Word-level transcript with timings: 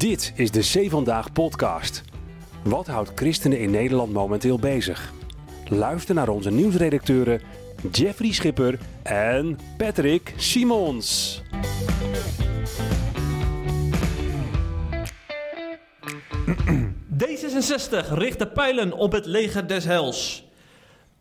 Dit 0.00 0.32
is 0.36 0.50
de 0.50 0.62
Zee 0.62 0.90
Vandaag 0.90 1.32
podcast. 1.32 2.02
Wat 2.64 2.86
houdt 2.86 3.10
christenen 3.14 3.58
in 3.58 3.70
Nederland 3.70 4.12
momenteel 4.12 4.58
bezig? 4.58 5.12
Luister 5.68 6.14
naar 6.14 6.28
onze 6.28 6.50
nieuwsredacteuren 6.50 7.40
Jeffrey 7.92 8.32
Schipper 8.32 8.78
en 9.02 9.58
Patrick 9.76 10.34
Simons. 10.36 11.42
D66 17.18 18.12
richt 18.12 18.38
de 18.38 18.48
pijlen 18.54 18.92
op 18.92 19.12
het 19.12 19.26
leger 19.26 19.68
des 19.68 19.84
hels. 19.84 20.48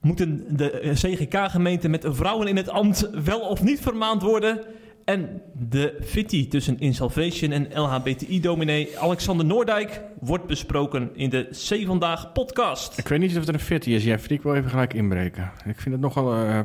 Moeten 0.02 0.58
de 0.58 0.92
CGK-gemeenten 0.94 1.92
met 1.92 2.06
vrouwen 2.10 2.48
in 2.48 2.58
het 2.58 2.70
ambt 2.70 3.10
wel 3.24 3.40
of 3.40 3.64
niet 3.64 3.80
vermaand 3.80 4.22
worden? 4.22 4.66
En 5.10 5.42
de 5.54 5.98
fitty 6.04 6.48
tussen 6.48 6.80
Insalvation 6.80 7.52
en 7.52 7.68
LHBTI-dominee 7.74 9.00
Alexander 9.00 9.46
Noordijk 9.46 10.02
wordt 10.20 10.46
besproken 10.46 11.10
in 11.16 11.30
de 11.30 11.48
C 11.52 11.86
Vandaag 11.86 12.32
podcast. 12.32 12.98
Ik 12.98 13.08
weet 13.08 13.20
niet 13.20 13.38
of 13.38 13.46
het 13.46 13.54
een 13.54 13.60
fitty 13.60 13.90
is, 13.90 14.04
Jeffrey. 14.04 14.38
Ik 14.38 14.44
wil 14.44 14.56
even 14.56 14.70
gelijk 14.70 14.94
inbreken. 14.94 15.52
Ik 15.66 15.80
vind 15.80 15.96
het 15.96 16.00
nogal 16.00 16.46
uh, 16.46 16.60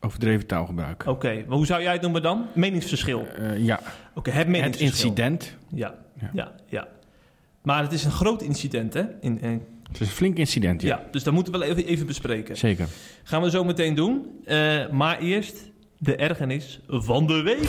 overdreven 0.00 0.46
taalgebruik. 0.46 1.06
Oké, 1.06 1.44
maar 1.46 1.56
hoe 1.56 1.66
zou 1.66 1.82
jij 1.82 1.92
het 1.92 2.02
noemen 2.02 2.22
dan? 2.22 2.46
Meningsverschil? 2.52 3.26
Uh, 3.38 3.58
ja. 3.58 3.80
Oké, 4.14 4.30
het 4.30 4.48
meningsverschil. 4.48 5.10
Het 5.10 5.18
incident. 5.18 5.56
Ja, 5.74 5.94
ja, 6.20 6.30
ja, 6.32 6.52
ja. 6.66 6.88
Maar 7.62 7.82
het 7.82 7.92
is 7.92 8.04
een 8.04 8.10
groot 8.10 8.42
incident, 8.42 8.94
hè? 8.94 9.02
In, 9.20 9.40
in... 9.40 9.62
Het 9.82 10.00
is 10.00 10.06
een 10.06 10.14
flink 10.14 10.36
incident, 10.36 10.82
ja. 10.82 10.88
ja. 10.88 11.08
dus 11.10 11.22
dat 11.22 11.34
moeten 11.34 11.52
we 11.52 11.58
wel 11.58 11.68
even, 11.68 11.86
even 11.86 12.06
bespreken. 12.06 12.56
Zeker. 12.56 12.88
Gaan 13.22 13.42
we 13.42 13.50
zo 13.50 13.64
meteen 13.64 13.94
doen. 13.94 14.26
Uh, 14.46 14.88
maar 14.88 15.18
eerst 15.18 15.69
de 16.02 16.16
ergernis 16.16 16.80
van 16.86 17.26
de 17.26 17.42
week. 17.42 17.68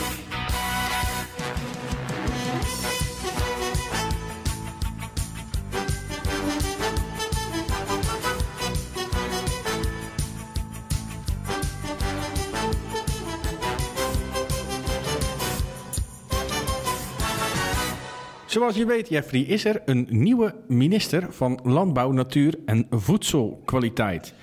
Zoals 18.46 18.76
je 18.76 18.86
weet, 18.86 19.10
Jeffrey, 19.10 19.42
is 19.42 19.66
er 19.66 19.82
een 19.86 20.08
nieuwe 20.10 20.56
minister 20.68 21.34
van 21.34 21.60
Landbouw, 21.64 22.12
Natuur 22.12 22.60
en 22.66 22.88
Voedselkwaliteit. 22.90 24.34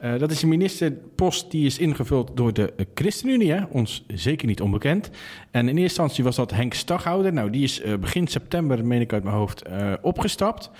Uh, 0.00 0.18
dat 0.18 0.30
is 0.30 0.42
een 0.42 0.48
ministerpost 0.48 1.50
die 1.50 1.66
is 1.66 1.78
ingevuld 1.78 2.30
door 2.34 2.52
de 2.52 2.72
ChristenUnie, 2.94 3.52
hè? 3.52 3.64
ons 3.70 4.04
zeker 4.06 4.46
niet 4.46 4.60
onbekend. 4.60 5.10
En 5.50 5.60
in 5.60 5.66
eerste 5.66 5.82
instantie 5.82 6.24
was 6.24 6.36
dat 6.36 6.50
Henk 6.50 6.74
Staghouder. 6.74 7.32
Nou, 7.32 7.50
die 7.50 7.62
is 7.62 7.84
uh, 7.84 7.94
begin 7.96 8.26
september, 8.26 8.86
meen 8.86 9.00
ik 9.00 9.12
uit 9.12 9.24
mijn 9.24 9.36
hoofd, 9.36 9.68
uh, 9.68 9.92
opgestapt. 10.02 10.70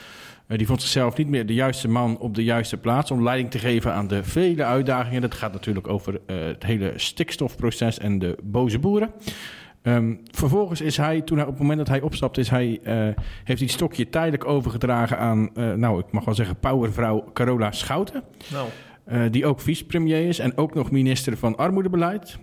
die 0.47 0.67
vond 0.67 0.81
zichzelf 0.81 1.17
niet 1.17 1.29
meer 1.29 1.47
de 1.47 1.55
juiste 1.55 1.89
man 1.89 2.19
op 2.19 2.35
de 2.35 2.45
juiste 2.45 2.77
plaats 2.77 3.11
om 3.11 3.23
leiding 3.23 3.51
te 3.51 3.59
geven 3.59 3.93
aan 3.93 4.07
de 4.07 4.25
vele 4.25 4.65
uitdagingen. 4.65 5.21
Dat 5.21 5.35
gaat 5.35 5.53
natuurlijk 5.53 5.89
over 5.89 6.21
het 6.27 6.65
hele 6.65 6.93
stikstofproces 6.97 7.99
en 7.99 8.19
de 8.19 8.37
boze 8.43 8.79
boeren. 8.79 9.11
Um, 9.83 10.21
vervolgens 10.31 10.81
is 10.81 10.97
hij, 10.97 11.21
toen 11.21 11.37
hij, 11.37 11.47
op 11.47 11.53
het 11.53 11.61
moment 11.61 11.79
dat 11.79 11.89
hij 11.89 12.01
opstapt, 12.01 12.39
is 12.39 12.49
hij, 12.51 12.81
heeft 12.83 13.17
hij 13.45 13.57
het 13.57 13.71
stokje 13.71 14.09
tijdelijk 14.09 14.45
overgedragen 14.45 15.19
aan, 15.19 15.51
nou, 15.55 15.99
ik 15.99 16.13
mag 16.13 16.25
wel 16.25 16.35
zeggen, 16.35 16.59
powervrouw 16.59 17.25
Carola 17.33 17.73
Schouten. 17.73 18.23
Nou. 18.53 18.69
Uh, 19.13 19.23
die 19.31 19.47
ook 19.47 19.61
vicepremier 19.61 20.29
is 20.29 20.39
en 20.39 20.57
ook 20.57 20.75
nog 20.75 20.91
minister 20.91 21.37
van 21.37 21.57
Armoedebeleid. 21.57 22.39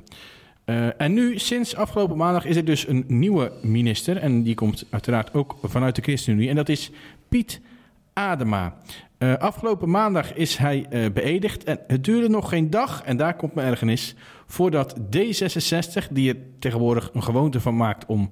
Uh, 0.66 1.02
en 1.02 1.14
nu, 1.14 1.40
sinds 1.40 1.76
afgelopen 1.76 2.18
maandag, 2.18 2.46
is 2.46 2.56
er 2.56 2.66
dus 2.66 2.88
een 2.88 3.04
nieuwe 3.08 3.52
minister. 3.62 4.18
En 4.18 4.44
die 4.44 4.56
komt 4.56 4.86
uiteraard 4.90 5.34
ook 5.34 5.56
vanuit 5.64 5.96
de 5.96 6.02
ChristenUnie. 6.02 6.50
En 6.50 6.56
dat 6.56 6.70
is 6.70 6.92
Piet 7.30 7.62
Adema. 8.14 8.76
Uh, 9.20 9.36
afgelopen 9.36 9.90
maandag 9.90 10.34
is 10.34 10.58
hij 10.58 10.88
beëdigd. 11.14 11.64
En 11.64 11.80
het 11.88 12.04
duurde 12.04 12.30
nog 12.30 12.50
geen 12.50 12.70
dag, 12.70 13.04
en 13.04 13.18
daar 13.18 13.36
komt 13.36 13.56
mijn 13.56 13.68
ergernis. 13.68 14.16
Voordat 14.46 15.00
D66, 15.00 16.12
die 16.12 16.34
er 16.34 16.38
tegenwoordig 16.60 17.10
een 17.14 17.24
gewoonte 17.24 17.60
van 17.60 17.76
maakt 17.76 18.06
om 18.06 18.30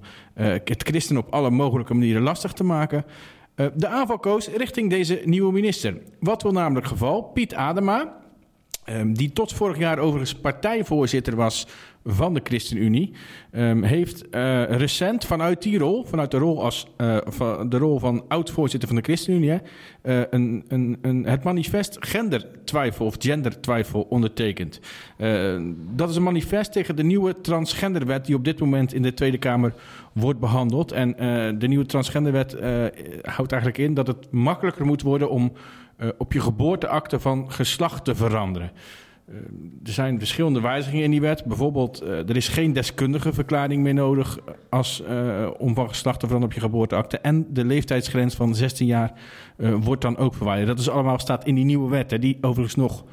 het 0.64 0.82
christen 0.82 1.16
op 1.16 1.32
alle 1.32 1.50
mogelijke 1.50 1.94
manieren 1.94 2.22
lastig 2.22 2.52
te 2.52 2.64
maken. 2.64 3.04
de 3.74 3.88
aanval 3.88 4.18
koos 4.18 4.48
richting 4.48 4.90
deze 4.90 5.22
nieuwe 5.24 5.52
minister. 5.52 5.96
Wat 6.20 6.42
wil 6.42 6.52
namelijk 6.52 6.86
geval? 6.86 7.22
Piet 7.22 7.54
Adema, 7.54 8.23
Um, 8.90 9.14
die 9.14 9.32
tot 9.32 9.52
vorig 9.52 9.78
jaar 9.78 9.98
overigens 9.98 10.34
partijvoorzitter 10.34 11.36
was 11.36 11.66
van 12.04 12.34
de 12.34 12.40
ChristenUnie, 12.44 13.12
um, 13.52 13.82
heeft 13.82 14.24
uh, 14.30 14.62
recent 14.64 15.24
vanuit 15.24 15.62
die 15.62 15.78
rol, 15.78 16.04
vanuit 16.04 16.30
de 16.30 16.36
rol, 16.36 16.62
als, 16.62 16.86
uh, 16.96 17.16
van, 17.26 17.68
de 17.68 17.78
rol 17.78 17.98
van 17.98 18.24
oud-voorzitter 18.28 18.88
van 18.88 18.96
de 18.96 19.02
ChristenUnie, 19.02 19.50
uh, 19.50 20.20
een, 20.30 20.64
een, 20.68 20.98
een, 21.02 21.26
het 21.26 21.44
manifest 21.44 21.96
gendertwijfel 22.00 23.06
of 23.06 23.14
gendertwijfel 23.18 24.06
ondertekend. 24.08 24.80
dat 25.94 26.10
is 26.10 26.16
een 26.16 26.22
manifest 26.22 26.72
tegen 26.72 26.96
de 26.96 27.04
nieuwe 27.04 27.40
transgenderwet 27.40 28.26
die 28.26 28.34
op 28.34 28.44
dit 28.44 28.60
moment 28.60 28.94
in 28.94 29.02
de 29.02 29.14
Tweede 29.14 29.38
Kamer 29.38 29.74
wordt 30.12 30.40
behandeld. 30.40 30.92
En 30.92 31.14
de 31.58 31.68
nieuwe 31.68 31.86
transgenderwet 31.86 32.56
houdt 33.22 33.52
eigenlijk 33.52 33.78
in 33.78 33.94
dat 33.94 34.06
het 34.06 34.30
makkelijker 34.30 34.86
moet 34.86 35.02
worden 35.02 35.30
om 35.30 35.52
uh, 36.04 36.10
op 36.18 36.32
je 36.32 36.40
geboorteakte 36.40 37.20
van 37.20 37.52
geslacht 37.52 38.04
te 38.04 38.14
veranderen. 38.14 38.70
Uh, 39.28 39.36
er 39.84 39.92
zijn 39.92 40.18
verschillende 40.18 40.60
wijzigingen 40.60 41.04
in 41.04 41.10
die 41.10 41.20
wet. 41.20 41.44
Bijvoorbeeld, 41.44 42.02
uh, 42.02 42.08
er 42.28 42.36
is 42.36 42.48
geen 42.48 42.72
deskundige 42.72 43.32
verklaring 43.32 43.82
meer 43.82 43.94
nodig 43.94 44.38
als, 44.70 45.02
om 45.58 45.74
van 45.74 45.88
geslacht 45.88 46.20
te 46.20 46.26
veranderen 46.26 46.56
op 46.56 46.62
je 46.62 46.68
geboorteakte. 46.68 47.18
En 47.18 47.46
de 47.50 47.64
leeftijdsgrens 47.64 48.34
van 48.34 48.54
16 48.54 48.86
jaar 48.86 49.12
wordt 49.56 50.02
dan 50.02 50.16
ook 50.16 50.34
verwijderd. 50.34 50.68
Dat 50.68 50.78
is 50.78 50.88
allemaal 50.88 51.18
staat 51.18 51.46
in 51.46 51.54
die 51.54 51.64
nieuwe 51.64 51.90
wet, 51.90 52.10
hè, 52.10 52.18
die 52.18 52.38
overigens 52.40 52.74
nog 52.74 53.04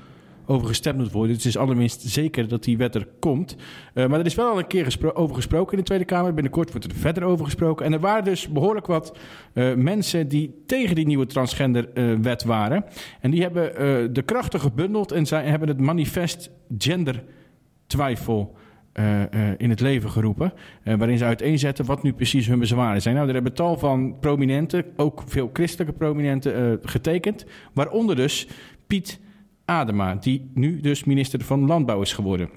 over 0.52 0.68
gestemd 0.68 0.98
moet 0.98 1.12
worden. 1.12 1.34
Dus 1.34 1.44
het 1.44 1.54
is 1.54 1.60
allerminst 1.62 2.02
zeker 2.02 2.48
dat 2.48 2.64
die 2.64 2.78
wet 2.78 2.96
er 2.96 3.08
komt. 3.20 3.56
Uh, 3.94 4.08
maar 4.08 4.20
er 4.20 4.26
is 4.26 4.36
wel 4.36 4.50
al 4.50 4.60
een 4.60 4.68
keer 4.68 4.98
over 5.14 5.36
gesproken 5.36 5.72
in 5.72 5.78
de 5.78 5.84
Tweede 5.86 6.06
Kamer. 6.06 6.34
Binnenkort 6.34 6.72
wordt 6.72 6.86
er 6.86 6.96
verder 6.96 7.24
over 7.24 7.46
gesproken. 7.46 7.86
En 7.86 7.94
er 7.94 8.00
waren 8.00 8.24
dus 8.24 8.48
behoorlijk 8.48 8.88
wat 8.88 9.18
uh, 9.54 9.74
mensen 9.74 10.28
die 10.28 10.64
tegen 10.66 10.96
die 10.96 11.06
nieuwe 11.06 11.26
transgenderwet 11.26 12.42
uh, 12.42 12.48
waren. 12.48 12.86
En 13.20 13.32
die 13.32 13.42
hebben 13.42 14.14
de 14.14 14.22
krachten 14.22 14.60
gebundeld 14.60 15.12
en 15.12 15.26
zij 15.26 15.46
hebben 15.46 15.68
het 15.68 15.80
manifest 15.80 16.52
gender 16.78 17.24
twijfel 17.88 18.56
in 19.58 19.70
het 19.70 19.80
leven 19.80 20.10
geroepen. 20.10 20.54
Waarin 20.84 21.18
ze 21.18 21.26
uiteenzetten 21.26 21.86
wat 21.86 22.04
nu 22.04 22.14
precies 22.14 22.48
hun 22.48 22.60
bezwaren 22.60 23.02
zijn. 23.02 23.16
Nou, 23.16 23.28
er 23.28 23.34
hebben 23.34 23.54
tal 23.54 23.78
van 23.78 24.20
prominenten, 24.20 24.86
ook 24.96 25.24
veel 25.26 25.50
christelijke 25.54 25.94
prominenten, 25.94 26.80
getekend. 26.84 27.46
Waaronder 27.74 28.16
dus 28.16 28.48
Piet 28.88 29.20
Adema, 29.72 30.16
die 30.16 30.52
nu 30.54 30.80
dus 30.80 31.04
minister 31.04 31.44
van 31.44 31.66
Landbouw 31.66 32.02
is 32.02 32.14
geworden. 32.14 32.50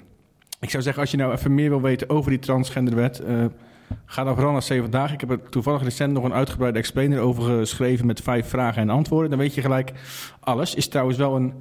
Ik 0.59 0.69
zou 0.69 0.83
zeggen, 0.83 1.01
als 1.01 1.11
je 1.11 1.17
nou 1.17 1.33
even 1.33 1.55
meer 1.55 1.69
wil 1.69 1.81
weten 1.81 2.09
over 2.09 2.29
die 2.29 2.39
transgenderwet, 2.39 3.21
uh, 3.27 3.45
ga 4.05 4.23
dan 4.23 4.33
vooral 4.33 4.51
naar 4.51 4.63
7 4.63 4.91
dagen. 4.91 5.13
Ik 5.13 5.19
heb 5.19 5.29
er 5.29 5.49
toevallig 5.49 5.83
recent 5.83 6.13
nog 6.13 6.23
een 6.23 6.33
uitgebreide 6.33 6.79
explainer 6.79 7.19
over 7.19 7.59
geschreven 7.59 8.05
met 8.05 8.21
vijf 8.21 8.47
vragen 8.47 8.81
en 8.81 8.89
antwoorden. 8.89 9.29
Dan 9.29 9.39
weet 9.39 9.53
je 9.53 9.61
gelijk 9.61 9.91
alles. 10.39 10.75
Is 10.75 10.87
trouwens 10.87 11.17
wel 11.17 11.35
een 11.35 11.53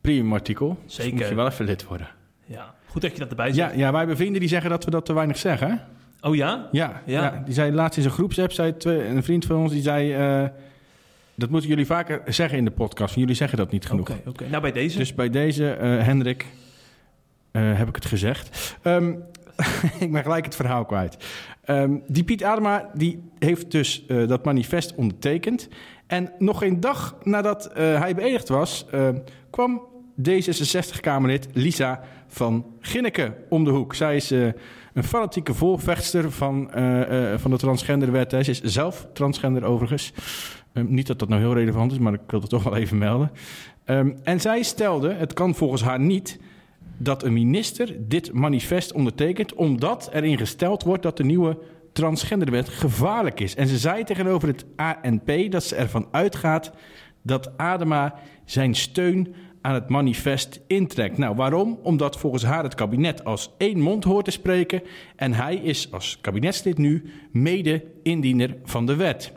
premium 0.00 0.32
artikel. 0.32 0.78
Zeker. 0.86 1.10
Dus 1.10 1.20
moet 1.20 1.28
je 1.28 1.34
wel 1.34 1.46
even 1.46 1.64
lid 1.64 1.84
worden. 1.84 2.08
Ja, 2.44 2.74
goed 2.86 3.02
dat 3.02 3.12
je 3.12 3.18
dat 3.18 3.28
erbij 3.28 3.52
zegt. 3.52 3.70
Ja, 3.70 3.78
ja 3.78 3.90
wij 3.90 3.98
hebben 3.98 4.16
vrienden 4.16 4.40
die 4.40 4.48
zeggen 4.48 4.70
dat 4.70 4.84
we 4.84 4.90
dat 4.90 5.04
te 5.04 5.12
weinig 5.12 5.36
zeggen. 5.36 5.80
Oh 6.20 6.34
ja? 6.34 6.68
Ja, 6.72 7.02
ja. 7.04 7.22
ja 7.22 7.42
die 7.44 7.54
zei 7.54 7.72
laatst 7.72 7.96
in 7.96 8.02
zijn 8.02 8.14
groepsapp, 8.14 8.52
zei 8.52 8.74
een 8.84 9.22
vriend 9.22 9.44
van 9.44 9.56
ons, 9.56 9.72
die 9.72 9.82
zei... 9.82 10.42
Uh, 10.42 10.48
dat 11.36 11.50
moeten 11.50 11.68
jullie 11.68 11.86
vaker 11.86 12.22
zeggen 12.26 12.58
in 12.58 12.64
de 12.64 12.70
podcast. 12.70 13.14
Jullie 13.14 13.34
zeggen 13.34 13.58
dat 13.58 13.70
niet 13.70 13.86
genoeg. 13.86 14.08
Oké, 14.08 14.18
okay, 14.18 14.32
okay. 14.32 14.48
nou 14.48 14.62
bij 14.62 14.72
deze. 14.72 14.98
Dus 14.98 15.14
bij 15.14 15.30
deze, 15.30 15.78
uh, 15.80 16.02
Hendrik, 16.02 16.46
uh, 17.52 17.78
heb 17.78 17.88
ik 17.88 17.94
het 17.94 18.04
gezegd. 18.04 18.76
Um, 18.82 19.22
ik 20.00 20.12
ben 20.12 20.22
gelijk 20.22 20.44
het 20.44 20.56
verhaal 20.56 20.84
kwijt. 20.84 21.16
Um, 21.66 22.02
die 22.06 22.24
Piet 22.24 22.44
Adema 22.44 22.90
die 22.94 23.22
heeft 23.38 23.70
dus 23.70 24.04
uh, 24.08 24.28
dat 24.28 24.44
manifest 24.44 24.94
ondertekend. 24.94 25.68
En 26.06 26.32
nog 26.38 26.58
geen 26.58 26.80
dag 26.80 27.16
nadat 27.22 27.70
hij 27.74 28.14
beëdigd 28.14 28.48
was, 28.48 28.86
kwam 29.50 29.82
D66-Kamerlid 30.30 31.48
Lisa 31.52 32.00
van 32.26 32.66
Ginneke 32.80 33.34
om 33.48 33.64
de 33.64 33.70
hoek. 33.70 33.94
Zij 33.94 34.16
is 34.16 34.30
een 34.30 35.04
fanatieke 35.04 35.54
voorvechter 35.54 36.32
van, 36.32 36.70
van 37.36 37.50
de 37.50 37.56
transgenderwet. 37.56 38.30
Ze 38.30 38.50
is 38.50 38.60
zelf 38.60 39.06
transgender 39.12 39.64
overigens. 39.64 40.12
Um, 40.76 40.94
niet 40.94 41.06
dat 41.06 41.18
dat 41.18 41.28
nou 41.28 41.40
heel 41.40 41.54
relevant 41.54 41.92
is, 41.92 41.98
maar 41.98 42.12
ik 42.12 42.20
wil 42.26 42.40
het 42.40 42.50
toch 42.50 42.62
wel 42.62 42.76
even 42.76 42.98
melden. 42.98 43.30
Um, 43.84 44.16
en 44.22 44.40
zij 44.40 44.62
stelde, 44.62 45.12
het 45.12 45.32
kan 45.32 45.54
volgens 45.54 45.82
haar 45.82 46.00
niet, 46.00 46.38
dat 46.98 47.22
een 47.22 47.32
minister 47.32 47.96
dit 47.98 48.32
manifest 48.32 48.92
ondertekent, 48.92 49.54
omdat 49.54 50.10
erin 50.12 50.38
gesteld 50.38 50.82
wordt 50.82 51.02
dat 51.02 51.16
de 51.16 51.24
nieuwe 51.24 51.58
transgenderwet 51.92 52.68
gevaarlijk 52.68 53.40
is. 53.40 53.54
En 53.54 53.66
ze 53.66 53.78
zei 53.78 54.04
tegenover 54.04 54.48
het 54.48 54.64
ANP 54.76 55.50
dat 55.50 55.64
ze 55.64 55.76
ervan 55.76 56.08
uitgaat 56.10 56.72
dat 57.22 57.58
Adema 57.58 58.14
zijn 58.44 58.74
steun 58.74 59.34
aan 59.60 59.74
het 59.74 59.88
manifest 59.88 60.60
intrekt. 60.66 61.18
Nou, 61.18 61.36
waarom? 61.36 61.78
Omdat 61.82 62.18
volgens 62.18 62.42
haar 62.42 62.62
het 62.62 62.74
kabinet 62.74 63.24
als 63.24 63.50
één 63.58 63.80
mond 63.80 64.04
hoort 64.04 64.24
te 64.24 64.30
spreken 64.30 64.82
en 65.16 65.32
hij 65.32 65.54
is 65.54 65.92
als 65.92 66.18
kabinetslid 66.20 66.78
nu 66.78 67.10
mede-indiener 67.30 68.56
van 68.64 68.86
de 68.86 68.96
wet. 68.96 69.32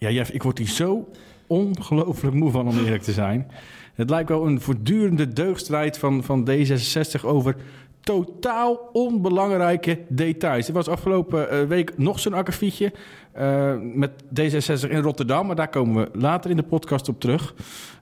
Ja, 0.00 0.10
Jeff, 0.10 0.30
ik 0.30 0.42
word 0.42 0.58
hier 0.58 0.68
zo 0.68 1.08
ongelooflijk 1.46 2.34
moe 2.34 2.50
van 2.50 2.68
om 2.68 2.78
eerlijk 2.78 3.02
te 3.02 3.12
zijn. 3.12 3.50
Het 3.94 4.10
lijkt 4.10 4.28
wel 4.28 4.46
een 4.46 4.60
voortdurende 4.60 5.28
deugdstrijd 5.28 5.98
van, 5.98 6.24
van 6.24 6.48
D66 6.50 7.24
over 7.24 7.56
totaal 8.00 8.88
onbelangrijke 8.92 9.98
details. 10.08 10.68
Er 10.68 10.74
was 10.74 10.88
afgelopen 10.88 11.50
eh, 11.50 11.62
week 11.62 11.98
nog 11.98 12.20
zo'n 12.20 12.34
akkefietje 12.34 12.92
uh, 13.38 13.74
met 13.94 14.10
D66 14.40 14.90
in 14.90 15.02
Rotterdam, 15.02 15.46
maar 15.46 15.56
daar 15.56 15.68
komen 15.68 16.04
we 16.04 16.18
later 16.18 16.50
in 16.50 16.56
de 16.56 16.62
podcast 16.62 17.08
op 17.08 17.20
terug. 17.20 17.54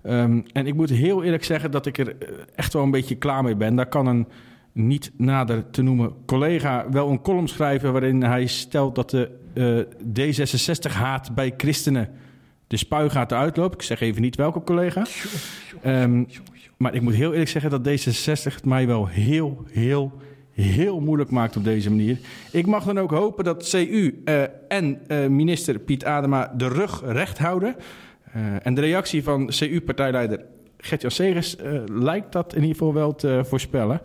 Um, 0.03 0.45
en 0.53 0.67
ik 0.67 0.75
moet 0.75 0.91
heel 0.91 1.25
eerlijk 1.25 1.45
zeggen 1.45 1.71
dat 1.71 1.87
ik 1.87 1.99
er 1.99 2.09
eh, 2.09 2.29
echt 2.55 2.73
wel 2.73 2.83
een 2.83 2.91
beetje 2.91 3.17
klaar 3.17 3.43
mee 3.43 3.57
ben. 3.57 3.77
Daar 3.77 3.89
kan 3.89 4.07
een 4.07 4.29
niet 4.73 5.13
nader 5.17 5.71
te 5.71 5.83
noemen 5.83 6.13
collega 6.27 6.87
wel 6.91 7.11
een 7.11 7.23
column 7.23 7.49
schrijven 7.49 7.93
waarin 7.93 8.23
hij 8.23 8.47
stelt 8.47 8.95
dat 8.95 9.11
de 9.11 9.31
uh, 9.59 9.85
D66-haat 10.19 11.35
bij 11.35 11.55
christenen 11.57 12.09
de 12.69 12.77
spuigaten 12.77 13.39
uitloopt. 13.39 13.75
Ik 13.75 13.83
zeg 13.83 14.01
even 14.01 14.23
niet 14.23 14.37
welke 14.37 14.63
collega. 14.63 15.07
Um, 15.87 16.27
maar 16.77 16.95
ik 16.95 17.03
moet 17.03 17.15
heel 17.15 17.31
eerlijk 17.33 17.51
zeggen 17.51 17.71
dat 17.71 17.89
D66 17.89 18.55
het 18.55 18.65
mij 18.65 18.87
wel 18.87 19.07
heel, 19.07 19.65
heel, 19.71 20.13
heel 20.53 21.01
moeilijk 21.01 21.31
maakt 21.31 21.57
op 21.57 21.65
deze 21.65 21.89
manier. 21.89 22.19
Ik 22.53 22.67
mag 22.67 22.85
dan 22.85 22.99
ook 22.99 23.11
hopen 23.11 23.45
dat 23.45 23.69
CU 23.71 24.23
uh, 24.25 24.43
en 24.69 25.01
uh, 25.09 25.27
minister 25.27 25.79
Piet 25.79 26.05
Adema 26.05 26.53
de 26.57 26.69
rug 26.69 27.03
recht 27.05 27.39
houden. 27.39 27.77
Uh, 28.37 28.67
en 28.67 28.75
de 28.75 28.81
reactie 28.81 29.23
van 29.23 29.47
CU-partijleider 29.59 30.45
Gert-Jan 30.77 31.11
Segers 31.11 31.57
lijkt 31.87 32.33
dat 32.33 32.55
in 32.55 32.61
ieder 32.61 32.77
geval 32.77 32.95
wel 32.95 33.15
te 33.15 33.41
voorspellen. 33.45 34.01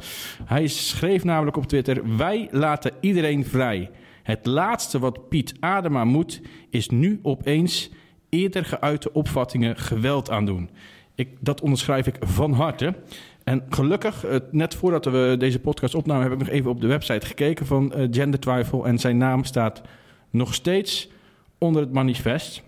Hij 0.45 0.67
schreef 0.67 1.23
namelijk 1.23 1.57
op 1.57 1.65
Twitter: 1.65 2.17
Wij 2.17 2.47
laten 2.51 2.91
iedereen 2.99 3.45
vrij. 3.45 3.89
Het 4.23 4.45
laatste 4.45 4.99
wat 4.99 5.29
Piet 5.29 5.53
Adema 5.59 6.03
moet, 6.03 6.41
is 6.69 6.89
nu 6.89 7.19
opeens 7.21 7.89
eerder 8.29 8.65
geuite 8.65 9.13
opvattingen 9.13 9.77
geweld 9.77 10.29
aandoen. 10.29 10.69
Ik, 11.15 11.29
dat 11.39 11.61
onderschrijf 11.61 12.07
ik 12.07 12.17
van 12.19 12.53
harte. 12.53 12.95
En 13.43 13.63
gelukkig, 13.69 14.25
net 14.51 14.75
voordat 14.75 15.05
we 15.05 15.35
deze 15.39 15.59
podcast 15.59 15.95
opnamen, 15.95 16.23
heb 16.23 16.31
ik 16.31 16.39
nog 16.39 16.47
even 16.47 16.69
op 16.69 16.81
de 16.81 16.87
website 16.87 17.25
gekeken 17.25 17.65
van 17.65 17.93
uh, 17.95 18.07
Gender 18.11 18.39
Twijfel. 18.39 18.85
En 18.85 18.97
zijn 18.97 19.17
naam 19.17 19.43
staat 19.43 19.81
nog 20.29 20.53
steeds 20.53 21.09
onder 21.57 21.81
het 21.81 21.93
manifest. 21.93 22.63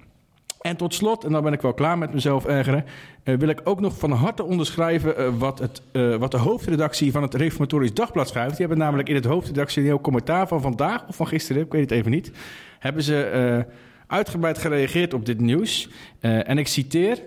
En 0.66 0.76
tot 0.76 0.94
slot, 0.94 1.24
en 1.24 1.32
dan 1.32 1.44
ben 1.44 1.54
ik 1.54 1.62
wel 1.62 1.74
klaar 1.74 1.98
met 1.98 2.14
mezelf 2.14 2.46
ergeren, 2.46 2.86
uh, 3.24 3.36
wil 3.36 3.50
ik 3.50 3.62
ook 3.64 3.80
nog 3.80 3.98
van 3.98 4.12
harte 4.12 4.44
onderschrijven 4.44 5.22
uh, 5.22 5.38
wat, 5.38 5.60
het, 5.60 5.82
wat 6.20 6.32
de 6.32 6.38
hoofdredactie 6.38 7.12
van 7.12 7.22
het 7.22 7.34
Reformatorisch 7.34 7.94
Dagblad 7.94 8.28
schrijft. 8.28 8.50
Die 8.50 8.60
hebben 8.60 8.78
namelijk 8.78 9.10
in 9.10 9.16
het 9.16 9.26
hoofdredactioneel 9.26 10.02
commentaar 10.02 10.48
van 10.48 10.62
vandaag 10.62 11.08
of 11.08 11.16
van 11.16 11.28
gisteren, 11.28 11.62
ik 11.62 11.72
weet 11.72 11.82
het 11.82 11.92
even 11.92 12.12
niet, 12.12 12.32
hebben 12.80 13.04
ze 13.04 13.66
uitgebreid 14.08 14.58
gereageerd 14.58 15.14
op 15.14 15.26
dit 15.26 15.40
nieuws. 15.40 15.90
en 16.20 16.58
ik 16.58 16.68
citeer. 16.68 17.22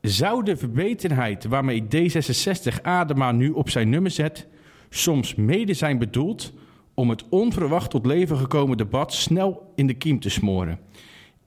Zou 0.00 0.44
de 0.44 0.56
verbetenheid 0.56 1.44
waarmee 1.44 1.82
D66 1.82 2.82
Adema 2.82 3.32
nu 3.32 3.50
op 3.50 3.70
zijn 3.70 3.88
nummer 3.88 4.10
zet, 4.10 4.46
soms 4.90 5.34
mede 5.34 5.74
zijn 5.74 5.98
bedoeld 5.98 6.52
om 6.94 7.10
het 7.10 7.24
onverwacht 7.28 7.90
tot 7.90 8.06
leven 8.06 8.36
gekomen 8.36 8.76
debat 8.76 9.12
snel 9.12 9.72
in 9.74 9.86
de 9.86 9.94
kiem 9.94 10.20
te 10.20 10.30
smoren? 10.30 10.78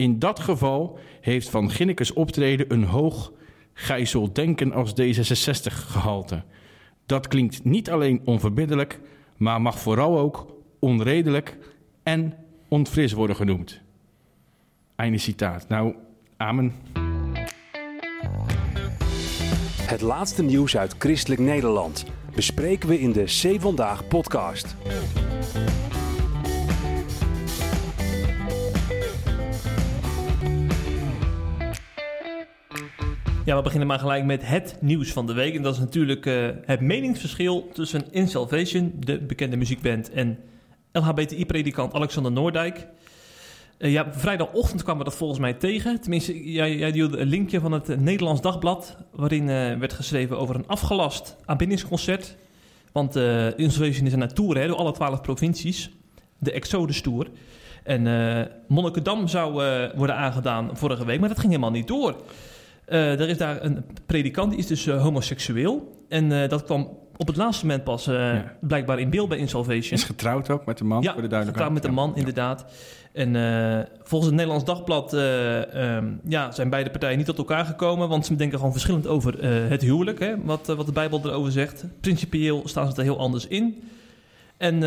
In 0.04 0.20
dat 0.20 0.40
geval 0.40 1.00
heeft 1.22 1.50
Van 1.50 1.72
Ginnekes 1.72 2.14
optreden 2.14 2.74
een 2.74 2.84
hoog 2.84 3.32
denken 4.32 4.74
als 4.74 4.94
D66 5.02 5.74
gehalte. 5.74 6.44
Dat 7.06 7.28
klinkt 7.28 7.64
niet 7.64 7.90
alleen 7.90 8.22
onverbiddelijk, 8.26 9.00
maar 9.38 9.62
mag 9.62 9.80
vooral 9.80 10.20
ook 10.20 10.56
onredelijk 10.80 11.58
en 12.04 12.34
onfris 12.68 13.14
worden 13.14 13.36
genoemd. 13.36 13.82
Einde 14.96 15.18
citaat. 15.18 15.68
Nou, 15.68 15.96
amen. 16.38 16.74
Het 19.82 20.02
laatste 20.02 20.44
nieuws 20.44 20.78
uit 20.78 20.96
Christelijk 20.98 21.42
Nederland 21.42 22.06
bespreken 22.36 22.90
we 22.90 23.00
in 23.00 23.12
de 23.12 23.24
C 23.24 23.62
Vandaag 23.62 24.08
podcast. 24.08 24.76
Ja, 33.46 33.56
we 33.56 33.62
beginnen 33.62 33.88
maar 33.88 34.00
gelijk 34.00 34.26
met 34.26 34.48
het 34.48 34.78
nieuws 34.80 35.12
van 35.12 35.28
de 35.28 35.34
week. 35.34 35.56
En 35.56 35.62
dat 35.62 35.74
is 35.74 35.80
natuurlijk 35.80 36.26
uh, 36.26 36.50
het 36.66 36.80
meningsverschil 36.80 37.70
tussen 37.74 38.06
In 38.12 38.28
Salvation, 38.28 38.94
de 39.00 39.20
bekende 39.20 39.58
muziekband, 39.58 40.12
en 40.12 40.40
LHBTI-predikant 40.92 41.94
Alexander 41.94 42.32
Noordijk. 42.32 42.88
Uh, 43.78 43.92
ja, 43.92 44.14
vrijdagochtend 44.14 44.84
kwamen 44.84 45.04
we 45.04 45.10
dat 45.10 45.20
volgens 45.20 45.40
mij 45.40 45.54
tegen. 45.54 46.02
Tenminste, 46.02 46.52
jij, 46.52 46.76
jij 46.76 46.94
een 46.94 47.28
linkje 47.28 47.60
van 47.60 47.72
het 47.72 48.00
Nederlands 48.00 48.42
Dagblad... 48.42 48.98
waarin 49.12 49.48
uh, 49.48 49.78
werd 49.78 49.94
geschreven 49.94 50.40
over 50.40 50.56
een 50.56 50.68
afgelast 50.68 51.36
aanbindingsconcert. 51.46 52.36
Want 52.92 53.16
uh, 53.16 53.58
Insulation 53.58 54.06
is 54.06 54.14
een 54.14 54.28
tour 54.28 54.58
hè, 54.58 54.68
door 54.68 54.78
alle 54.78 54.92
twaalf 54.92 55.22
provincies. 55.22 55.90
De 56.38 56.52
Exodus 56.52 57.02
Tour. 57.02 57.28
En 57.84 58.04
Monnikendam 58.68 59.28
zou 59.28 59.52
worden 59.96 60.16
aangedaan 60.16 60.78
vorige 60.78 61.06
week, 61.06 61.20
maar 61.20 61.30
dat 61.30 61.40
ging 61.40 61.52
helemaal 61.52 61.72
niet 61.72 61.88
door. 61.88 62.16
Er 62.86 63.30
is 63.30 63.38
daar 63.38 63.64
een 63.64 63.86
predikant, 64.06 64.50
die 64.50 64.60
is 64.60 64.68
dus 64.68 64.88
homoseksueel. 64.88 66.06
En 66.10 66.50
dat 66.50 66.64
kwam 66.64 66.98
op 67.18 67.28
het 67.28 67.36
laatste 67.36 67.66
moment 67.66 67.84
pas 67.84 68.06
ja. 68.06 68.56
blijkbaar 68.62 69.00
in 69.00 69.10
beeld 69.10 69.30
bij 69.30 69.38
Insalvation. 69.38 69.94
Is 69.94 70.04
getrouwd 70.04 70.50
ook 70.50 70.66
met 70.66 70.78
de 70.78 70.84
man, 70.84 71.02
ja, 71.02 71.14
voor 71.14 71.22
de 71.22 71.28
duidelijkheid. 71.28 71.72
getrouwd 71.72 71.74
met 71.74 71.84
de 71.84 71.92
man, 71.92 72.10
ja. 72.10 72.16
inderdaad. 72.16 72.66
En 73.14 73.88
volgens 74.04 74.30
het 74.30 74.40
Nederlands 74.40 74.66
Dagblad 74.66 75.14
um, 75.14 76.20
ja, 76.28 76.52
zijn 76.52 76.70
beide 76.70 76.90
partijen 76.90 77.18
niet 77.18 77.26
tot 77.26 77.38
elkaar 77.38 77.66
gekomen. 77.66 78.10
Want 78.10 78.26
ze 78.26 78.36
denken 78.36 78.58
gewoon 78.58 78.72
verschillend 78.72 79.08
over 79.08 79.46
het 79.46 79.82
huwelijk. 79.82 80.20
Hè, 80.20 80.44
wat, 80.44 80.68
wat 80.68 80.86
de 80.86 80.92
Bijbel 80.92 81.22
erover 81.24 81.52
zegt. 81.52 81.86
Principieel 82.02 82.62
staan 82.66 82.92
ze 82.92 82.98
er 82.98 83.04
heel 83.04 83.20
anders 83.20 83.48
in. 83.48 83.84
En 84.58 84.82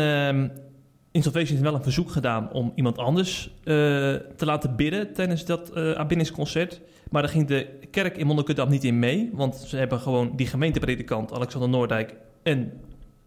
um, 1.07 1.23
Insalvation 1.23 1.51
heeft 1.51 1.69
wel 1.69 1.75
een 1.75 1.83
verzoek 1.83 2.11
gedaan 2.11 2.51
om 2.51 2.71
iemand 2.75 2.97
anders 2.97 3.49
te 3.63 4.45
laten 4.45 4.75
bidden 4.75 5.13
tijdens 5.13 5.45
dat 5.45 5.75
aanbiddingsconcert. 5.75 6.81
Maar 7.11 7.21
daar 7.21 7.31
ging 7.31 7.47
de 7.47 7.79
kerk 7.91 8.17
in 8.17 8.27
Monnikendam 8.27 8.69
niet 8.69 8.83
in 8.83 8.99
mee. 8.99 9.29
Want 9.33 9.55
ze 9.55 9.77
hebben 9.77 9.99
gewoon 9.99 10.35
die 10.35 10.47
gemeentepredikant 10.47 11.33
Alexander 11.33 11.69
Noordijk. 11.69 12.15
En 12.43 12.71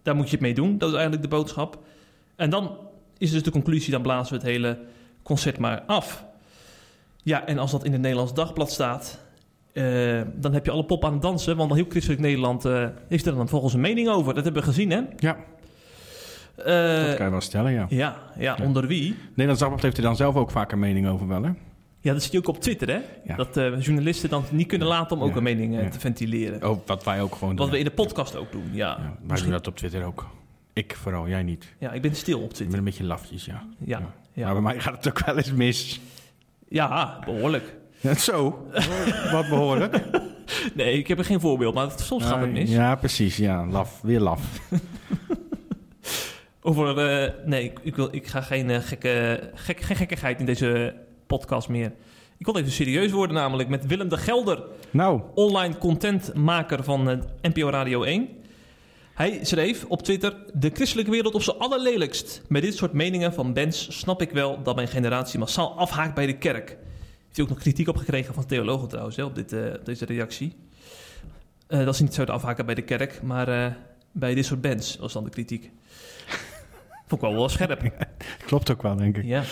daar 0.03 0.17
moet 0.17 0.25
je 0.25 0.31
het 0.31 0.41
mee 0.41 0.55
doen. 0.55 0.79
Dat 0.79 0.89
is 0.89 0.95
eigenlijk 0.95 1.23
de 1.23 1.37
boodschap. 1.37 1.79
En 2.37 2.51
dan 2.51 2.77
is 3.19 3.31
dus 3.31 3.43
de 3.43 3.51
conclusie, 3.51 3.91
dan 3.93 4.03
blazen 4.03 4.33
we 4.33 4.39
het 4.39 4.49
hele 4.49 4.79
concert 5.23 5.59
maar 5.59 5.83
af. 5.87 6.25
Ja, 7.23 7.47
en 7.47 7.59
als 7.59 7.71
dat 7.71 7.85
in 7.85 7.93
het 7.93 8.01
Nederlands 8.01 8.35
Dagblad 8.35 8.71
staat, 8.71 9.19
uh, 9.73 10.21
dan 10.35 10.53
heb 10.53 10.65
je 10.65 10.71
alle 10.71 10.85
pop 10.85 11.05
aan 11.05 11.13
het 11.13 11.23
dansen. 11.23 11.57
Want 11.57 11.75
heel 11.75 11.87
christelijk 11.89 12.21
Nederland 12.21 12.67
uh, 12.67 12.89
heeft 13.09 13.27
er 13.27 13.35
dan 13.35 13.49
volgens 13.49 13.75
een 13.75 13.81
mening 13.81 14.09
over. 14.09 14.35
Dat 14.35 14.45
hebben 14.45 14.63
we 14.63 14.69
gezien, 14.69 14.91
hè? 14.91 15.01
Ja. 15.17 15.37
Uh, 16.59 16.67
dat 17.07 17.17
kan 17.17 17.25
je 17.25 17.31
wel 17.31 17.41
stellen, 17.41 17.73
ja. 17.73 17.87
Ja, 17.89 18.17
ja, 18.37 18.57
ja. 18.59 18.65
onder 18.65 18.87
wie? 18.87 19.17
Nederlands 19.29 19.61
Dagblad 19.61 19.83
heeft 19.83 19.97
er 19.97 20.03
dan 20.03 20.17
zelf 20.17 20.37
ook 20.37 20.51
vaak 20.51 20.73
een 20.73 20.79
mening 20.79 21.09
over 21.09 21.29
wel, 21.29 21.43
hè? 21.43 21.51
Ja, 22.03 22.13
dat 22.13 22.23
zie 22.23 22.33
je 22.33 22.39
ook 22.39 22.49
op 22.49 22.61
Twitter, 22.61 22.89
hè? 22.89 23.01
Ja. 23.25 23.37
Dat 23.37 23.57
uh, 23.57 23.81
journalisten 23.81 24.29
dan 24.29 24.45
niet 24.51 24.67
kunnen 24.67 24.89
laten 24.89 25.17
om 25.17 25.23
ook 25.23 25.37
een 25.37 25.43
mening 25.43 25.81
uh, 25.81 25.87
te 25.87 26.01
ventileren. 26.01 26.71
Oh, 26.71 26.87
wat 26.87 27.05
wij 27.05 27.23
ook 27.23 27.35
gewoon 27.35 27.57
doen. 27.57 27.65
Wat 27.65 27.75
we 27.75 27.79
in 27.79 27.85
de 27.85 27.91
podcast 27.91 28.37
ook 28.37 28.53
doen, 28.53 28.65
ja. 28.73 28.99
ja 29.01 29.17
wij 29.27 29.41
doen 29.41 29.51
dat 29.51 29.67
op 29.67 29.77
Twitter 29.77 30.05
ook. 30.05 30.29
Ik 30.73 30.97
vooral, 30.97 31.29
jij 31.29 31.43
niet. 31.43 31.75
Ja, 31.79 31.93
ik 31.93 32.03
ben 32.03 32.15
stil 32.15 32.39
op 32.41 32.53
Twitter. 32.53 32.65
Ik 32.65 32.71
ben 32.71 32.79
een 32.79 32.85
beetje 32.85 33.05
lafjes, 33.05 33.45
ja. 33.45 33.63
Ja. 33.79 33.99
ja. 33.99 34.13
ja. 34.33 34.45
Maar 34.45 34.53
bij 34.53 34.63
mij 34.63 34.81
gaat 34.81 34.97
het 34.97 35.09
ook 35.09 35.27
wel 35.27 35.37
eens 35.37 35.53
mis. 35.53 36.01
Ja, 36.69 37.19
behoorlijk. 37.25 37.75
Ja, 38.01 38.15
zo? 38.15 38.67
Wat 39.33 39.49
behoorlijk? 39.49 40.01
nee, 40.75 40.99
ik 40.99 41.09
heb 41.09 41.19
er 41.19 41.25
geen 41.25 41.41
voorbeeld, 41.41 41.75
maar 41.75 41.91
soms 41.97 42.25
gaat 42.25 42.41
het 42.41 42.53
mis. 42.53 42.71
Ja, 42.71 42.95
precies. 42.95 43.37
Ja, 43.37 43.67
laf. 43.67 44.01
Weer 44.03 44.21
laf. 44.21 44.41
Over, 46.71 47.23
uh, 47.25 47.31
nee, 47.45 47.73
ik, 47.83 47.97
wil, 47.97 48.09
ik 48.11 48.27
ga 48.27 48.41
geen, 48.41 48.69
uh, 48.69 48.79
gekke, 48.81 49.41
gek, 49.55 49.81
geen 49.81 49.97
gekkigheid 49.97 50.41
in 50.41 50.47
deze 50.47 50.95
podcast 51.27 51.69
meer. 51.69 51.93
Ik 52.39 52.47
wil 52.47 52.57
even 52.57 52.71
serieus 52.71 53.11
worden 53.11 53.37
namelijk 53.37 53.69
met 53.69 53.87
Willem 53.87 54.09
de 54.09 54.17
Gelder. 54.17 54.63
Nou. 54.91 55.23
Online 55.35 55.79
contentmaker 55.79 56.85
van 56.85 57.11
uh, 57.11 57.19
NPO 57.43 57.71
Radio 57.71 58.03
1. 58.03 58.29
Hij 59.15 59.39
schreef 59.43 59.85
op 59.85 60.03
Twitter: 60.03 60.37
De 60.55 60.71
christelijke 60.73 61.11
wereld 61.11 61.35
op 61.35 61.43
zijn 61.43 61.59
allerlelijkst. 61.59 62.43
Met 62.49 62.63
dit 62.63 62.77
soort 62.77 62.93
meningen 62.93 63.33
van 63.33 63.53
bands 63.53 63.99
snap 63.99 64.23
ik 64.23 64.31
wel 64.31 64.63
dat 64.63 64.75
mijn 64.75 64.89
generatie 64.89 65.39
massaal 65.39 65.79
afhaakt 65.79 66.15
bij 66.15 66.27
de 66.27 66.39
kerk. 66.39 66.69
Heeft 66.69 67.37
hij 67.37 67.45
ook 67.45 67.51
nog 67.51 67.59
kritiek 67.59 67.89
op 67.89 67.97
gekregen 67.97 68.35
van 68.35 68.47
theologen 68.47 68.89
trouwens, 68.89 69.17
hè, 69.17 69.25
op, 69.25 69.35
dit, 69.35 69.53
op 69.53 69.85
deze 69.85 70.05
reactie. 70.05 70.57
Dat 71.67 71.97
ze 71.97 72.03
niet 72.03 72.15
zouden 72.15 72.35
afhaken 72.35 72.67
bij 72.67 72.75
de 72.75 72.83
kerk, 72.83 73.23
maar 73.23 73.77
bij 74.13 74.35
dit 74.35 74.47
soort 74.47 74.61
bands 74.61 74.97
was 74.97 75.13
dan 75.13 75.25
de 75.25 75.31
kritiek. 75.31 75.71
Vond 77.11 77.23
ik 77.23 77.29
wel 77.29 77.37
wel 77.39 77.49
scherp. 77.49 77.83
Klopt 78.47 78.71
ook 78.71 78.83
wel, 78.83 78.97
denk 78.97 79.17
ik. 79.17 79.25
Ja. 79.25 79.43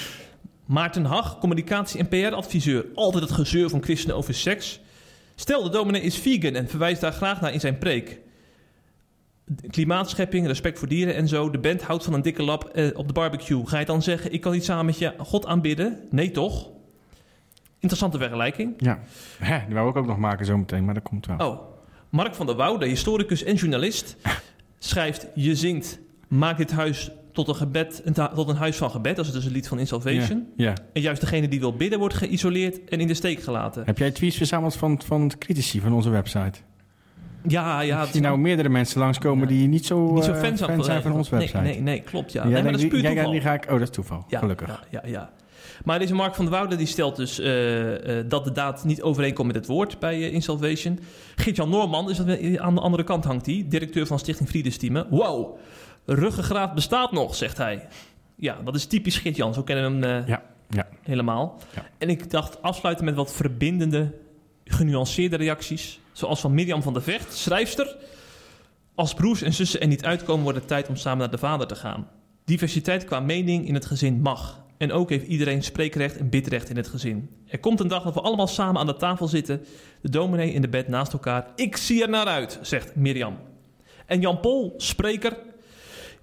Maarten 0.66 1.04
Hag, 1.04 1.38
communicatie- 1.38 2.00
en 2.00 2.08
PR-adviseur. 2.08 2.84
Altijd 2.94 3.22
het 3.22 3.32
gezeur 3.32 3.68
van 3.70 3.82
christenen 3.82 4.16
over 4.16 4.34
seks. 4.34 4.80
Stel, 5.34 5.62
de 5.62 5.70
dominee 5.70 6.00
is 6.02 6.18
vegan 6.18 6.54
en 6.54 6.68
verwijst 6.68 7.00
daar 7.00 7.12
graag 7.12 7.40
naar 7.40 7.52
in 7.52 7.60
zijn 7.60 7.78
preek. 7.78 8.20
Klimaatschepping, 9.70 10.46
respect 10.46 10.78
voor 10.78 10.88
dieren 10.88 11.14
en 11.14 11.28
zo. 11.28 11.50
De 11.50 11.58
band 11.58 11.82
houdt 11.82 12.04
van 12.04 12.12
een 12.12 12.22
dikke 12.22 12.42
lap 12.42 12.64
eh, 12.64 12.86
op 12.98 13.06
de 13.06 13.12
barbecue. 13.12 13.66
Ga 13.66 13.78
je 13.78 13.84
dan 13.84 14.02
zeggen, 14.02 14.32
ik 14.32 14.40
kan 14.40 14.52
niet 14.52 14.64
samen 14.64 14.84
met 14.86 14.98
je 14.98 15.14
God 15.18 15.46
aanbidden? 15.46 15.98
Nee, 16.10 16.30
toch? 16.30 16.68
Interessante 17.78 18.18
vergelijking. 18.18 18.74
Ja, 18.76 19.00
Hè, 19.38 19.58
die 19.66 19.74
wou 19.74 19.90
ik 19.90 19.96
ook 19.96 20.06
nog 20.06 20.18
maken 20.18 20.46
zo 20.46 20.56
meteen, 20.58 20.84
maar 20.84 20.94
dat 20.94 21.02
komt 21.02 21.26
wel. 21.26 21.36
Oh, 21.50 21.60
Mark 22.08 22.34
van 22.34 22.46
der 22.46 22.56
Woude, 22.56 22.86
historicus 22.86 23.42
en 23.42 23.54
journalist, 23.54 24.16
schrijft: 24.78 25.26
Je 25.34 25.54
zingt, 25.56 25.98
maak 26.28 26.56
dit 26.56 26.70
huis 26.70 27.10
tot 27.44 27.48
een, 27.48 27.54
gebed, 27.54 28.02
een 28.04 28.12
tot 28.12 28.48
een 28.48 28.56
huis 28.56 28.76
van 28.76 28.90
gebed. 28.90 29.16
Dat 29.16 29.26
is 29.26 29.32
dus 29.32 29.44
een 29.44 29.52
lied 29.52 29.68
van 29.68 29.78
In 29.78 29.86
Salvation. 29.86 30.46
Ja, 30.56 30.64
ja. 30.68 30.74
En 30.92 31.00
juist 31.00 31.20
degene 31.20 31.48
die 31.48 31.60
wil 31.60 31.76
bidden 31.76 31.98
wordt 31.98 32.14
geïsoleerd 32.14 32.84
en 32.84 33.00
in 33.00 33.06
de 33.06 33.14
steek 33.14 33.42
gelaten. 33.42 33.82
Heb 33.84 33.98
jij 33.98 34.10
tweets 34.10 34.36
verzameld 34.36 34.76
van, 34.76 35.00
van 35.04 35.32
critici 35.38 35.80
van 35.80 35.92
onze 35.92 36.10
website? 36.10 36.58
Ja, 37.46 37.80
ja. 37.80 37.98
Als 37.98 38.06
het 38.06 38.14
is 38.14 38.20
nou 38.20 38.38
meerdere 38.38 38.68
mensen 38.68 39.00
langskomen 39.00 39.48
Ja. 39.48 39.54
die 39.54 39.68
niet 39.68 39.86
zo, 39.86 40.12
niet 40.12 40.24
zo 40.24 40.32
eh, 40.32 40.40
fan 40.40 40.56
zijn, 40.56 40.84
zijn 40.84 41.02
van 41.02 41.12
onze 41.12 41.30
website. 41.30 41.56
Nee, 41.56 41.72
nee, 41.72 41.80
nee, 41.80 42.00
klopt. 42.00 42.32
Ja. 42.32 42.42
Ja, 42.42 42.48
nee, 42.48 42.62
maar 42.62 42.72
dat 42.72 42.74
is 42.74 42.80
die, 42.80 42.90
puur 42.90 43.10
toeval. 43.10 43.30
die 43.30 43.40
ga 43.40 43.54
ik... 43.54 43.64
Oh, 43.64 43.70
dat 43.70 43.80
is 43.80 43.90
toeval. 43.90 44.24
Ja, 44.28 44.38
Gelukkig. 44.38 44.68
Ja, 44.68 44.80
ja, 44.90 45.08
ja. 45.08 45.30
Maar 45.84 45.98
deze 45.98 46.14
Mark 46.14 46.34
van 46.34 46.44
der 46.44 46.54
Woude 46.54 46.76
die 46.76 46.86
stelt 46.86 47.16
dus 47.16 47.38
eh, 47.38 48.18
eh, 48.18 48.24
dat 48.28 48.44
de 48.44 48.52
daad 48.52 48.84
niet 48.84 49.02
overeenkomt 49.02 49.46
met 49.46 49.56
het 49.56 49.66
woord 49.66 49.98
bij 49.98 50.14
eh, 50.14 50.32
In 50.32 50.42
Salvation. 50.42 50.98
Geert-Jan 51.36 51.68
Noorman, 51.68 52.10
is 52.10 52.16
dat, 52.16 52.26
aan 52.56 52.74
de 52.74 52.80
andere 52.80 53.04
kant 53.04 53.24
hangt 53.24 53.46
hij, 53.46 53.66
directeur 53.68 54.06
van 54.06 54.18
Stichting 54.18 54.48
Vredesteamen. 54.48 55.06
Wow, 55.10 55.58
ruggengraat 56.14 56.74
bestaat 56.74 57.12
nog, 57.12 57.34
zegt 57.34 57.56
hij. 57.56 57.88
Ja, 58.34 58.58
dat 58.64 58.74
is 58.74 58.86
typisch 58.86 59.18
Geert-Jan, 59.18 59.54
zo 59.54 59.62
kennen 59.62 60.00
we 60.00 60.06
hem 60.06 60.22
eh, 60.22 60.28
Ja, 60.28 60.42
ja. 60.68 60.86
helemaal. 61.02 61.58
Ja. 61.74 61.86
En 61.98 62.08
ik 62.08 62.30
dacht 62.30 62.62
afsluiten 62.62 63.04
met 63.04 63.14
wat 63.14 63.32
verbindende, 63.32 64.14
genuanceerde 64.64 65.36
reacties. 65.36 66.00
Zoals 66.12 66.40
van 66.40 66.54
Mirjam 66.54 66.82
van 66.82 66.92
der 66.92 67.02
Vecht, 67.02 67.34
schrijfster. 67.34 67.96
Als 68.94 69.14
broers 69.14 69.42
en 69.42 69.52
zussen 69.52 69.80
er 69.80 69.86
niet 69.86 70.04
uitkomen, 70.04 70.42
wordt 70.42 70.58
het 70.58 70.68
tijd 70.68 70.88
om 70.88 70.96
samen 70.96 71.18
naar 71.18 71.30
de 71.30 71.38
vader 71.38 71.66
te 71.66 71.76
gaan. 71.76 72.08
Diversiteit 72.44 73.04
qua 73.04 73.20
mening 73.20 73.66
in 73.68 73.74
het 73.74 73.86
gezin 73.86 74.20
mag. 74.20 74.66
En 74.78 74.92
ook 74.92 75.10
heeft 75.10 75.26
iedereen 75.26 75.62
spreekrecht 75.62 76.16
en 76.16 76.28
bidrecht 76.28 76.70
in 76.70 76.76
het 76.76 76.88
gezin. 76.88 77.30
Er 77.46 77.58
komt 77.58 77.80
een 77.80 77.88
dag 77.88 78.02
dat 78.02 78.14
we 78.14 78.20
allemaal 78.20 78.46
samen 78.46 78.80
aan 78.80 78.86
de 78.86 78.96
tafel 78.96 79.28
zitten. 79.28 79.64
De 80.00 80.10
dominee 80.10 80.52
in 80.52 80.60
de 80.62 80.68
bed 80.68 80.88
naast 80.88 81.12
elkaar. 81.12 81.46
Ik 81.56 81.76
zie 81.76 82.02
er 82.02 82.08
naar 82.08 82.26
uit, 82.26 82.58
zegt 82.62 82.94
Mirjam. 82.96 83.38
En 84.06 84.20
Jan 84.20 84.40
Pol, 84.40 84.74
spreker. 84.76 85.36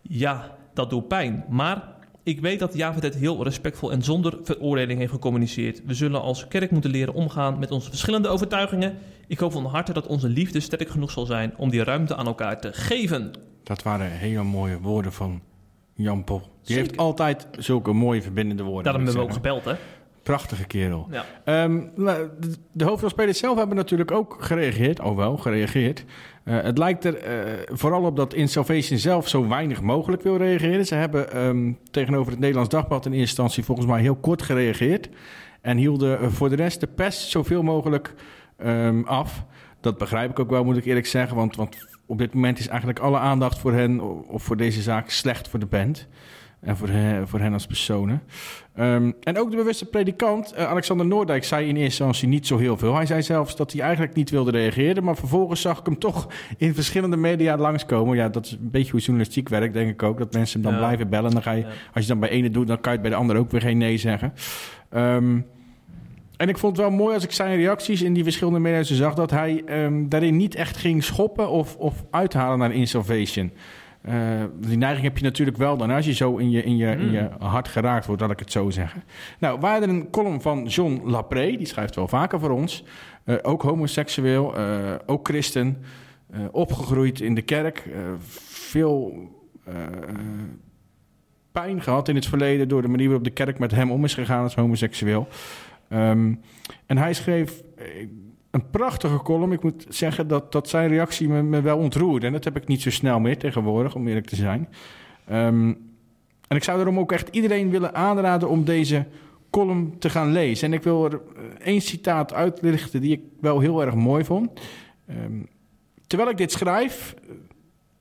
Ja, 0.07 0.57
dat 0.73 0.89
doet 0.89 1.07
pijn. 1.07 1.45
Maar 1.49 1.83
ik 2.23 2.39
weet 2.39 2.59
dat 2.59 2.73
Javed 2.73 3.03
het 3.03 3.15
heel 3.15 3.43
respectvol 3.43 3.91
en 3.91 4.01
zonder 4.01 4.37
veroordeling 4.43 4.99
heeft 4.99 5.11
gecommuniceerd. 5.11 5.81
We 5.85 5.93
zullen 5.93 6.21
als 6.21 6.47
kerk 6.47 6.71
moeten 6.71 6.89
leren 6.91 7.13
omgaan 7.13 7.59
met 7.59 7.71
onze 7.71 7.89
verschillende 7.89 8.27
overtuigingen. 8.27 8.97
Ik 9.27 9.39
hoop 9.39 9.51
van 9.51 9.65
harte 9.65 9.93
dat 9.93 10.07
onze 10.07 10.29
liefde 10.29 10.59
sterk 10.59 10.89
genoeg 10.89 11.11
zal 11.11 11.25
zijn 11.25 11.53
om 11.57 11.69
die 11.69 11.83
ruimte 11.83 12.15
aan 12.15 12.25
elkaar 12.25 12.59
te 12.61 12.73
geven. 12.73 13.31
Dat 13.63 13.83
waren 13.83 14.11
hele 14.11 14.43
mooie 14.43 14.79
woorden 14.79 15.13
van 15.13 15.41
Jan 15.93 16.23
Pol. 16.23 16.39
Die 16.39 16.47
Zeker. 16.61 16.83
heeft 16.83 16.97
altijd 16.97 17.47
zulke 17.57 17.93
mooie 17.93 18.21
verbindende 18.21 18.63
woorden. 18.63 18.83
Daarom 18.83 19.03
hebben 19.03 19.21
we 19.21 19.27
ook 19.27 19.33
gebeld, 19.35 19.65
hè? 19.65 19.73
Prachtige 20.23 20.65
kerel. 20.65 21.07
Ja. 21.11 21.25
Ehm, 21.43 21.81
de- 21.95 22.55
de 22.71 22.83
hoofdrolspelers 22.83 23.37
zelf 23.39 23.57
hebben 23.57 23.75
natuurlijk 23.75 24.11
ook 24.11 24.35
gereageerd. 24.39 24.99
Oh 24.99 25.15
wel, 25.15 25.37
gereageerd. 25.37 26.03
Eh, 26.45 26.61
het 26.61 26.77
lijkt 26.77 27.05
er 27.05 27.17
eh, 27.17 27.53
vooral 27.71 28.03
op 28.03 28.15
dat 28.15 28.33
In 28.33 28.49
Salvation 28.49 28.97
zelf 28.97 29.27
zo 29.27 29.47
weinig 29.47 29.81
mogelijk 29.81 30.23
wil 30.23 30.37
reageren. 30.37 30.85
Ze 30.85 30.95
hebben 30.95 31.31
ehm, 31.31 31.71
tegenover 31.91 32.31
het 32.31 32.39
Nederlands 32.39 32.69
Dagblad 32.69 33.05
in 33.05 33.11
eerste 33.11 33.27
instantie 33.27 33.63
volgens 33.63 33.87
mij 33.87 34.01
heel 34.01 34.15
kort 34.15 34.41
gereageerd. 34.41 35.09
En 35.61 35.77
hielden 35.77 36.19
eh, 36.19 36.27
voor 36.27 36.49
de 36.49 36.55
rest 36.55 36.79
de 36.79 36.87
pers 36.87 37.29
zoveel 37.29 37.63
mogelijk 37.63 38.13
ehm, 38.57 39.03
af. 39.03 39.45
Dat 39.81 39.97
begrijp 39.97 40.29
ik 40.29 40.39
ook 40.39 40.49
wel, 40.49 40.63
moet 40.63 40.77
ik 40.77 40.85
eerlijk 40.85 41.05
zeggen. 41.05 41.37
Want, 41.37 41.55
want 41.55 41.87
op 42.05 42.17
dit 42.17 42.33
moment 42.33 42.59
is 42.59 42.67
eigenlijk 42.67 42.99
alle 42.99 43.17
aandacht 43.17 43.59
voor 43.59 43.73
hen 43.73 44.01
of 44.27 44.43
voor 44.43 44.57
deze 44.57 44.81
zaak 44.81 45.09
slecht 45.09 45.47
voor 45.47 45.59
de 45.59 45.65
band. 45.65 46.07
En 46.65 46.77
voor 46.77 46.87
hen, 46.89 47.27
voor 47.27 47.39
hen 47.39 47.53
als 47.53 47.65
personen. 47.65 48.21
Ehm, 48.75 49.11
en 49.23 49.37
ook 49.39 49.51
de 49.51 49.57
bewuste 49.57 49.85
predikant, 49.85 50.51
eh, 50.53 50.69
Alexander 50.69 51.05
Noordijk, 51.05 51.43
zei 51.43 51.61
in 51.67 51.67
eerste 51.75 51.83
instantie 51.83 52.27
niet 52.27 52.47
zo 52.47 52.57
heel 52.57 52.77
veel. 52.77 52.95
Hij 52.95 53.05
zei 53.05 53.21
zelfs 53.21 53.55
dat 53.55 53.71
hij 53.71 53.81
eigenlijk 53.81 54.13
niet 54.15 54.29
wilde 54.29 54.51
reageren. 54.51 55.03
Maar 55.03 55.15
vervolgens 55.15 55.61
zag 55.61 55.79
ik 55.79 55.85
hem 55.85 55.99
toch 55.99 56.27
in 56.57 56.73
verschillende 56.73 57.17
media 57.17 57.57
langskomen. 57.57 58.15
Ja, 58.15 58.29
dat 58.29 58.45
is 58.45 58.51
een 58.51 58.69
beetje 58.71 58.91
hoe 58.91 58.99
journalistiek 58.99 59.49
werkt, 59.49 59.73
denk 59.73 59.89
ik 59.89 60.03
ook. 60.03 60.17
Dat 60.17 60.33
mensen 60.33 60.61
hem 60.61 60.71
dan 60.71 60.79
Ja. 60.79 60.85
blijven 60.85 61.09
bellen. 61.09 61.31
Dan 61.31 61.41
ga 61.41 61.51
je, 61.51 61.61
Ja. 61.61 61.67
Als 61.93 62.03
je 62.03 62.09
dan 62.11 62.19
bij 62.19 62.29
ene 62.29 62.49
doet, 62.49 62.67
dan 62.67 62.81
kan 62.81 62.91
je 62.91 62.97
het 62.99 63.07
bij 63.07 63.09
de 63.17 63.21
ander 63.21 63.37
ook 63.37 63.51
weer 63.51 63.61
geen 63.61 63.77
nee 63.77 63.97
zeggen. 63.97 64.33
Ehm, 64.89 65.39
en 66.37 66.49
ik 66.49 66.57
vond 66.57 66.77
het 66.77 66.85
wel 66.87 66.95
mooi 66.95 67.13
als 67.13 67.23
ik 67.23 67.31
zijn 67.31 67.55
reacties 67.55 68.01
in 68.01 68.13
die 68.13 68.23
verschillende 68.23 68.59
media's 68.59 68.91
zag... 68.91 69.13
dat 69.13 69.31
hij 69.31 69.63
ehm, 69.65 70.07
daarin 70.07 70.37
niet 70.37 70.55
echt 70.55 70.77
ging 70.77 71.03
schoppen 71.03 71.49
of, 71.49 71.75
of 71.75 72.03
uithalen 72.11 72.59
naar 72.59 72.73
Insalvation. 72.73 73.51
Eh, 74.05 74.43
die 74.59 74.77
neiging 74.77 75.03
heb 75.03 75.17
je 75.17 75.23
natuurlijk 75.23 75.57
wel 75.57 75.77
dan 75.77 75.91
als 75.91 76.05
je 76.05 76.13
zo 76.13 76.37
in 76.37 76.49
je, 76.49 76.63
in, 76.63 76.77
je, 76.77 76.91
in 76.91 77.11
je 77.11 77.29
hart 77.39 77.67
geraakt 77.67 78.05
wordt, 78.05 78.21
laat 78.21 78.31
ik 78.31 78.39
het 78.39 78.51
zo 78.51 78.69
zeggen. 78.69 79.03
Nou, 79.39 79.65
hadden 79.65 79.89
een 79.89 80.09
column 80.09 80.41
van 80.41 80.65
John 80.65 81.01
Lapré, 81.05 81.57
die 81.57 81.67
schrijft 81.67 81.95
wel 81.95 82.07
vaker 82.07 82.39
voor 82.39 82.49
ons. 82.49 82.83
Eh, 83.23 83.35
ook 83.41 83.61
homoseksueel, 83.61 84.55
eh, 84.55 84.93
ook 85.05 85.27
christen, 85.27 85.83
opgegroeid 86.51 87.21
in 87.21 87.35
de 87.35 87.41
kerk. 87.41 87.89
veel 88.47 89.29
pijn 91.51 91.81
gehad 91.81 92.07
in 92.07 92.15
het 92.15 92.25
verleden 92.25 92.67
door 92.67 92.81
de 92.81 92.87
manier 92.87 93.05
waarop 93.05 93.23
de 93.23 93.29
kerk 93.29 93.59
met 93.59 93.71
hem 93.71 93.91
om 93.91 94.03
is 94.03 94.13
gegaan 94.13 94.43
als 94.43 94.55
homoseksueel. 94.55 95.27
Ehm, 95.87 96.33
en 96.85 96.97
hij 96.97 97.13
schreef 97.13 97.61
een 98.55 98.69
prachtige 98.69 99.17
column. 99.17 99.51
Ik 99.51 99.63
moet 99.63 99.85
zeggen 99.89 100.27
dat, 100.27 100.51
dat 100.51 100.69
zijn 100.69 100.89
reactie 100.89 101.27
me, 101.29 101.61
wel 101.61 101.77
ontroerde. 101.77 102.25
En 102.25 102.31
dat 102.31 102.43
heb 102.43 102.55
ik 102.55 102.67
niet 102.67 102.81
zo 102.81 102.89
snel 102.89 103.19
meer 103.19 103.37
tegenwoordig, 103.37 103.95
om 103.95 104.07
eerlijk 104.07 104.27
te 104.27 104.35
zijn. 104.35 104.69
Ehm, 105.27 105.73
en 106.47 106.55
ik 106.55 106.63
zou 106.63 106.77
daarom 106.77 106.99
ook 106.99 107.11
echt 107.11 107.27
iedereen 107.31 107.69
willen 107.69 107.95
aanraden 107.95 108.49
om 108.49 108.63
deze 108.63 109.05
column 109.49 109.95
te 109.99 110.09
gaan 110.09 110.31
lezen. 110.31 110.67
En 110.67 110.73
ik 110.73 110.83
wil 110.83 111.05
er 111.05 111.13
eh, 111.13 111.43
één 111.65 111.81
citaat 111.81 112.33
uitlichten 112.33 113.01
die 113.01 113.11
ik 113.11 113.21
wel 113.39 113.59
heel 113.59 113.81
erg 113.81 113.95
mooi 113.95 114.23
vond. 114.23 114.59
Ehm, 115.07 115.41
terwijl 116.07 116.29
ik 116.29 116.37
dit 116.37 116.51
schrijf, 116.51 117.15
eh, 117.15 117.35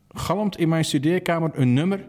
galmt 0.09 0.59
in 0.59 0.69
mijn 0.69 0.85
studeerkamer 0.85 1.51
een 1.55 1.73
nummer 1.73 2.07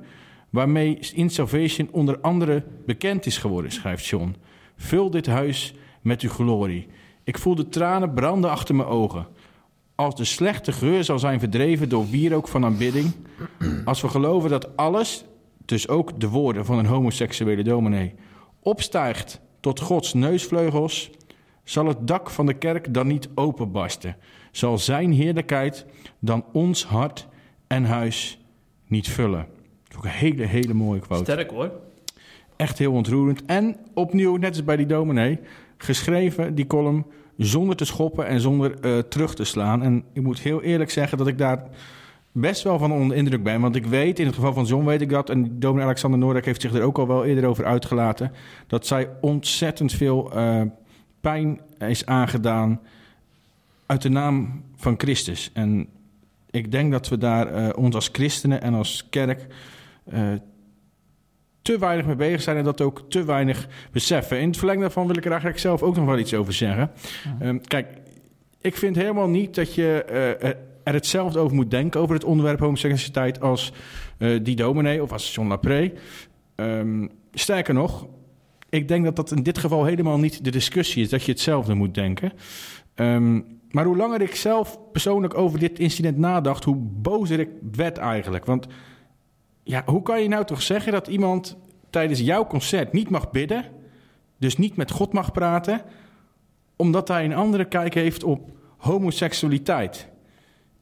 waarmee 0.49 0.99
In 1.13 1.29
Salvation 1.29 1.87
onder 1.91 2.19
andere 2.19 2.63
bekend 2.85 3.25
is 3.25 3.37
geworden, 3.37 3.71
schrijft 3.71 4.05
John. 4.05 4.35
Vul 4.75 5.09
dit 5.09 5.25
huis 5.25 5.75
met 6.01 6.21
uw 6.21 6.29
glorie. 6.29 6.87
Ik 7.25 7.37
voel 7.37 7.55
de 7.55 7.69
tranen 7.69 8.13
branden 8.13 8.49
achter 8.49 8.75
mijn 8.75 8.87
ogen. 8.87 9.27
Als 9.95 10.15
de 10.15 10.25
slechte 10.25 10.71
geur 10.71 11.03
zal 11.03 11.19
zijn 11.19 11.39
verdreven 11.39 11.89
door 11.89 12.09
wierook 12.09 12.47
van 12.47 12.65
aanbidding. 12.65 13.11
Als 13.85 14.01
we 14.01 14.07
geloven 14.07 14.49
dat 14.49 14.77
alles, 14.77 15.25
dus 15.65 15.87
ook 15.87 16.19
de 16.19 16.29
woorden 16.29 16.65
van 16.65 16.77
een 16.77 16.85
homoseksuele 16.85 17.63
dominee, 17.63 18.13
opstijgt 18.59 19.39
tot 19.59 19.79
Gods 19.79 20.13
neusvleugels, 20.13 21.11
zal 21.63 21.85
het 21.85 22.07
dak 22.07 22.29
van 22.29 22.45
de 22.45 22.53
kerk 22.53 22.93
dan 22.93 23.07
niet 23.07 23.29
openbarsten. 23.35 24.15
Zal 24.51 24.77
zijn 24.77 25.11
heerlijkheid 25.11 25.85
dan 26.19 26.45
ons 26.51 26.85
hart 26.85 27.27
en 27.67 27.85
huis 27.85 28.39
niet 28.87 29.09
vullen. 29.09 29.47
Dat 29.83 29.89
is 29.89 29.97
ook 29.97 30.03
een 30.03 30.09
hele, 30.09 30.45
hele 30.45 30.73
mooie 30.73 30.99
quote. 30.99 31.31
Sterk 31.31 31.49
hoor. 31.49 31.71
Echt 32.55 32.77
heel 32.77 32.91
ontroerend. 32.91 33.45
En 33.45 33.77
opnieuw, 33.93 34.35
net 34.35 34.49
als 34.49 34.63
bij 34.63 34.75
die 34.75 34.85
dominee, 34.85 35.39
geschreven, 35.77 36.55
die 36.55 36.67
column, 36.67 37.05
zonder 37.37 37.75
te 37.75 37.85
schoppen 37.85 38.27
en 38.27 38.39
zonder 38.39 38.79
eh, 38.79 38.97
terug 38.97 39.35
te 39.35 39.43
slaan. 39.43 39.83
En 39.83 40.03
ik 40.13 40.21
moet 40.21 40.39
heel 40.39 40.61
eerlijk 40.61 40.89
zeggen 40.89 41.17
dat 41.17 41.27
ik 41.27 41.37
daar 41.37 41.63
best 42.37 42.63
wel 42.63 42.77
van 42.79 42.91
onder 42.91 43.17
indruk 43.17 43.43
ben. 43.43 43.61
Want 43.61 43.75
ik 43.75 43.85
weet, 43.85 44.19
in 44.19 44.25
het 44.25 44.35
geval 44.35 44.53
van 44.53 44.65
John 44.65 44.85
weet 44.85 45.01
ik 45.01 45.09
dat... 45.09 45.29
en 45.29 45.59
dominee 45.59 45.85
Alexander 45.85 46.19
Noordijk 46.19 46.45
heeft 46.45 46.61
zich 46.61 46.73
er 46.73 46.81
ook 46.81 46.97
al 46.97 47.07
wel 47.07 47.25
eerder 47.25 47.45
over 47.45 47.65
uitgelaten... 47.65 48.31
dat 48.67 48.87
zij 48.87 49.09
ontzettend 49.21 49.93
veel 49.93 50.31
eh, 50.31 50.61
pijn 51.21 51.59
is 51.79 52.05
aangedaan 52.05 52.79
uit 53.85 54.01
de 54.01 54.09
naam 54.09 54.63
van 54.75 54.95
Christus. 54.97 55.51
En 55.53 55.87
ik 56.51 56.71
denk 56.71 56.91
dat 56.91 57.09
we 57.09 57.17
daar 57.17 57.47
eh, 57.47 57.69
ons 57.77 57.95
als 57.95 58.09
christenen 58.11 58.61
en 58.61 58.73
als 58.73 59.07
kerk... 59.09 59.47
eh, 60.05 60.31
te 61.65 61.77
weinig 61.77 62.05
mee 62.05 62.15
bezig 62.15 62.41
zijn 62.41 62.57
en 62.57 62.63
dat 62.63 62.81
ook 62.81 63.05
te 63.09 63.23
weinig 63.23 63.67
beseffen. 63.91 64.39
In 64.39 64.47
het 64.47 64.57
verlengde 64.57 64.83
daarvan 64.83 65.07
wil 65.07 65.15
ik 65.15 65.23
er 65.23 65.31
eigenlijk 65.31 65.59
zelf 65.59 65.81
ook 65.81 65.95
nog 65.95 66.05
wel 66.05 66.17
iets 66.17 66.33
over 66.33 66.53
zeggen. 66.53 66.91
Ehm, 67.39 67.57
kijk, 67.59 67.87
ik 68.61 68.75
vind 68.75 68.95
helemaal 68.95 69.27
niet 69.27 69.55
dat 69.55 69.75
je 69.75 70.03
eh, 70.03 70.49
er- 70.49 70.93
hetzelfde 70.93 71.39
over 71.39 71.55
moet 71.55 71.71
denken... 71.71 71.99
over 71.99 72.15
het 72.15 72.23
onderwerp 72.23 72.59
homoseksualiteit 72.59 73.41
als 73.41 73.73
eh, 74.17 74.39
die 74.43 74.55
dominee 74.55 75.03
of 75.03 75.11
als 75.11 75.35
John 75.35 75.47
Lapré. 75.47 75.91
Ehm, 76.55 77.07
sterker 77.33 77.73
nog, 77.73 78.07
ik 78.69 78.87
denk 78.87 79.03
dat 79.03 79.15
dat 79.15 79.31
in 79.31 79.43
dit 79.43 79.57
geval 79.57 79.85
helemaal 79.85 80.19
niet 80.19 80.43
de 80.43 80.51
discussie 80.51 81.03
is... 81.03 81.09
dat 81.09 81.23
je 81.23 81.31
hetzelfde 81.31 81.73
moet 81.73 81.93
denken. 81.93 82.31
Ehm, 82.95 83.41
maar 83.71 83.85
hoe 83.85 83.97
langer 83.97 84.21
ik 84.21 84.35
zelf 84.35 84.79
persoonlijk 84.91 85.37
over 85.37 85.59
dit 85.59 85.79
incident 85.79 86.17
nadacht... 86.17 86.63
hoe 86.63 86.77
bozer 86.77 87.39
ik 87.39 87.49
werd 87.71 87.97
eigenlijk. 87.97 88.45
Want 88.45 88.67
ja, 89.65 89.83
hoe 89.85 90.01
kan 90.01 90.21
je 90.21 90.27
nou 90.27 90.45
toch 90.45 90.61
zeggen 90.61 90.91
dat 90.91 91.07
iemand 91.07 91.57
tijdens 91.89 92.19
jouw 92.19 92.47
concert 92.47 92.91
niet 92.91 93.09
mag 93.09 93.31
bidden, 93.31 93.65
dus 94.37 94.57
niet 94.57 94.75
met 94.75 94.91
God 94.91 95.13
mag 95.13 95.31
praten, 95.31 95.81
omdat 96.75 97.07
hij 97.07 97.25
een 97.25 97.35
andere 97.35 97.65
kijk 97.65 97.93
heeft 97.93 98.23
op 98.23 98.49
homoseksualiteit. 98.77 100.07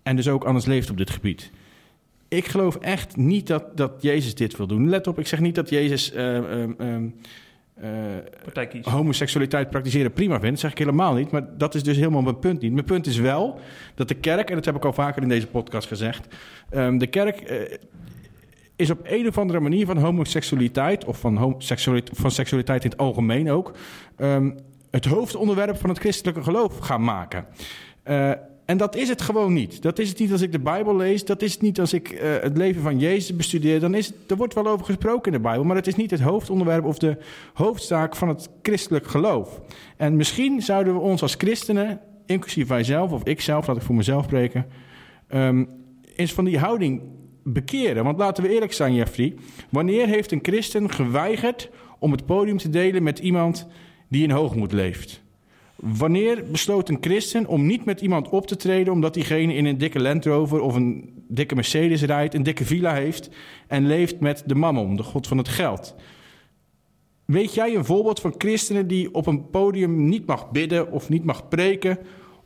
En 0.04 0.16
dus 0.16 0.28
ook 0.28 0.44
anders 0.44 0.66
leeft 0.66 0.90
op 0.90 0.98
dit 0.98 1.10
gebied. 1.10 1.52
Ik 2.28 2.46
geloof 2.46 2.76
echt 2.76 3.18
niet 3.18 3.48
dat, 3.48 3.78
dat 3.78 4.02
Jezus 4.02 4.36
dit 4.36 4.58
wil 4.58 4.68
doen. 4.68 4.90
Let 4.90 5.08
op, 5.08 5.20
ik 5.20 5.28
zeg 5.28 5.40
niet 5.40 5.56
dat 5.56 5.70
Jezus 5.70 6.12
eh, 6.12 6.38
ehm, 6.38 6.72
ehm, 6.78 7.08
eh, 7.74 8.84
homoseksualiteit 8.84 9.70
praktiseren 9.70 10.14
prima 10.14 10.34
vindt. 10.34 10.50
Dat 10.50 10.60
zeg 10.60 10.72
ik 10.72 10.78
helemaal 10.78 11.14
niet. 11.14 11.32
Maar 11.32 11.58
dat 11.58 11.76
is 11.76 11.84
dus 11.84 11.98
helemaal 11.98 12.22
mijn 12.22 12.40
punt 12.40 12.62
niet. 12.62 12.74
Mijn 12.74 12.86
punt 12.86 13.08
is 13.08 13.18
wel 13.18 13.60
dat 13.96 14.08
de 14.08 14.14
kerk, 14.14 14.50
en 14.50 14.56
dat 14.56 14.66
heb 14.66 14.76
ik 14.76 14.86
al 14.86 14.94
vaker 14.94 15.22
in 15.22 15.30
deze 15.30 15.48
podcast 15.48 15.88
gezegd. 15.88 16.28
ehm, 16.70 16.98
de 16.98 17.08
kerk 17.08 17.42
eh, 17.42 17.78
is 18.76 18.90
op 18.90 19.00
een 19.04 19.28
of 19.28 19.38
andere 19.38 19.60
manier 19.60 19.86
van 19.86 19.98
homoseksualiteit, 19.98 21.06
of 21.06 21.20
van, 21.20 21.38
homoseksualiteit, 21.38 22.20
van 22.20 22.32
seksualiteit 22.32 22.84
in 22.84 22.90
het 22.90 23.00
algemeen 23.00 23.52
ook, 23.52 23.72
ehm, 24.16 24.52
het 24.92 25.06
hoofdonderwerp 25.06 25.78
van 25.78 25.90
het 25.90 26.00
christelijke 26.00 26.44
geloof 26.44 26.78
gaan 26.78 27.04
maken. 27.04 27.46
Eh, 28.04 28.32
en 28.66 28.78
dat 28.78 28.96
is 28.96 29.10
het 29.10 29.22
gewoon 29.22 29.54
niet. 29.54 29.82
Dat 29.82 30.00
is 30.00 30.10
het 30.10 30.20
niet 30.20 30.32
als 30.32 30.42
ik 30.42 30.52
de 30.52 30.60
Bijbel 30.60 30.96
lees. 30.96 31.26
Dat 31.26 31.42
is 31.42 31.52
het 31.52 31.62
niet 31.62 31.80
als 31.80 31.94
ik 31.94 32.10
eh, 32.10 32.32
het 32.42 32.58
leven 32.58 32.82
van 32.82 33.00
Jezus 33.00 33.36
bestudeer. 33.36 33.80
Dan 33.80 33.94
is 33.94 34.08
het, 34.08 34.16
er 34.28 34.38
wordt 34.38 34.54
wel 34.54 34.68
over 34.68 34.86
gesproken 34.86 35.32
in 35.32 35.38
de 35.38 35.44
Bijbel. 35.44 35.64
Maar 35.64 35.76
het 35.76 35.88
is 35.88 35.96
niet 35.96 36.12
het 36.12 36.20
hoofdonderwerp 36.20 36.86
of 36.86 36.98
de 36.98 37.18
hoofdzaak 37.54 38.16
van 38.16 38.28
het 38.28 38.50
christelijk 38.62 39.08
geloof. 39.08 39.62
En 39.98 40.16
misschien 40.16 40.62
zouden 40.62 40.94
we 40.94 41.00
ons 41.00 41.22
als 41.22 41.36
christenen, 41.36 42.00
inclusief 42.26 42.68
wij 42.68 42.84
zelf 42.84 43.12
of 43.12 43.24
ik 43.24 43.42
zelf, 43.42 43.68
laat 43.68 43.78
ik 43.78 43.82
voor 43.82 43.96
mezelf 43.96 44.24
spreken, 44.24 44.66
ehm, 45.28 45.66
eens 46.16 46.34
van 46.34 46.46
die 46.46 46.60
houding 46.60 47.02
bekeren. 47.44 48.04
Want 48.04 48.18
laten 48.18 48.44
we 48.44 48.50
eerlijk 48.50 48.74
zijn, 48.74 48.94
Jeffrey. 48.94 49.34
Wanneer 49.70 50.08
heeft 50.08 50.32
een 50.32 50.40
christen 50.42 50.90
geweigerd 50.90 51.70
om 52.00 52.12
het 52.12 52.26
podium 52.26 52.58
te 52.58 52.70
delen 52.70 53.04
met 53.04 53.20
iemand 53.20 53.68
die 54.08 54.24
in 54.24 54.32
hoogmoed 54.32 54.72
leeft? 54.72 55.22
Wanneer 55.76 56.44
besloot 56.52 56.90
een 56.90 56.98
christen 57.02 57.48
om 57.48 57.66
niet 57.66 57.86
met 57.86 58.02
iemand 58.02 58.30
op 58.30 58.48
te 58.48 58.56
treden 58.56 58.94
omdat 58.94 59.14
diegene 59.14 59.54
in 59.54 59.66
een 59.66 59.78
dikke 59.78 60.00
Land 60.00 60.26
Rover 60.26 60.62
of 60.62 60.76
een 60.76 61.14
dikke 61.28 61.56
Mercedes 61.56 62.02
rijdt, 62.02 62.34
een 62.34 62.44
dikke 62.44 62.66
villa 62.66 62.94
heeft 62.94 63.30
en 63.68 63.88
leeft 63.88 64.20
met 64.20 64.44
de 64.46 64.56
mammon, 64.56 64.96
de 64.96 65.04
god 65.04 65.28
van 65.28 65.38
het 65.38 65.48
geld? 65.48 65.96
Weet 67.26 67.54
jij 67.54 67.76
een 67.76 67.86
voorbeeld 67.86 68.20
van 68.20 68.36
christenen 68.38 68.88
die 68.88 69.14
op 69.14 69.28
een 69.28 69.50
podium 69.50 70.08
niet 70.08 70.26
mag 70.26 70.52
bidden 70.52 70.92
of 70.92 71.10
niet 71.10 71.24
mag 71.24 71.48
preken 71.48 71.98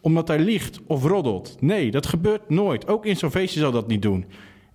omdat 0.01 0.27
hij 0.27 0.39
liegt 0.39 0.79
of 0.87 1.03
roddelt? 1.03 1.57
Nee, 1.59 1.91
dat 1.91 2.05
gebeurt 2.05 2.49
nooit. 2.49 2.87
Ook 2.87 3.05
in 3.05 3.17
zo'n 3.17 3.31
feestje 3.31 3.59
zal 3.59 3.71
dat 3.71 3.87
niet 3.87 4.01
doen. 4.01 4.25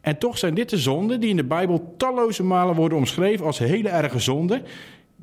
En 0.03 0.19
toch 0.19 0.39
zijn 0.39 0.55
dit 0.55 0.71
de 0.71 0.79
zonden 0.79 1.21
die 1.21 1.31
in 1.31 1.37
de 1.37 1.45
Bijbel 1.45 1.95
talloze 1.97 2.45
malen 2.45 2.75
worden 2.75 2.99
omschreven 2.99 3.47
als 3.47 3.59
hele 3.59 3.89
erge 3.89 4.19
zonden 4.19 4.63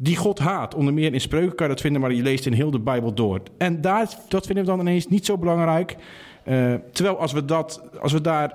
die 0.02 0.16
God 0.16 0.40
haat. 0.40 0.76
Onder 0.76 0.94
meer 0.94 1.14
in 1.14 1.22
spreuken 1.22 1.56
kan 1.56 1.68
je 1.68 1.74
dat 1.74 1.82
vinden, 1.82 2.02
maar 2.02 2.14
je 2.14 2.22
leest 2.22 2.46
in 2.46 2.54
heel 2.54 2.72
de 2.72 2.80
Bijbel 2.80 3.14
door. 3.14 3.42
En 3.58 3.82
daar, 3.82 4.10
dat 4.28 4.46
vinden 4.46 4.64
we 4.64 4.70
dan 4.70 4.80
ineens 4.80 5.08
niet 5.08 5.26
zo 5.26 5.38
belangrijk. 5.38 5.96
Eh, 6.44 6.74
terwijl 6.92 7.20
als 7.20 7.32
we, 7.32 7.46
dat, 7.46 7.82
als 8.02 8.14
we 8.14 8.22
daar 8.22 8.50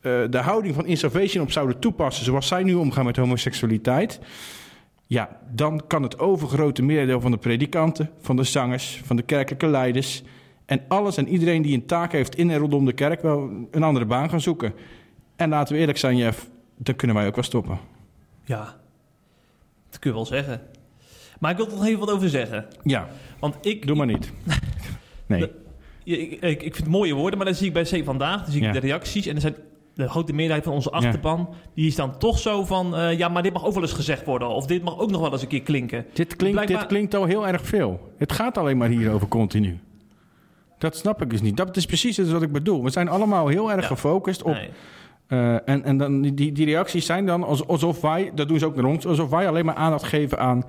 eh, 0.00 0.12
de 0.30 0.38
houding 0.38 0.74
van 0.74 0.86
Insalvation 0.86 1.42
op 1.42 1.50
zouden 1.50 1.78
toepassen... 1.78 2.24
zoals 2.24 2.46
zij 2.46 2.62
nu 2.62 2.74
omgaan 2.74 3.04
met 3.04 3.16
homoseksualiteit... 3.16 4.20
ja, 5.06 5.40
dan 5.54 5.82
kan 5.86 6.02
het 6.02 6.18
overgrote 6.18 6.82
merendeel 6.82 7.20
van 7.20 7.30
de 7.30 7.36
predikanten... 7.36 8.10
van 8.20 8.36
de 8.36 8.44
zangers, 8.44 9.00
van 9.04 9.16
de 9.16 9.22
kerkelijke 9.22 9.66
leiders... 9.66 10.22
en 10.64 10.80
alles 10.88 11.16
en 11.16 11.28
iedereen 11.28 11.62
die 11.62 11.74
een 11.74 11.86
taak 11.86 12.12
heeft 12.12 12.36
in 12.36 12.50
en 12.50 12.58
rondom 12.58 12.84
de 12.84 12.92
kerk... 12.92 13.22
wel 13.22 13.50
een 13.70 13.82
andere 13.82 14.04
baan 14.04 14.30
gaan 14.30 14.40
zoeken. 14.40 14.72
En 15.40 15.48
laten 15.48 15.74
we 15.74 15.80
eerlijk 15.80 15.98
zijn, 15.98 16.16
Jeff, 16.16 16.48
dan 16.76 16.96
kunnen 16.96 17.16
wij 17.16 17.26
ook 17.26 17.34
wel 17.34 17.44
stoppen. 17.44 17.78
Ja, 18.44 18.76
dat 19.90 19.98
kun 19.98 20.10
je 20.10 20.16
wel 20.16 20.26
zeggen. 20.26 20.60
Maar 21.38 21.50
ik 21.50 21.56
wil 21.56 21.66
er 21.66 21.72
nog 21.72 21.84
even 21.86 21.98
wat 21.98 22.10
over 22.10 22.28
zeggen. 22.28 22.66
Ja, 22.82 23.08
Want 23.38 23.56
ik, 23.60 23.86
doe 23.86 23.96
maar 23.96 24.06
niet. 24.06 24.30
Nee. 25.26 25.40
De- 25.40 25.50
ik, 26.04 26.30
ik, 26.30 26.42
ik 26.42 26.60
vind 26.60 26.76
het 26.76 26.86
mooie 26.88 27.14
woorden, 27.14 27.36
maar 27.38 27.46
dan 27.46 27.54
zie 27.56 27.66
ik 27.66 27.72
bij 27.72 27.82
C 27.82 28.04
vandaag, 28.04 28.42
dan 28.42 28.50
zie 28.52 28.60
ik 28.60 28.66
Ja. 28.66 28.72
de 28.72 28.78
reacties 28.86 29.26
en 29.26 29.34
er 29.34 29.40
zijn 29.40 29.54
de 29.94 30.08
grote 30.08 30.32
meerderheid 30.32 30.64
van 30.64 30.72
onze 30.74 30.90
achterban, 30.90 31.48
die 31.74 31.86
is 31.86 31.94
dan 31.94 32.18
toch 32.18 32.38
zo 32.38 32.64
van, 32.64 32.96
eh, 32.96 33.18
ja, 33.18 33.28
maar 33.28 33.42
dit 33.42 33.52
mag 33.52 33.64
ook 33.64 33.72
wel 33.74 33.82
eens 33.82 33.92
gezegd 33.92 34.24
worden, 34.24 34.48
of 34.48 34.66
dit 34.66 34.82
mag 34.82 34.98
ook 34.98 35.10
nog 35.10 35.20
wel 35.20 35.32
eens 35.32 35.42
een 35.42 35.48
keer 35.48 35.62
klinken. 35.62 36.04
Dit 36.12 36.36
klinkt, 36.36 36.54
Blijkbaar- 36.56 36.78
dit 36.78 36.86
klinkt 36.86 37.14
al 37.14 37.24
heel 37.24 37.46
erg 37.46 37.62
veel. 37.66 38.12
Het 38.18 38.32
gaat 38.32 38.58
alleen 38.58 38.76
maar 38.76 38.88
hierover 38.88 39.28
continu. 39.28 39.78
Dat 40.78 40.96
snap 40.96 41.22
ik 41.22 41.30
dus 41.30 41.40
niet. 41.40 41.56
Dat 41.56 41.76
is 41.76 41.86
precies 41.86 42.16
het 42.16 42.30
wat 42.30 42.42
ik 42.42 42.52
bedoel. 42.52 42.82
We 42.84 42.90
zijn 42.90 43.08
allemaal 43.08 43.48
heel 43.48 43.70
erg 43.72 43.80
Ja. 43.80 43.86
gefocust 43.86 44.42
op... 44.42 44.52
Nee. 44.54 44.68
Eh, 45.30 45.54
en 45.68 45.84
en 45.84 45.96
dan, 45.96 46.20
die, 46.22 46.52
die 46.52 46.64
reacties 46.64 47.06
zijn 47.06 47.26
dan 47.26 47.42
als- 47.44 47.66
alsof 47.66 48.00
wij... 48.00 48.30
Dat 48.34 48.48
doen 48.48 48.58
ze 48.58 48.66
ook 48.66 48.76
naar 48.76 48.84
ons. 48.84 49.06
Alsof 49.06 49.30
wij 49.30 49.48
alleen 49.48 49.64
maar 49.64 49.74
aandacht 49.74 50.04
geven 50.04 50.38
aan 50.38 50.64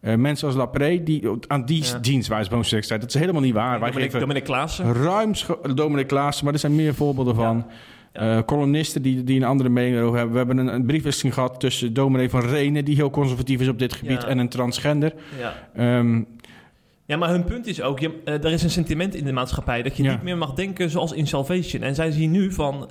eh, 0.00 0.14
mensen 0.14 0.46
als 0.46 0.56
Lapré... 0.56 1.02
Die, 1.02 1.28
aan 1.46 1.64
die 1.64 1.82
Ja. 1.84 1.98
dienstwijze 1.98 2.50
homoseksualiteit. 2.50 3.00
Dat 3.00 3.14
is 3.14 3.20
helemaal 3.20 3.42
niet 3.42 3.54
waar. 3.54 3.80
Wij 3.80 3.90
Dominic, 3.90 4.12
Dominic 4.18 4.44
Klaassen. 4.44 4.92
ruim... 4.92 5.32
Dominic 5.74 6.06
Klaassen, 6.06 6.44
maar 6.44 6.54
er 6.54 6.60
zijn 6.60 6.74
meer 6.74 6.94
voorbeelden 6.94 7.34
van. 7.34 7.56
Ja. 7.56 8.36
Eh, 8.38 8.42
columnisten 8.44 9.02
die, 9.02 9.24
die 9.24 9.36
een 9.36 9.44
andere 9.44 9.68
mening 9.68 9.96
erover 9.96 10.16
hebben. 10.16 10.32
We 10.32 10.38
hebben 10.38 10.58
een, 10.66 10.74
een 10.74 10.86
briefwisseling 10.86 11.34
gehad 11.34 11.60
tussen 11.60 11.94
dominee 11.94 12.30
van 12.30 12.40
Renen... 12.40 12.84
die 12.84 12.94
heel 12.94 13.10
conservatief 13.10 13.60
is 13.60 13.68
op 13.68 13.78
dit 13.78 13.92
gebied... 13.92 14.22
Ja. 14.22 14.28
en 14.28 14.38
een 14.38 14.48
transgender. 14.48 15.12
Ja. 15.38 15.54
Ehm, 15.74 16.22
ja, 17.06 17.16
maar 17.16 17.28
hun 17.28 17.44
punt 17.44 17.66
is 17.66 17.82
ook, 17.82 17.98
je, 17.98 18.20
er 18.24 18.52
is 18.52 18.62
een 18.62 18.70
sentiment 18.70 19.14
in 19.14 19.24
de 19.24 19.32
maatschappij 19.32 19.82
dat 19.82 19.96
je 19.96 20.02
Ja. 20.02 20.10
niet 20.10 20.22
meer 20.22 20.38
mag 20.38 20.52
denken 20.54 20.90
zoals 20.90 21.12
in 21.12 21.26
Salvation. 21.26 21.82
En 21.82 21.94
zij 21.94 22.10
zien 22.10 22.30
nu 22.30 22.52
van, 22.52 22.90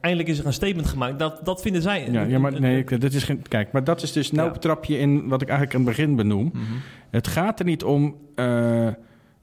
eindelijk 0.00 0.28
is 0.28 0.38
er 0.38 0.46
een 0.46 0.52
statement 0.52 0.86
gemaakt, 0.86 1.18
dat, 1.18 1.40
dat 1.44 1.62
vinden 1.62 1.82
zij. 1.82 2.08
Ja, 2.10 2.22
ja 2.22 2.38
maar 2.38 2.60
nee, 2.60 2.84
dat 2.84 3.12
is 3.12 3.24
geen. 3.24 3.42
Kijk, 3.48 3.72
maar 3.72 3.84
dat 3.84 4.02
is 4.02 4.12
dus. 4.12 4.30
Nou 4.32 4.52
Ja. 4.60 4.76
je 4.82 4.98
in 4.98 5.28
wat 5.28 5.42
ik 5.42 5.48
eigenlijk 5.48 5.78
aan 5.78 5.84
het 5.86 5.96
begin 5.96 6.16
benoem. 6.16 6.50
Mhm. 6.52 6.62
Het 7.10 7.26
gaat 7.26 7.58
er 7.58 7.64
niet 7.64 7.84
om 7.84 8.16
eh, 8.34 8.86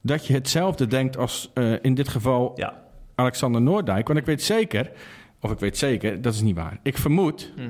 dat 0.00 0.26
je 0.26 0.32
hetzelfde 0.32 0.86
denkt 0.86 1.16
als 1.16 1.50
eh, 1.54 1.72
in 1.82 1.94
dit 1.94 2.08
geval 2.08 2.52
Ja. 2.56 2.74
Alexander 3.14 3.62
Noordijk. 3.62 4.06
Want 4.06 4.18
ik 4.18 4.26
weet 4.26 4.42
zeker, 4.42 4.90
of 5.40 5.50
ik 5.50 5.58
weet 5.58 5.78
zeker, 5.78 6.22
dat 6.22 6.34
is 6.34 6.40
niet 6.42 6.56
waar. 6.56 6.78
Ik 6.82 6.98
vermoed 6.98 7.52
Mhm. 7.56 7.68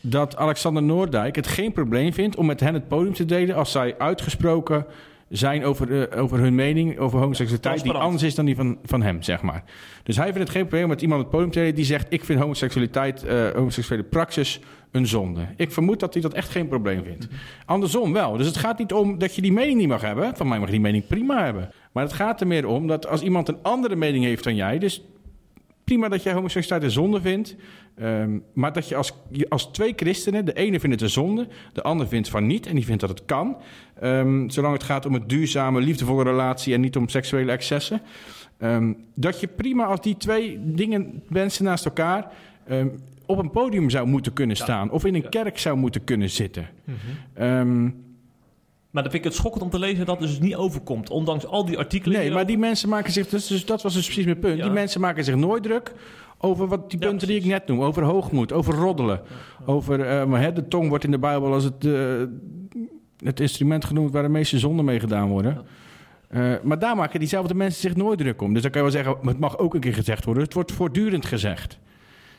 dat 0.00 0.36
Alexander 0.36 0.82
Noordijk 0.82 1.36
het 1.36 1.46
geen 1.46 1.72
probleem 1.72 2.12
vindt 2.12 2.36
om 2.36 2.46
met 2.46 2.60
hen 2.60 2.74
het 2.74 2.88
podium 2.88 3.14
te 3.14 3.24
delen 3.24 3.56
als 3.56 3.72
zij 3.72 3.94
uitgesproken 3.98 4.86
zijn 5.28 5.64
over, 5.64 6.16
over 6.16 6.38
hun 6.38 6.54
mening 6.54 6.98
over 6.98 7.18
homoseksualiteit 7.18 7.82
die 7.82 7.92
anders 7.92 8.22
is 8.22 8.34
dan 8.34 8.44
die 8.44 8.56
van, 8.56 8.78
van 8.84 9.02
hem, 9.02 9.22
zeg 9.22 9.42
maar. 9.42 9.64
Dus 10.02 10.16
hij 10.16 10.24
vindt 10.24 10.40
het 10.40 10.50
geen 10.50 10.66
probleem 10.66 10.88
met 10.88 11.02
iemand 11.02 11.20
het 11.20 11.30
podium 11.30 11.50
te 11.50 11.72
die 11.74 11.84
zegt 11.84 12.06
ik 12.08 12.24
vind 12.24 12.40
homoseksualiteit, 12.40 13.24
eh, 13.24 13.50
homoseksuele 13.50 14.02
praxis 14.02 14.60
een 14.90 15.06
zonde. 15.06 15.46
Ik 15.56 15.72
vermoed 15.72 16.00
dat 16.00 16.12
hij 16.12 16.22
dat 16.22 16.34
echt 16.34 16.48
geen 16.48 16.68
probleem 16.68 17.04
vindt. 17.04 17.28
Andersom 17.64 18.12
wel. 18.12 18.36
Dus 18.36 18.46
het 18.46 18.56
gaat 18.56 18.78
niet 18.78 18.92
om 18.92 19.18
dat 19.18 19.34
je 19.34 19.42
die 19.42 19.52
mening 19.52 19.78
niet 19.78 19.88
mag 19.88 20.00
hebben. 20.00 20.36
Van 20.36 20.48
mij 20.48 20.58
mag 20.58 20.66
je 20.66 20.72
die 20.72 20.82
mening 20.82 21.06
prima 21.06 21.44
hebben. 21.44 21.70
Maar 21.92 22.04
het 22.04 22.12
gaat 22.12 22.40
er 22.40 22.46
meer 22.46 22.66
om 22.66 22.86
dat 22.86 23.06
als 23.06 23.22
iemand 23.22 23.48
een 23.48 23.58
andere 23.62 23.96
mening 23.96 24.24
heeft 24.24 24.44
dan 24.44 24.54
jij, 24.54 24.78
dus 24.78 25.04
prima 25.84 26.08
dat 26.08 26.22
jij 26.22 26.32
homoseksualiteit 26.32 26.82
een 26.82 27.02
zonde 27.02 27.20
vindt. 27.20 27.56
Ehm, 27.98 28.38
maar 28.52 28.72
dat 28.72 28.88
je 28.88 28.96
als, 28.96 29.12
als 29.48 29.66
twee 29.66 29.92
christenen, 29.96 30.44
de 30.44 30.52
ene 30.52 30.80
vindt 30.80 30.94
het 30.94 31.04
een 31.04 31.10
zonde, 31.10 31.48
de 31.72 31.82
ander 31.82 32.08
vindt 32.08 32.28
van 32.28 32.46
niet 32.46 32.66
en 32.66 32.74
die 32.74 32.84
vindt 32.84 33.00
dat 33.00 33.10
het 33.10 33.24
kan. 33.24 33.56
ehm, 34.00 34.48
zolang 34.48 34.72
het 34.74 34.82
gaat 34.82 35.06
om 35.06 35.14
een 35.14 35.26
duurzame, 35.26 35.80
liefdevolle 35.80 36.22
relatie 36.22 36.74
en 36.74 36.80
niet 36.80 36.96
om 36.96 37.08
seksuele 37.08 37.52
excessen. 37.52 38.00
ehm, 38.58 38.92
dat 39.14 39.40
je 39.40 39.46
prima 39.46 39.84
als 39.84 40.00
die 40.00 40.16
twee 40.16 40.58
dingen, 40.62 41.22
mensen 41.28 41.64
naast 41.64 41.84
elkaar, 41.84 42.30
op 43.26 43.38
een 43.38 43.50
podium 43.50 43.90
zou 43.90 44.06
moeten 44.06 44.32
kunnen 44.32 44.56
Ja. 44.56 44.62
staan. 44.62 44.90
Of 44.90 45.04
in 45.04 45.14
een 45.14 45.22
Ja. 45.22 45.28
kerk 45.28 45.58
zou 45.58 45.76
moeten 45.76 46.04
kunnen 46.04 46.30
zitten. 46.30 46.68
Mhm. 47.34 47.90
Maar 48.90 49.02
dan 49.02 49.12
vind 49.12 49.24
ik 49.24 49.30
het 49.30 49.34
schokkend 49.34 49.62
om 49.64 49.70
te 49.70 49.78
lezen 49.78 50.06
dat 50.06 50.18
het 50.20 50.28
dus 50.28 50.38
niet 50.40 50.54
overkomt. 50.56 51.10
Ondanks 51.10 51.46
al 51.46 51.64
die 51.64 51.78
artikelen. 51.78 52.18
nee, 52.20 52.30
maar 52.30 52.46
die 52.46 52.58
mensen 52.58 52.88
maken 52.88 53.12
zich, 53.12 53.28
dus, 53.28 53.46
dus 53.46 53.64
dat 53.66 53.82
was 53.82 53.94
dus 53.94 54.04
precies 54.04 54.24
mijn 54.24 54.38
punt. 54.38 54.56
Ja. 54.56 54.62
Die 54.62 54.72
mensen 54.72 55.00
maken 55.00 55.24
zich 55.24 55.34
nooit 55.36 55.62
druk 55.62 55.92
over 56.38 56.66
wat 56.68 56.90
die 56.90 57.00
Ja, 57.00 57.06
punten 57.08 57.28
die 57.28 57.36
ik 57.38 57.44
net 57.44 57.66
noem. 57.66 57.82
Over 57.82 58.02
hoogmoed, 58.02 58.52
over 58.52 58.74
roddelen. 58.74 59.20
Over, 59.66 60.28
maar 60.28 60.40
hè, 60.40 60.52
de 60.52 60.68
tong 60.68 60.88
wordt 60.88 61.04
in 61.04 61.10
de 61.10 61.18
Bijbel 61.18 61.52
als 61.52 61.64
het, 61.64 61.84
eh, 61.84 62.22
het 63.24 63.40
instrument 63.40 63.84
genoemd 63.84 64.10
waar 64.12 64.22
de 64.22 64.28
meeste 64.28 64.58
zonden 64.58 64.84
mee 64.84 65.00
gedaan 65.00 65.28
worden. 65.28 65.64
Eh, 66.28 66.52
maar 66.62 66.78
daar 66.78 66.96
maken 66.96 67.18
diezelfde 67.18 67.54
mensen 67.54 67.80
zich 67.80 67.96
nooit 67.96 68.18
druk 68.18 68.42
om. 68.42 68.52
Dus 68.52 68.62
dan 68.62 68.70
kan 68.70 68.82
je 68.84 68.90
wel 68.92 69.02
zeggen, 69.02 69.28
het 69.28 69.38
mag 69.38 69.58
ook 69.58 69.74
een 69.74 69.80
keer 69.80 69.94
gezegd 69.94 70.24
worden. 70.24 70.42
Het 70.42 70.54
wordt 70.54 70.72
voortdurend 70.72 71.26
gezegd. 71.26 71.78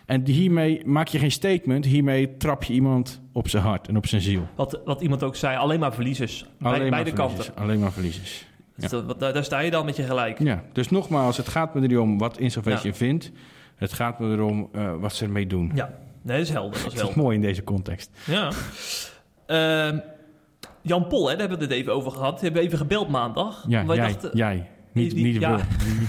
En 0.05 0.25
hiermee 0.27 0.81
maak 0.85 1.07
je 1.07 1.19
geen 1.19 1.31
statement. 1.31 1.85
Hiermee 1.85 2.37
trap 2.37 2.63
je 2.63 2.73
iemand 2.73 3.21
op 3.31 3.47
zijn 3.49 3.63
hart 3.63 3.87
en 3.87 3.97
op 3.97 4.07
zijn 4.07 4.21
ziel. 4.21 4.47
Wat, 4.55 4.81
wat 4.85 5.01
iemand 5.01 5.23
ook 5.23 5.35
zei, 5.35 5.57
alleen 5.57 5.79
maar 5.79 5.93
verliezers. 5.93 6.45
Bij, 6.59 6.71
Alleen 6.71 6.81
maar 6.81 6.89
beide 6.89 7.09
verliezers. 7.15 7.45
kanten. 7.45 7.63
Alleen 7.63 7.79
maar 7.79 7.91
verliezers. 7.91 8.45
Dus 8.75 8.89
dat- 8.89 9.19
daar, 9.19 9.33
daar 9.33 9.43
sta 9.43 9.59
je 9.59 9.71
dan 9.71 9.85
met 9.85 9.95
je 9.95 10.03
gelijk. 10.03 10.39
Ja, 10.39 10.63
dus 10.73 10.89
nogmaals, 10.89 11.37
het 11.37 11.47
gaat 11.47 11.73
me 11.73 11.81
er 11.81 11.87
niet 11.87 11.97
om 11.97 12.17
wat 12.17 12.37
Insalvation 12.37 12.93
vindt. 12.93 13.31
Het 13.79 13.93
gaat 13.93 14.19
me 14.19 14.31
erom 14.31 14.69
eh, 14.71 14.93
wat 14.99 15.13
ze 15.13 15.23
ermee 15.25 15.47
doen. 15.47 15.71
Ja, 15.75 15.93
nee, 16.21 16.37
dat 16.37 16.45
is 16.47 16.53
helder. 16.53 16.83
Dat 16.83 16.93
is 16.93 16.99
Dat 16.99 17.09
is 17.09 17.15
mooi 17.15 17.35
in 17.35 17.41
deze 17.41 17.63
context. 17.63 18.11
Ja. 18.25 18.51
Ehm, 19.45 19.97
Jan 20.81 21.07
Pol, 21.07 21.21
hè, 21.25 21.31
daar 21.31 21.39
hebben 21.39 21.57
we 21.57 21.63
het 21.63 21.73
even 21.73 21.93
over 21.93 22.11
gehad. 22.11 22.31
Die 22.33 22.43
hebben 22.43 22.61
we 22.61 22.67
even 22.67 22.77
gebeld 22.79 23.09
maandag. 23.09 23.65
Ja, 23.67 23.83
jij, 23.83 23.95
dachten, 23.97 24.29
jij. 24.33 24.69
Niet, 24.91 25.11
die- 25.15 25.23
niet 25.23 25.41
ja. 25.41 25.59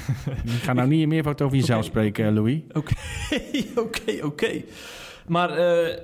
ga 0.62 0.72
nou 0.72 0.88
niet 0.88 1.09
meer 1.09 1.22
wat 1.22 1.40
over 1.42 1.56
jezelf 1.56 1.85
spreken, 1.85 2.26
eh, 2.26 2.33
Louis. 2.33 2.61
Oké, 2.72 2.92
oké, 3.85 4.24
oké. 4.24 4.62
Maar 5.26 5.50
eh, 5.50 5.98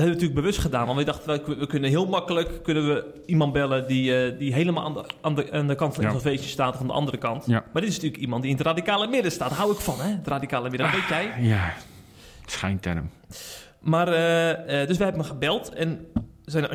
hebben 0.00 0.18
we 0.18 0.24
natuurlijk 0.26 0.34
bewust 0.34 0.58
gedaan. 0.58 0.86
Want 0.86 0.98
we 0.98 1.04
dachten, 1.04 1.44
we, 1.46 1.56
we 1.56 1.66
kunnen 1.66 1.90
heel 1.90 2.06
makkelijk 2.06 2.62
kunnen 2.62 2.86
we 2.86 3.22
iemand 3.26 3.52
bellen 3.52 3.86
die, 3.86 4.16
eh, 4.24 4.38
die 4.38 4.52
helemaal 4.54 4.84
aan 4.84 4.92
de, 4.94 5.04
aan, 5.20 5.34
de, 5.34 5.52
aan 5.52 5.66
de 5.66 5.74
kant 5.74 5.94
van 5.94 6.04
Ja. 6.04 6.12
het 6.12 6.22
feestje 6.22 6.50
staat, 6.50 6.76
van 6.76 6.86
de 6.86 6.92
andere 6.92 7.16
kant. 7.16 7.44
Ja. 7.46 7.64
Maar 7.72 7.82
dit 7.82 7.90
is 7.90 7.94
natuurlijk 7.96 8.22
iemand 8.22 8.42
die 8.42 8.50
in 8.50 8.56
het 8.56 8.66
radicale 8.66 9.06
midden 9.06 9.32
staat. 9.32 9.48
Daar 9.48 9.58
hou 9.58 9.72
ik 9.72 9.78
van, 9.78 10.00
hè? 10.00 10.10
Het 10.10 10.26
radicale 10.28 10.70
midden, 10.70 10.90
dat 10.90 11.00
weet 11.00 11.08
jij. 11.08 11.32
Ja, 11.38 11.74
schijnterm. 12.46 13.10
Maar, 13.80 14.08
eh, 14.08 14.50
eh, 14.50 14.88
dus 14.88 14.96
wij 14.96 15.06
hebben 15.06 15.24
hem 15.24 15.32
gebeld. 15.32 15.68
En 15.74 16.06
zijn 16.44 16.68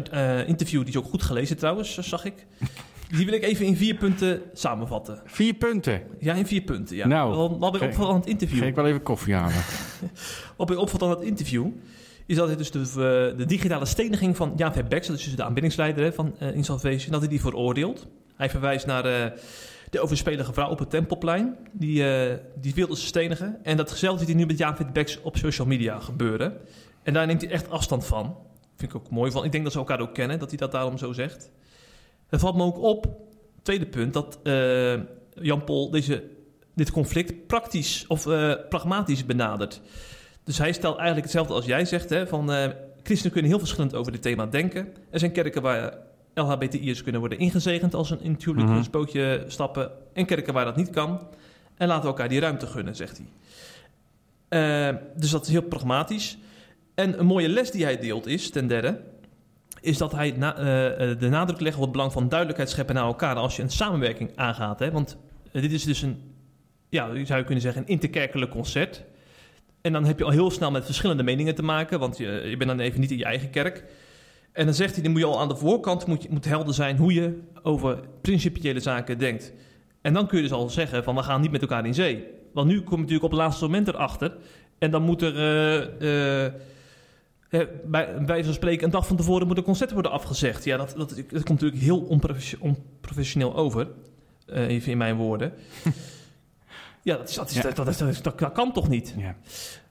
interview, 0.47 0.79
die 0.79 0.89
is 0.89 0.97
ook 0.97 1.05
goed 1.09 1.23
gelezen 1.23 1.57
trouwens, 1.57 1.97
zag 1.97 2.25
ik. 2.25 2.45
Die 3.09 3.25
wil 3.25 3.33
ik 3.33 3.43
even 3.43 3.65
in 3.65 3.75
vier 3.75 3.95
punten 3.95 4.41
samenvatten. 4.53 5.21
Vier 5.25 5.53
punten. 5.53 6.01
Ja, 6.19 6.33
in 6.33 6.45
vier 6.45 6.61
punten, 6.61 6.95
ja. 6.95 7.07
Nou, 7.07 7.35
wat, 7.35 7.57
wat 7.59 7.75
ik 7.75 7.81
opvalt 7.81 8.09
aan 8.09 8.15
het 8.15 8.25
interview... 8.27 8.59
Ga 8.59 8.65
ik 8.65 8.75
wel 8.75 8.87
even 8.87 9.01
koffie 9.03 9.33
halen. 9.33 9.55
Wat 10.57 10.67
mij 10.67 10.77
opvalt 10.77 11.03
aan 11.03 11.09
het 11.09 11.21
interview, 11.21 11.65
is 12.25 12.35
dat 12.35 12.47
hij 12.47 12.55
dus 12.55 12.71
de, 12.71 12.79
eh, 12.79 13.37
de 13.37 13.45
digitale 13.45 13.85
steniging 13.85 14.35
van 14.35 14.53
Jaap 14.55 14.85
Becks, 14.89 15.07
dat 15.07 15.17
is 15.17 15.23
dus 15.23 15.35
de 15.35 15.43
aanbiddingsleider 15.43 16.13
van 16.13 16.35
uh, 16.41 16.65
dat 17.09 17.19
hij 17.19 17.27
die 17.27 17.41
veroordeelt. 17.41 18.07
Hij 18.35 18.49
verwijst 18.49 18.85
naar 18.85 19.05
eh, 19.05 19.31
de 19.89 19.99
overspelige 19.99 20.53
vrouw 20.53 20.69
op 20.69 20.79
het 20.79 20.89
Tempelplein, 20.89 21.57
die, 21.71 22.09
eh, 22.09 22.37
die 22.55 22.73
wilde 22.73 22.95
ze 22.95 23.05
stenigen. 23.05 23.59
En 23.63 23.77
datzelfde 23.77 24.19
ziet 24.19 24.27
hij 24.27 24.37
nu 24.37 24.45
met 24.45 24.57
Jaap 24.57 24.89
Becks 24.93 25.21
op 25.21 25.37
social 25.37 25.67
media 25.67 25.99
gebeuren. 25.99 26.57
En 27.03 27.13
daar 27.13 27.27
neemt 27.27 27.41
hij 27.41 27.51
echt 27.51 27.69
afstand 27.69 28.05
van. 28.05 28.37
Vind 28.75 28.93
ik 28.93 28.97
ook 28.97 29.09
mooi 29.09 29.31
van. 29.31 29.43
Ik 29.43 29.51
denk 29.51 29.63
dat 29.63 29.73
ze 29.73 29.79
elkaar 29.79 29.99
ook 29.99 30.13
kennen, 30.13 30.39
dat 30.39 30.49
hij 30.49 30.57
dat 30.57 30.71
daarom 30.71 30.97
zo 30.97 31.13
zegt. 31.13 31.51
Het 32.27 32.39
valt 32.39 32.55
me 32.55 32.63
ook 32.63 32.77
op, 32.77 33.07
tweede 33.61 33.85
punt, 33.85 34.13
dat 34.13 34.39
Jan 35.33 35.63
Pol 35.63 35.91
deze, 35.91 36.23
dit 36.73 36.91
conflict 36.91 37.47
praktisch 37.47 38.05
of 38.07 38.23
pragmatisch 38.69 39.25
benadert. 39.25 39.81
Dus 40.45 40.57
hij 40.57 40.71
stelt 40.73 40.95
eigenlijk 40.95 41.25
hetzelfde 41.25 41.53
als 41.53 41.65
jij 41.65 41.85
zegt: 41.85 42.09
hè, 42.09 42.27
van 42.27 42.51
eh, 42.51 42.69
christenen 43.03 43.31
kunnen 43.33 43.51
heel 43.51 43.59
verschillend 43.59 43.95
over 43.95 44.11
dit 44.11 44.21
thema 44.21 44.45
denken. 44.45 44.93
Er 45.09 45.19
zijn 45.19 45.31
kerken 45.31 45.61
waar 45.61 45.97
LHBTI'ers 46.33 47.01
kunnen 47.03 47.21
worden 47.21 47.39
ingezegend 47.39 47.93
als 47.93 48.09
een 48.09 48.21
in 48.21 48.31
het 48.31 48.45
Mhm. 48.55 49.43
stappen, 49.47 49.91
en 50.13 50.25
kerken 50.25 50.53
waar 50.53 50.65
dat 50.65 50.75
niet 50.75 50.89
kan. 50.89 51.27
En 51.77 51.87
laten 51.87 52.01
we 52.03 52.07
elkaar 52.07 52.29
die 52.29 52.39
ruimte 52.39 52.67
gunnen, 52.67 52.95
zegt 52.95 53.17
hij. 53.17 53.27
Eh, 54.49 54.95
dus 55.15 55.29
dat 55.29 55.45
is 55.45 55.51
heel 55.51 55.61
pragmatisch. 55.61 56.37
En 56.95 57.19
een 57.19 57.25
mooie 57.25 57.49
les 57.49 57.71
die 57.71 57.83
hij 57.83 57.97
deelt 57.99 58.25
is, 58.27 58.49
ten 58.49 58.67
derde, 58.67 59.01
is 59.81 59.97
dat 59.97 60.11
hij 60.11 60.31
na- 60.37 60.55
eh, 60.55 60.63
de 61.19 61.29
nadruk 61.29 61.59
legt 61.59 61.75
op 61.75 61.81
het 61.81 61.91
belang 61.91 62.11
van 62.11 62.29
duidelijkheid 62.29 62.69
scheppen 62.69 62.95
naar 62.95 63.05
elkaar 63.05 63.35
als 63.35 63.55
je 63.55 63.61
een 63.61 63.69
samenwerking 63.71 64.31
aangaat. 64.35 64.79
Hè? 64.79 64.91
Want 64.91 65.17
dit 65.51 65.71
is 65.71 65.83
dus 65.83 66.01
een, 66.01 66.21
ja, 66.89 67.07
je 67.13 67.25
zou 67.25 67.43
kunnen 67.43 67.61
zeggen, 67.61 67.81
een 67.81 67.87
interkerkelijk 67.87 68.51
concert. 68.51 69.03
En 69.85 69.93
dan 69.93 70.05
heb 70.05 70.17
je 70.17 70.25
al 70.25 70.31
heel 70.31 70.51
snel 70.51 70.71
met 70.71 70.85
verschillende 70.85 71.23
meningen 71.23 71.55
te 71.55 71.63
maken, 71.63 71.99
want 71.99 72.17
je, 72.17 72.43
je 72.45 72.57
bent 72.57 72.69
dan 72.69 72.79
even 72.79 72.99
niet 72.99 73.11
in 73.11 73.17
je 73.17 73.23
eigen 73.23 73.49
kerk. 73.49 73.83
En 74.51 74.65
dan 74.65 74.73
zegt 74.73 74.93
hij, 74.93 75.03
dan 75.03 75.11
moet 75.11 75.21
je 75.21 75.27
al 75.27 75.39
aan 75.39 75.47
de 75.47 75.55
voorkant 75.55 76.05
moet, 76.05 76.23
je, 76.23 76.29
moet 76.31 76.45
helder 76.45 76.73
zijn 76.73 76.97
hoe 76.97 77.13
je 77.13 77.39
over 77.63 77.99
principiële 78.21 78.79
zaken 78.79 79.17
denkt. 79.17 79.53
En 80.01 80.13
dan 80.13 80.27
kun 80.27 80.37
je 80.37 80.43
dus 80.43 80.51
al 80.51 80.69
zeggen 80.69 81.03
van 81.03 81.15
we 81.15 81.23
gaan 81.23 81.41
niet 81.41 81.51
met 81.51 81.61
elkaar 81.61 81.85
in 81.85 81.93
zee. 81.93 82.23
Want 82.53 82.67
nu 82.67 82.81
kom 82.81 82.91
je 82.91 82.97
natuurlijk 82.97 83.23
op 83.23 83.31
het 83.31 83.39
laatste 83.39 83.63
moment 83.63 83.87
erachter. 83.87 84.37
En 84.77 84.91
dan 84.91 85.01
moet 85.01 85.21
er, 85.21 85.35
eh, 85.35 86.45
eh, 86.45 86.45
eh, 87.49 87.67
bij 87.85 88.25
wijze 88.25 88.45
van 88.45 88.53
spreken, 88.53 88.85
een 88.85 88.91
dag 88.91 89.07
van 89.07 89.15
tevoren 89.15 89.47
moet 89.47 89.57
een 89.57 89.63
concert 89.63 89.91
worden 89.91 90.11
afgezegd. 90.11 90.63
Ja, 90.63 90.77
dat, 90.77 90.93
dat, 90.97 91.13
komt 91.29 91.47
natuurlijk 91.61 91.81
heel 91.81 91.99
onprofessioneel 92.59 93.55
over. 93.55 93.87
Even 94.47 94.91
in 94.91 94.97
mijn 94.97 95.15
woorden. 95.15 95.53
ja, 97.05 97.17
dat, 97.17 97.29
is, 97.29 97.35
dat, 97.35 97.49
is, 97.49 97.55
Ja. 97.55 97.61
Dat, 97.61 97.75
dat, 97.75 98.01
is- 98.01 98.51
kan 98.53 98.73
toch 98.73 98.89
niet? 98.89 99.13
Ja. 99.17 99.35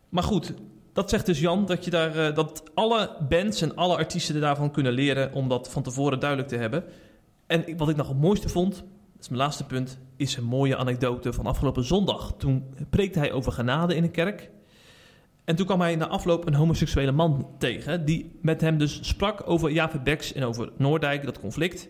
Maar 0.09 0.23
goed, 0.23 0.55
dat 0.93 1.11
zegt 1.11 1.27
dus 1.27 1.41
Jan 1.41 1.67
dat, 1.67 1.85
je 1.85 1.91
daar, 1.91 2.17
eh, 2.17 2.35
dat 2.35 2.63
alle 2.75 3.17
bands 3.29 3.61
en 3.63 3.77
alle 3.77 3.97
artiesten 3.97 4.41
daarvan 4.41 4.71
kunnen 4.71 4.93
leren 4.93 5.33
om 5.33 5.49
dat 5.49 5.71
van 5.71 5.83
tevoren 5.83 6.21
duidelijk 6.21 6.49
te 6.49 6.57
hebben. 6.57 6.85
En 7.47 7.77
wat 7.77 7.89
ik 7.89 7.97
nog 7.97 8.09
het 8.09 8.21
mooiste 8.21 8.49
vond, 8.49 8.75
dat 8.77 9.21
is 9.23 9.29
mijn 9.29 9.41
laatste 9.41 9.65
punt, 9.65 9.99
is 10.17 10.37
een 10.37 10.45
mooie 10.45 10.77
anekdote 10.77 11.33
van 11.33 11.47
afgelopen 11.47 11.85
zondag. 11.85 12.35
Toen 12.39 12.65
preekte 12.91 13.19
hij 13.19 13.33
over 13.33 13.53
genade 13.53 13.95
in 13.97 14.03
een 14.03 14.11
kerk. 14.11 14.51
En 15.45 15.57
toen 15.57 15.67
kwam 15.67 15.81
hij 15.81 15.97
na 15.97 16.09
afloop 16.09 16.47
een 16.47 16.55
homoseksuele 16.55 17.13
man 17.13 17.49
tegen, 17.59 18.05
die 18.05 18.39
met 18.43 18.61
hem 18.61 18.79
dus 18.79 18.99
sprak 19.09 19.49
over 19.49 20.03
Beks 20.03 20.33
en 20.33 20.45
over 20.45 20.73
Noordijk, 20.77 21.25
dat 21.25 21.41
conflict. 21.41 21.89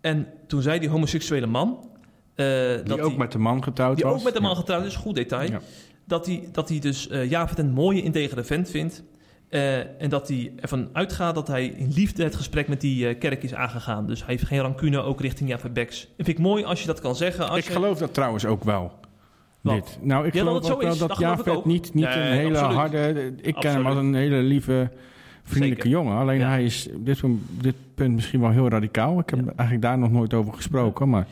En 0.00 0.26
toen 0.46 0.62
zei 0.62 0.78
die 0.78 0.88
homoseksuele 0.88 1.46
man... 1.46 1.90
eh, 2.34 2.46
Die 2.74 2.82
dat 2.84 3.00
ook 3.00 3.16
met 3.16 3.32
de 3.32 3.38
man 3.38 3.62
getrouwd 3.62 3.96
die 3.96 4.04
was. 4.04 4.14
ook 4.14 4.22
met 4.24 4.34
de 4.34 4.40
man 4.40 4.50
Ja. 4.50 4.56
getrouwd 4.56 4.84
is, 4.84 4.96
goed 4.96 5.14
detail. 5.14 5.50
Ja. 5.50 5.60
Dat 6.04 6.26
hij, 6.26 6.48
dat 6.52 6.68
hij 6.68 6.78
dus 6.78 7.08
eh 7.08 7.30
Javed 7.30 7.58
een 7.58 7.70
mooie, 7.72 8.02
integere 8.02 8.44
vent 8.44 8.70
vindt. 8.70 9.02
Eh, 9.48 10.02
en 10.02 10.08
dat 10.08 10.28
hij 10.28 10.52
ervan 10.60 10.88
uitgaat 10.92 11.34
dat 11.34 11.48
hij 11.48 11.66
in 11.66 11.92
liefde 11.94 12.22
het 12.24 12.34
gesprek 12.34 12.68
met 12.68 12.80
die 12.80 13.14
kerk 13.14 13.42
is 13.42 13.54
aangegaan. 13.54 14.06
Dus 14.06 14.18
hij 14.24 14.28
heeft 14.34 14.46
geen 14.46 14.60
rancune 14.60 15.00
ook 15.02 15.20
richting 15.20 15.48
Javed 15.50 15.72
Beks. 15.72 16.02
En 16.16 16.24
vind 16.24 16.38
ik 16.38 16.44
mooi 16.44 16.64
als 16.64 16.80
je 16.80 16.86
dat 16.86 17.00
kan 17.00 17.16
zeggen. 17.16 17.48
Als 17.48 17.58
Ik 17.58 17.64
je, 17.64 17.72
geloof 17.72 17.98
dat 17.98 18.14
trouwens 18.14 18.44
ook 18.44 18.64
wel. 18.64 18.92
Dit. 19.62 19.98
Nou, 20.00 20.26
ik 20.26 20.34
Ja, 20.34 20.44
dat 20.44 20.48
geloof 20.48 20.66
zo 20.66 20.72
ook 20.72 20.82
wel 20.82 20.96
dat 20.96 21.08
dat 21.08 21.18
Javed 21.18 21.48
ook. 21.48 21.64
niet, 21.64 21.94
niet 21.94 22.04
Nee, 22.04 22.14
een 22.16 22.32
hele 22.36 22.58
absoluut. 22.58 22.76
harde... 22.76 23.32
Ik 23.42 23.54
ken 23.54 23.72
hem 23.72 23.86
als 23.86 23.96
een 23.96 24.14
hele 24.14 24.36
lieve, 24.42 24.90
vriendelijke 25.42 25.82
Zeker. 25.82 25.98
jongen. 26.00 26.16
Alleen 26.18 26.38
Ja. 26.38 26.48
hij 26.48 26.64
is 26.64 26.88
op 26.94 27.04
dit, 27.06 27.20
dit 27.60 27.74
punt 27.94 28.14
misschien 28.14 28.40
wel 28.40 28.50
heel 28.50 28.68
radicaal. 28.68 29.18
Ik 29.18 29.30
heb 29.30 29.38
Ja. 29.38 29.44
eigenlijk 29.56 29.82
daar 29.82 29.98
nog 29.98 30.10
nooit 30.10 30.34
over 30.34 30.52
gesproken. 30.54 31.08
Maar 31.08 31.26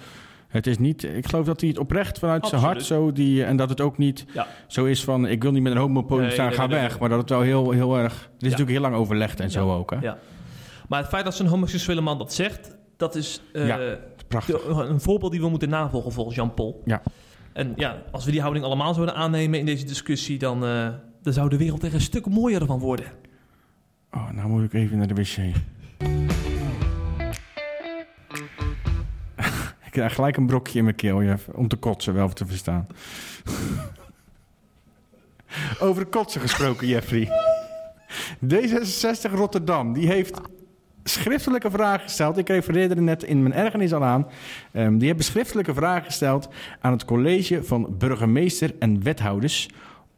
het 0.51 0.67
is 0.67 0.79
niet... 0.79 1.03
Ik 1.05 1.27
geloof 1.29 1.47
dat 1.47 1.61
hij 1.61 1.69
het 1.69 1.79
oprecht 1.79 2.19
vanuit 2.19 2.47
zijn 2.47 2.61
hart 2.61 2.83
zo... 2.85 3.13
Die, 3.13 3.45
en 3.45 3.57
dat 3.57 3.69
het 3.69 3.81
ook 3.81 3.99
niet 3.99 4.25
Ja. 4.35 4.47
zo 4.67 4.85
is 4.85 5.05
van... 5.05 5.27
Ik 5.27 5.43
wil 5.43 5.53
niet 5.53 5.63
met 5.63 5.73
een 5.73 5.79
homopodium 5.79 6.21
Nee, 6.27 6.33
staan, 6.33 6.47
nee, 6.47 6.55
ga 6.57 6.67
nee, 6.67 6.81
weg. 6.81 6.99
Maar 6.99 7.09
dat 7.09 7.19
het 7.19 7.29
wel 7.31 7.41
heel, 7.41 7.71
heel 7.71 7.97
erg... 7.99 8.13
Het 8.13 8.23
is 8.23 8.29
Ja. 8.39 8.45
natuurlijk 8.49 8.71
heel 8.71 8.81
lang 8.81 8.95
overlegd 8.95 9.41
en 9.41 9.51
zo 9.51 9.73
ook. 9.75 9.91
Hè? 9.91 9.97
Ja. 10.01 10.19
Maar 10.89 11.01
het 11.01 11.09
feit 11.09 11.25
dat 11.25 11.35
zo'n 11.35 11.47
homoseksuele 11.47 12.01
man 12.01 12.19
dat 12.19 12.33
zegt, 12.33 12.77
dat 12.97 13.15
is 13.15 13.43
Ja. 13.53 13.79
Prachtig. 14.29 14.63
de- 14.63 14.69
een 14.73 15.01
voorbeeld 15.01 15.33
die 15.33 15.41
we 15.41 15.49
moeten 15.49 15.69
navolgen 15.69 16.13
volgens 16.13 16.37
Jan 16.37 16.55
Pol. 16.55 16.83
Ja. 16.85 17.03
En 17.53 17.73
ja, 17.77 18.03
als 18.11 18.25
we 18.25 18.31
die 18.31 18.41
houding 18.41 18.65
allemaal 18.65 18.95
zouden 18.95 19.15
aannemen 19.15 19.59
in 19.59 19.67
deze 19.67 19.85
discussie, 19.85 20.39
dan, 20.39 20.65
eh, 20.65 20.89
dan 21.23 21.33
zou 21.33 21.49
de 21.49 21.57
wereld 21.57 21.83
er 21.83 21.95
een 21.95 22.01
stuk 22.01 22.27
mooier 22.27 22.67
van 22.67 22.79
worden. 22.79 23.07
Oh, 24.13 24.31
nou 24.31 24.49
moet 24.49 24.63
ik 24.63 24.73
even 24.73 24.99
naar 24.99 25.07
de 25.07 25.15
wc. 25.15 25.37
Krijg 30.01 30.15
gelijk 30.15 30.37
een 30.37 30.47
brokje 30.47 30.79
in 30.79 30.85
mijn 30.85 30.97
keel, 30.97 31.23
Jeff, 31.23 31.49
om 31.49 31.69
te 31.69 31.77
kotsen, 31.77 32.15
wel 32.15 32.29
te 32.29 32.47
verstaan. 32.47 32.87
Over 35.81 36.07
kotsen 36.07 36.41
gesproken, 36.41 36.87
Jeffrey. 36.87 37.29
D66 38.45 39.33
Rotterdam, 39.33 39.93
die 39.93 40.07
heeft 40.07 40.41
schriftelijke 41.05 41.71
vragen 41.71 42.01
gesteld. 42.01 42.39
Ik 42.39 42.49
refereerde 42.49 42.95
er 42.95 43.03
net 43.03 43.23
in 43.23 43.43
mijn 43.43 43.55
ergernis 43.55 43.93
al 43.93 44.05
aan. 44.05 44.27
Ehm, 44.73 44.99
die 44.99 45.09
hebben 45.09 45.25
schriftelijke 45.25 45.75
vragen 45.75 46.05
gesteld 46.05 46.49
aan 46.81 46.93
het 46.93 47.05
college 47.05 47.65
van 47.65 47.95
burgemeester 47.99 48.75
en 48.79 49.03
wethouders 49.03 49.69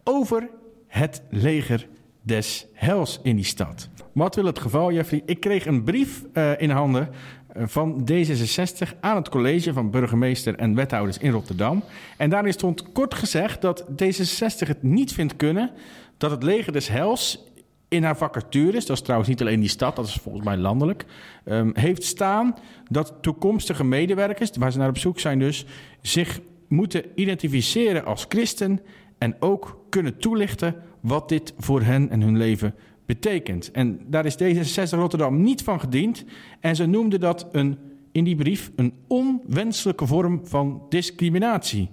over 0.04 0.48
het 0.86 1.22
leger 1.30 1.88
des 2.22 2.66
hels 2.72 3.20
in 3.22 3.36
die 3.36 3.44
stad. 3.44 3.88
Wat 4.12 4.34
wil 4.34 4.44
het 4.44 4.58
geval, 4.58 4.92
Jeffrey? 4.92 5.22
Ik 5.26 5.40
kreeg 5.40 5.66
een 5.66 5.84
brief 5.84 6.22
eh, 6.32 6.60
in 6.60 6.70
handen 6.70 7.08
van 7.54 8.08
D66 8.10 9.00
aan 9.00 9.16
het 9.16 9.28
college 9.28 9.72
van 9.72 9.90
burgemeester 9.90 10.54
en 10.54 10.74
wethouders 10.74 11.18
in 11.18 11.30
Rotterdam. 11.30 11.84
En 12.16 12.30
daarin 12.30 12.52
stond 12.52 12.92
kort 12.92 13.14
gezegd 13.14 13.60
dat 13.62 13.84
D66 14.02 14.66
het 14.66 14.82
niet 14.82 15.12
vindt 15.12 15.36
kunnen 15.36 15.70
dat 16.16 16.30
het 16.30 16.42
leger 16.42 16.72
des 16.72 16.88
hels 16.88 17.44
in 17.88 18.02
haar 18.02 18.16
vacatures, 18.16 18.86
dat 18.86 18.96
is 18.96 19.02
trouwens 19.02 19.30
niet 19.30 19.40
alleen 19.40 19.60
die 19.60 19.68
stad, 19.68 19.96
dat 19.96 20.06
is 20.06 20.14
volgens 20.22 20.44
mij 20.44 20.56
landelijk, 20.56 21.04
ehm, 21.44 21.70
heeft 21.72 22.04
staan 22.04 22.54
dat 22.90 23.14
toekomstige 23.20 23.84
medewerkers, 23.84 24.50
waar 24.58 24.72
ze 24.72 24.78
naar 24.78 24.88
op 24.88 24.98
zoek 24.98 25.20
zijn 25.20 25.38
dus, 25.38 25.66
zich 26.02 26.40
moeten 26.68 27.04
identificeren 27.14 28.04
als 28.04 28.26
christen 28.28 28.80
en 29.18 29.36
ook 29.40 29.84
kunnen 29.88 30.18
toelichten 30.18 30.74
wat 31.00 31.28
dit 31.28 31.54
voor 31.58 31.82
hen 31.82 32.10
en 32.10 32.20
hun 32.20 32.36
leven 32.36 32.74
betekent. 33.12 33.70
En 33.70 34.00
daar 34.06 34.26
is 34.26 34.36
D66 34.42 34.90
Rotterdam 34.90 35.42
niet 35.42 35.62
van 35.62 35.80
gediend 35.80 36.24
en 36.60 36.76
ze 36.76 36.86
noemden 36.86 37.20
dat 37.20 37.48
een, 37.52 37.78
in 38.12 38.24
die 38.24 38.36
brief 38.36 38.70
een 38.76 38.92
onwenselijke 39.06 40.06
vorm 40.06 40.40
van 40.44 40.82
discriminatie. 40.88 41.90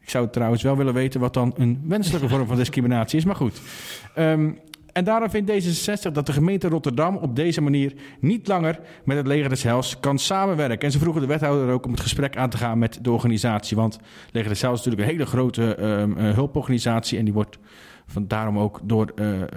Ik 0.00 0.10
zou 0.10 0.30
trouwens 0.30 0.62
wel 0.62 0.76
willen 0.76 0.94
weten 0.94 1.20
wat 1.20 1.34
dan 1.34 1.54
een 1.56 1.80
wenselijke 1.84 2.28
vorm 2.28 2.46
van 2.46 2.56
discriminatie 2.56 3.18
is, 3.18 3.24
maar 3.24 3.36
goed. 3.36 3.60
Ehm, 4.14 4.50
en 4.92 5.04
daarom 5.04 5.30
vindt 5.30 5.50
D66 5.50 6.12
dat 6.12 6.26
de 6.26 6.32
gemeente 6.32 6.68
Rotterdam 6.68 7.16
op 7.16 7.36
deze 7.36 7.60
manier 7.60 7.92
niet 8.20 8.48
langer 8.48 8.80
met 9.04 9.16
het 9.16 9.26
leger 9.26 9.48
des 9.48 9.62
Hels 9.62 10.00
kan 10.00 10.18
samenwerken. 10.18 10.78
En 10.78 10.90
ze 10.90 10.98
vroegen 10.98 11.20
de 11.20 11.28
wethouder 11.28 11.74
ook 11.74 11.84
om 11.84 11.90
het 11.90 12.00
gesprek 12.00 12.36
aan 12.36 12.50
te 12.50 12.56
gaan 12.56 12.78
met 12.78 12.98
de 13.02 13.10
organisatie. 13.10 13.76
Want 13.76 13.98
leger 14.30 14.48
des 14.48 14.62
Hels 14.62 14.78
is 14.78 14.84
natuurlijk 14.84 15.10
een 15.10 15.16
hele 15.16 15.30
grote 15.30 15.74
ehm, 15.74 16.16
eh, 16.16 16.34
hulporganisatie 16.34 17.18
en 17.18 17.24
die 17.24 17.34
wordt 17.34 17.58
van 18.12 18.28
daarom 18.28 18.58
ook 18.58 18.80
door 18.82 19.12
eh, 19.14 19.42
eh, 19.42 19.48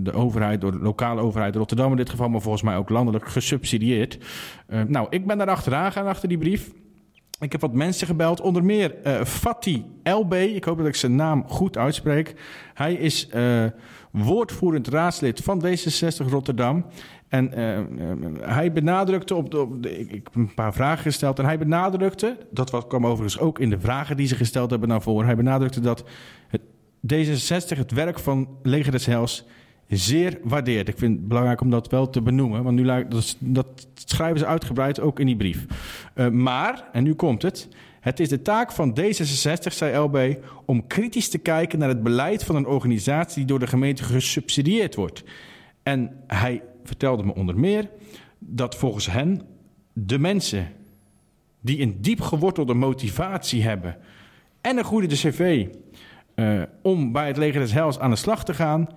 de 0.00 0.12
overheid, 0.12 0.60
door 0.60 0.72
de 0.72 0.78
lokale 0.78 1.20
overheid 1.20 1.56
Rotterdam 1.56 1.90
in 1.90 1.96
dit 1.96 2.10
geval, 2.10 2.28
maar 2.28 2.40
volgens 2.40 2.62
mij 2.62 2.76
ook 2.76 2.88
landelijk 2.88 3.28
gesubsidieerd. 3.28 4.18
Eh, 4.66 4.82
nou, 4.82 5.06
ik 5.10 5.26
ben 5.26 5.38
daar 5.38 5.48
achteraan 5.48 5.92
gaan 5.92 6.06
achter 6.06 6.28
die 6.28 6.38
brief. 6.38 6.70
Ik 7.40 7.52
heb 7.52 7.60
wat 7.60 7.72
mensen 7.72 8.06
gebeld, 8.06 8.40
onder 8.40 8.64
meer 8.64 8.94
eh 9.02 9.24
Fatih 9.24 9.84
LB. 10.02 10.32
Ik 10.32 10.64
hoop 10.64 10.78
dat 10.78 10.86
ik 10.86 10.94
zijn 10.94 11.16
naam 11.16 11.44
goed 11.46 11.76
uitspreek. 11.76 12.34
Hij 12.74 12.94
is 12.94 13.28
woordvoerend 14.10 14.88
raadslid 14.88 15.40
van 15.40 15.64
D66 15.66 16.28
Rotterdam. 16.28 16.84
En 17.28 17.50
hij 18.40 18.72
benadrukte 18.72 19.34
op, 19.34 19.50
de, 19.50 19.98
ik, 19.98 20.12
ik 20.12 20.24
heb 20.24 20.34
een 20.34 20.54
paar 20.54 20.74
vragen 20.74 21.02
gesteld. 21.02 21.38
En 21.38 21.44
hij 21.44 21.58
benadrukte, 21.58 22.36
dat 22.50 22.86
kwam 22.86 23.06
overigens 23.06 23.38
ook 23.38 23.58
in 23.58 23.70
de 23.70 23.80
vragen 23.80 24.16
die 24.16 24.26
ze 24.26 24.36
gesteld 24.36 24.70
hebben 24.70 24.88
naar 24.88 25.02
voren. 25.02 25.26
Hij 25.26 25.36
benadrukte 25.36 25.80
dat 25.80 26.04
het, 26.48 26.62
D66 27.02 27.78
het 27.78 27.92
werk 27.92 28.18
van 28.18 28.48
Leger 28.62 28.92
des 28.92 29.06
Heils 29.06 29.44
zeer 29.88 30.38
waardeert. 30.42 30.88
Ik 30.88 30.98
vind 30.98 31.16
het 31.16 31.28
belangrijk 31.28 31.60
om 31.60 31.70
dat 31.70 31.88
wel 31.88 32.10
te 32.10 32.22
benoemen. 32.22 32.62
Want 32.62 32.76
nu, 32.76 33.06
dat 33.38 33.86
schrijven 33.94 34.38
ze 34.38 34.46
uitgebreid 34.46 35.00
ook 35.00 35.20
in 35.20 35.26
die 35.26 35.36
brief. 35.36 35.66
Eh, 36.14 36.28
maar, 36.28 36.88
en 36.92 37.02
nu 37.02 37.14
komt 37.14 37.42
het. 37.42 37.68
Het 38.00 38.20
is 38.20 38.28
de 38.28 38.42
taak 38.42 38.72
van 38.72 38.98
D66, 39.00 39.72
zei 39.72 39.96
LB, 39.96 40.44
om 40.66 40.86
kritisch 40.86 41.28
te 41.28 41.38
kijken 41.38 41.78
naar 41.78 41.88
het 41.88 42.02
beleid 42.02 42.44
van 42.44 42.56
een 42.56 42.66
organisatie 42.66 43.36
die 43.36 43.44
door 43.44 43.58
de 43.58 43.66
gemeente 43.66 44.02
gesubsidieerd 44.02 44.94
wordt. 44.94 45.24
En 45.82 46.16
hij 46.26 46.62
vertelde 46.84 47.24
me 47.24 47.34
onder 47.34 47.58
meer 47.58 47.90
dat 48.38 48.76
volgens 48.76 49.06
hen 49.10 49.42
de 49.92 50.18
mensen 50.18 50.68
die 51.60 51.80
een 51.80 51.96
diep 52.00 52.20
gewortelde 52.20 52.74
motivatie 52.74 53.62
hebben 53.62 53.96
en 54.60 54.78
een 54.78 54.84
goede 54.84 55.06
cv 55.06 55.66
eh, 56.34 56.62
om 56.82 57.12
bij 57.12 57.26
het 57.26 57.36
leger 57.36 57.60
des 57.60 57.72
Heils 57.72 57.98
aan 57.98 58.10
de 58.10 58.16
slag 58.16 58.44
te 58.44 58.54
gaan, 58.54 58.88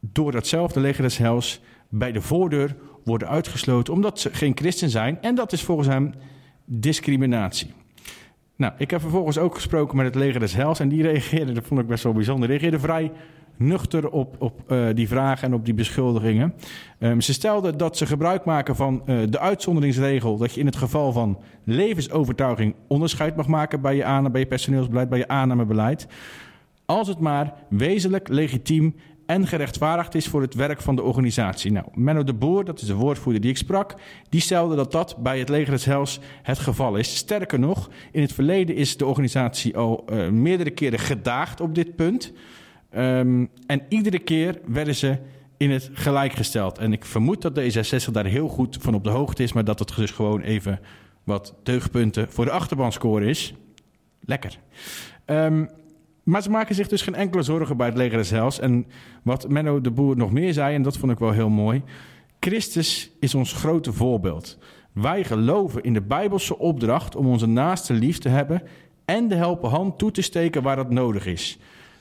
door 0.00 0.32
datzelfde 0.32 0.80
leger 0.80 1.02
des 1.02 1.18
Heils 1.18 1.60
bij 1.88 2.12
de 2.12 2.20
voordeur 2.20 2.76
worden 3.04 3.28
uitgesloten 3.28 3.92
omdat 3.92 4.20
ze 4.20 4.34
geen 4.34 4.56
christen 4.56 4.90
zijn. 4.90 5.22
En 5.22 5.34
dat 5.34 5.52
is 5.52 5.62
volgens 5.62 5.88
hem 5.88 6.12
discriminatie. 6.64 7.74
Nou, 8.56 8.72
ik 8.78 8.90
heb 8.90 9.00
vervolgens 9.00 9.38
ook 9.38 9.54
gesproken 9.54 9.96
met 9.96 10.06
het 10.06 10.14
leger 10.14 10.40
des 10.40 10.54
Heils 10.54 10.80
en 10.80 10.88
die 10.88 11.02
reageerde, 11.02 11.52
dat 11.52 11.64
vond 11.64 11.80
ik 11.80 11.86
best 11.86 12.04
wel 12.04 12.12
bijzonder, 12.12 12.48
reageerde 12.48 12.78
vrij 12.78 13.12
nuchter 13.56 14.10
op, 14.10 14.36
op 14.38 14.70
eh, 14.70 14.86
die 14.94 15.08
vragen 15.08 15.48
en 15.48 15.54
op 15.54 15.64
die 15.64 15.74
beschuldigingen. 15.74 16.54
Ehm, 16.98 17.20
ze 17.20 17.32
stelden 17.32 17.78
dat 17.78 17.96
ze 17.96 18.06
gebruik 18.06 18.44
maken 18.44 18.76
van 18.76 19.02
eh, 19.06 19.18
de 19.28 19.38
uitzonderingsregel 19.38 20.36
dat 20.36 20.54
je 20.54 20.60
in 20.60 20.66
het 20.66 20.76
geval 20.76 21.12
van 21.12 21.38
levensovertuiging 21.64 22.74
onderscheid 22.88 23.36
mag 23.36 23.46
maken 23.46 23.80
bij 23.80 23.96
je, 23.96 24.04
aanname, 24.04 24.30
bij 24.30 24.40
je 24.40 24.46
personeelsbeleid, 24.46 25.08
bij 25.08 25.18
je 25.18 25.28
aannamebeleid. 25.28 26.06
Als 26.86 27.08
het 27.08 27.18
maar 27.18 27.54
wezenlijk, 27.68 28.28
legitiem 28.28 28.94
en 29.26 29.46
gerechtvaardigd 29.46 30.14
is 30.14 30.26
voor 30.26 30.42
het 30.42 30.54
werk 30.54 30.82
van 30.82 30.96
de 30.96 31.02
organisatie. 31.02 31.72
Nou, 31.72 31.86
Menno 31.94 32.24
de 32.24 32.34
Boer, 32.34 32.64
dat 32.64 32.80
is 32.80 32.86
de 32.86 32.94
woordvoerder 32.94 33.42
die 33.42 33.50
ik 33.50 33.56
sprak, 33.56 33.94
die 34.28 34.40
stelde 34.40 34.76
dat 34.76 34.92
dat 34.92 35.16
bij 35.18 35.38
het 35.38 35.48
Leger 35.48 35.70
des 35.70 35.84
Heils 35.84 36.20
het 36.42 36.58
geval 36.58 36.96
is. 36.96 37.16
Sterker 37.16 37.58
nog, 37.58 37.90
in 38.12 38.20
het 38.20 38.32
verleden 38.32 38.76
is 38.76 38.96
de 38.96 39.06
organisatie 39.06 39.76
al 39.76 40.04
eh, 40.06 40.28
meerdere 40.28 40.70
keren 40.70 40.98
gedaagd 40.98 41.60
op 41.60 41.74
dit 41.74 41.96
punt. 41.96 42.32
Ehm, 42.90 43.46
en 43.66 43.82
iedere 43.88 44.18
keer 44.18 44.60
werden 44.66 44.94
ze 44.94 45.18
in 45.56 45.70
het 45.70 45.90
gelijk 45.92 46.32
gesteld. 46.32 46.78
En 46.78 46.92
ik 46.92 47.04
vermoed 47.04 47.42
dat 47.42 47.60
D66 47.60 48.10
daar 48.12 48.24
heel 48.24 48.48
goed 48.48 48.76
van 48.80 48.94
op 48.94 49.04
de 49.04 49.10
hoogte 49.10 49.42
is, 49.42 49.52
maar 49.52 49.64
dat 49.64 49.78
het 49.78 49.96
dus 49.96 50.10
gewoon 50.10 50.40
even 50.40 50.80
wat 51.24 51.54
deugdpunten 51.62 52.32
voor 52.32 52.44
de 52.44 52.50
achterbanscore 52.50 53.26
is. 53.26 53.54
Lekker. 54.20 54.58
Ehm, 55.24 55.64
maar 56.26 56.42
ze 56.42 56.50
maken 56.50 56.74
zich 56.74 56.88
dus 56.88 57.02
geen 57.02 57.14
enkele 57.14 57.42
zorgen 57.42 57.76
bij 57.76 57.86
het 57.86 57.96
leger 57.96 58.30
Heils. 58.30 58.60
En 58.60 58.86
wat 59.22 59.48
Menno 59.48 59.80
de 59.80 59.90
Boer 59.90 60.16
nog 60.16 60.32
meer 60.32 60.52
zei, 60.52 60.74
en 60.74 60.82
dat 60.82 60.96
vond 60.96 61.12
ik 61.12 61.18
wel 61.18 61.30
heel 61.30 61.48
mooi. 61.48 61.82
Christus 62.40 63.10
is 63.20 63.34
ons 63.34 63.52
grote 63.52 63.92
voorbeeld. 63.92 64.58
Wij 64.92 65.24
geloven 65.24 65.82
in 65.82 65.92
de 65.92 66.02
Bijbelse 66.02 66.58
opdracht 66.58 67.16
om 67.16 67.26
onze 67.26 67.46
naaste 67.46 67.92
lief 67.92 68.18
te 68.18 68.28
hebben 68.28 68.62
en 69.04 69.28
de 69.28 69.34
helpen 69.34 69.70
hand 69.70 69.98
toe 69.98 70.10
te 70.10 70.22
steken 70.22 70.62
waar 70.62 70.76
dat 70.76 70.90
nodig 70.90 71.26
is. 71.26 71.58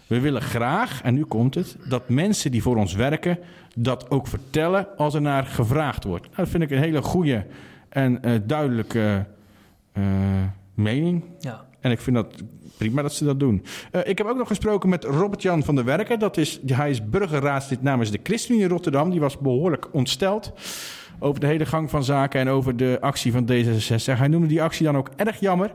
We 0.08 0.20
willen 0.20 0.42
graag, 0.42 1.02
en 1.02 1.14
nu 1.14 1.24
komt 1.24 1.56
het, 1.56 1.78
dat 1.90 2.10
mensen 2.10 2.52
die 2.52 2.62
voor 2.62 2.78
ons 2.78 2.94
werken 2.94 3.40
dat 3.76 4.10
ook 4.10 4.28
vertellen 4.28 4.88
als 4.98 5.14
er 5.14 5.22
naar 5.22 5.46
gevraagd 5.46 6.04
wordt. 6.04 6.24
Nou, 6.24 6.36
dat 6.36 6.50
vind 6.50 6.64
ik 6.64 6.72
een 6.72 6.84
hele 6.84 7.02
goede 7.02 7.46
en 7.90 8.24
eh, 8.24 8.32
duidelijke 8.46 9.26
eh, 9.92 10.04
mening. 10.74 11.24
Ja. 11.40 11.66
En 11.86 11.92
ik 11.92 12.00
vind 12.00 12.16
dat 12.16 12.44
prima 12.78 13.02
dat 13.02 13.14
ze 13.14 13.26
dat 13.26 13.40
doen. 13.40 13.64
Eh, 13.92 14.02
ik 14.04 14.18
heb 14.18 14.28
ook 14.28 14.38
nog 14.38 14.48
gesproken 14.48 14.90
met 14.90 15.04
Robert-Jan 15.04 15.64
van 15.64 15.76
der 15.76 15.86
Werken. 15.86 16.20
Dat 16.20 16.38
is, 16.38 16.60
hij 16.66 16.90
is 16.90 17.10
burgerraadslid 17.10 17.82
namens 17.82 18.12
de 18.12 18.20
ChristenUnie 18.24 18.68
Rotterdam. 18.68 19.10
Die 19.10 19.20
was 19.20 19.38
behoorlijk 19.38 19.94
ontsteld 19.94 20.54
over 21.20 21.40
de 21.40 21.48
hele 21.48 21.66
gang 21.66 21.90
van 21.90 22.04
zaken 22.04 22.40
en 22.40 22.48
over 22.48 22.78
de 22.78 22.98
actie 23.02 23.32
van 23.32 23.50
D66. 23.52 24.18
Hij 24.18 24.28
noemde 24.28 24.48
die 24.48 24.62
actie 24.62 24.86
dan 24.86 24.98
ook 24.98 25.10
erg 25.16 25.40
jammer. 25.40 25.72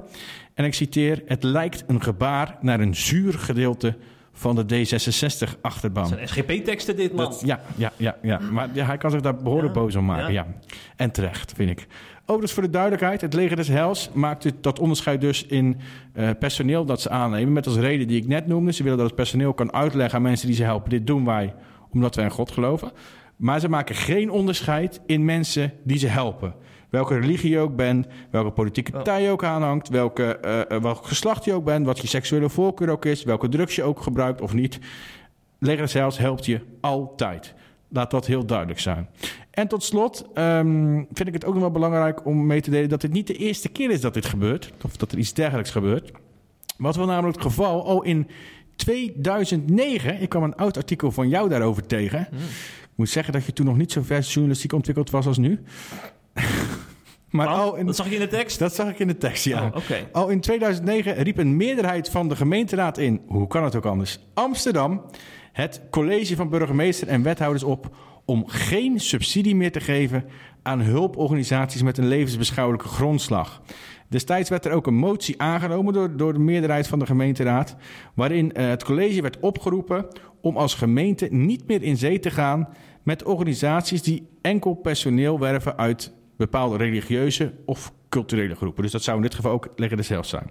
En 0.54 0.64
ik 0.64 0.74
citeer, 0.74 1.22
het 1.26 1.42
lijkt 1.42 1.84
een 1.86 2.02
gebaar 2.02 2.58
naar 2.60 2.80
een 2.80 2.96
zuur 2.96 3.32
gedeelte 3.32 3.96
van 4.40 4.54
de 4.56 4.62
D66-achterban. 4.86 6.02
Dat 6.02 6.08
zijn 6.08 6.28
SGP-teksten 6.28 6.96
dit, 6.96 7.14
man. 7.14 7.24
Dat, 7.24 7.42
ja, 7.44 7.60
ja, 7.76 7.92
ja, 7.96 8.16
ja. 8.22 8.38
Maar 8.50 8.68
ja, 8.72 8.84
hij 8.86 8.96
kan 8.96 9.10
zich 9.10 9.20
daar 9.20 9.36
behoorlijk 9.36 9.74
Ja, 9.74 9.80
boos 9.80 9.94
om 9.94 10.04
maken. 10.04 10.32
Ja. 10.32 10.44
ja. 10.46 10.54
En 10.96 11.10
terecht, 11.10 11.52
vind 11.56 11.70
ik. 11.70 11.86
Overigens 12.22 12.52
voor 12.52 12.62
de 12.62 12.70
duidelijkheid, 12.70 13.20
het 13.20 13.34
leger 13.34 13.56
des 13.56 13.68
Heils 13.68 14.10
maakt 14.12 14.42
dit- 14.42 14.54
dat 14.60 14.78
onderscheid 14.78 15.20
dus 15.20 15.46
in 15.46 15.76
eh, 16.12 16.28
personeel 16.38 16.84
dat 16.84 17.00
ze 17.00 17.10
aannemen. 17.10 17.52
Met 17.52 17.66
als 17.66 17.76
reden 17.76 18.08
die 18.08 18.16
ik 18.22 18.26
net 18.28 18.46
noemde. 18.46 18.72
Ze 18.72 18.82
willen 18.82 18.98
dat 18.98 19.06
het 19.06 19.16
personeel 19.16 19.54
kan 19.54 19.72
uitleggen 19.72 20.16
aan 20.16 20.22
mensen 20.22 20.46
die 20.46 20.56
ze 20.56 20.62
helpen. 20.62 20.90
Dit 20.90 21.06
doen 21.06 21.24
wij 21.24 21.54
omdat 21.92 22.14
wij 22.14 22.24
in 22.24 22.30
God 22.30 22.50
geloven. 22.50 22.90
Maar 23.36 23.60
ze 23.60 23.68
maken 23.68 23.94
geen 23.94 24.30
onderscheid 24.30 25.00
in 25.06 25.24
mensen 25.24 25.72
die 25.84 25.98
ze 25.98 26.06
helpen. 26.06 26.54
Welke 26.90 27.18
religie 27.18 27.50
je 27.50 27.58
ook 27.58 27.76
bent, 27.76 28.06
welke 28.30 28.50
politieke 28.50 28.90
partij 28.90 29.22
je 29.22 29.30
ook 29.30 29.44
aanhangt, 29.44 29.88
welke, 29.88 30.36
eh, 30.36 30.60
eh, 30.60 30.82
welk 30.82 31.06
geslacht 31.06 31.44
je 31.44 31.52
ook 31.52 31.64
bent, 31.64 31.86
wat 31.86 31.98
je 31.98 32.06
seksuele 32.06 32.48
voorkeur 32.48 32.88
ook 32.88 33.04
is, 33.04 33.24
welke 33.24 33.48
drugs 33.48 33.74
je 33.74 33.82
ook 33.82 34.00
gebruikt 34.00 34.40
of 34.40 34.52
niet. 34.52 34.78
Leger 35.58 35.92
Heils 35.92 36.18
helpt 36.18 36.46
je 36.46 36.60
altijd. 36.80 37.54
Laat 37.88 38.10
dat 38.10 38.26
heel 38.26 38.46
duidelijk 38.46 38.80
zijn. 38.80 39.08
En 39.50 39.68
tot 39.68 39.82
slot 39.82 40.26
ehm, 40.34 40.94
vind 41.12 41.28
ik 41.28 41.34
het 41.34 41.44
ook 41.44 41.52
nog 41.52 41.62
wel 41.62 41.70
belangrijk 41.70 42.26
om 42.26 42.46
mee 42.46 42.60
te 42.60 42.70
delen 42.70 42.88
dat 42.88 43.00
dit 43.00 43.12
niet 43.12 43.26
de 43.26 43.36
eerste 43.36 43.68
keer 43.68 43.90
is 43.90 44.00
dat 44.00 44.14
dit 44.14 44.26
gebeurt. 44.26 44.72
Of 44.84 44.96
dat 44.96 45.12
er 45.12 45.18
iets 45.18 45.32
dergelijks 45.32 45.70
gebeurt. 45.70 46.12
Wat 46.76 46.96
wel 46.96 47.06
namelijk 47.06 47.36
het 47.36 47.46
geval 47.46 47.86
al 47.86 48.02
in 48.02 48.28
2009. 48.76 50.20
Ik 50.20 50.28
kwam 50.28 50.42
een 50.42 50.56
oud 50.56 50.76
artikel 50.76 51.10
van 51.10 51.28
jou 51.28 51.48
daarover 51.48 51.86
tegen. 51.86 52.20
Ik 52.82 52.96
moet 52.96 53.08
zeggen 53.08 53.32
dat 53.32 53.44
je 53.44 53.52
toen 53.52 53.66
nog 53.66 53.76
niet 53.76 53.92
zo 53.92 54.02
ver 54.02 54.20
journalistiek 54.20 54.72
ontwikkeld 54.72 55.10
was 55.10 55.26
als 55.26 55.38
nu. 55.38 55.60
Maar 57.30 57.46
Want, 57.46 57.58
al 57.58 57.76
in, 57.76 57.86
Dat 57.86 57.96
zag 57.96 58.08
je 58.08 58.14
in 58.14 58.20
de 58.20 58.28
tekst? 58.28 58.58
dat 58.58 58.74
zag 58.74 58.88
ik 58.88 58.98
in 58.98 59.06
de 59.06 59.16
tekst, 59.16 59.44
ja. 59.44 59.66
Oh, 59.66 59.76
Oké. 59.76 60.08
Al 60.12 60.28
in 60.28 60.40
2009 60.40 61.14
riep 61.14 61.38
een 61.38 61.56
meerderheid 61.56 62.10
van 62.10 62.28
de 62.28 62.36
gemeenteraad 62.36 62.98
in, 62.98 63.20
hoe 63.26 63.46
kan 63.46 63.64
het 63.64 63.76
ook 63.76 63.86
anders, 63.86 64.18
Amsterdam, 64.34 65.02
het 65.52 65.82
college 65.90 66.36
van 66.36 66.48
burgemeester 66.48 67.08
en 67.08 67.22
wethouders 67.22 67.64
op 67.64 67.96
om 68.24 68.48
geen 68.48 69.00
subsidie 69.00 69.56
meer 69.56 69.72
te 69.72 69.80
geven 69.80 70.24
aan 70.62 70.80
hulporganisaties 70.80 71.82
met 71.82 71.98
een 71.98 72.08
levensbeschouwelijke 72.08 72.88
grondslag. 72.88 73.62
Destijds 74.08 74.50
werd 74.50 74.64
er 74.64 74.72
ook 74.72 74.86
een 74.86 74.94
motie 74.94 75.40
aangenomen 75.40 75.92
door, 75.92 76.16
door 76.16 76.32
de 76.32 76.38
meerderheid 76.38 76.86
van 76.86 76.98
de 76.98 77.06
gemeenteraad, 77.06 77.76
waarin 78.14 78.52
eh, 78.52 78.68
het 78.68 78.84
college 78.84 79.22
werd 79.22 79.40
opgeroepen 79.40 80.06
om 80.40 80.56
als 80.56 80.74
gemeente 80.74 81.28
niet 81.30 81.66
meer 81.66 81.82
in 81.82 81.96
zee 81.96 82.18
te 82.18 82.30
gaan 82.30 82.68
met 83.02 83.24
organisaties 83.24 84.02
die 84.02 84.28
enkel 84.42 84.74
personeel 84.74 85.38
werven 85.38 85.78
uit 85.78 86.12
bepaalde 86.40 86.76
religieuze 86.76 87.52
of 87.64 87.92
culturele 88.08 88.54
groepen. 88.54 88.82
Dus 88.82 88.92
dat 88.92 89.02
zou 89.02 89.16
in 89.16 89.22
dit 89.22 89.34
geval 89.34 89.52
ook 89.52 89.76
des 89.76 90.08
Heils 90.08 90.28
zijn. 90.28 90.50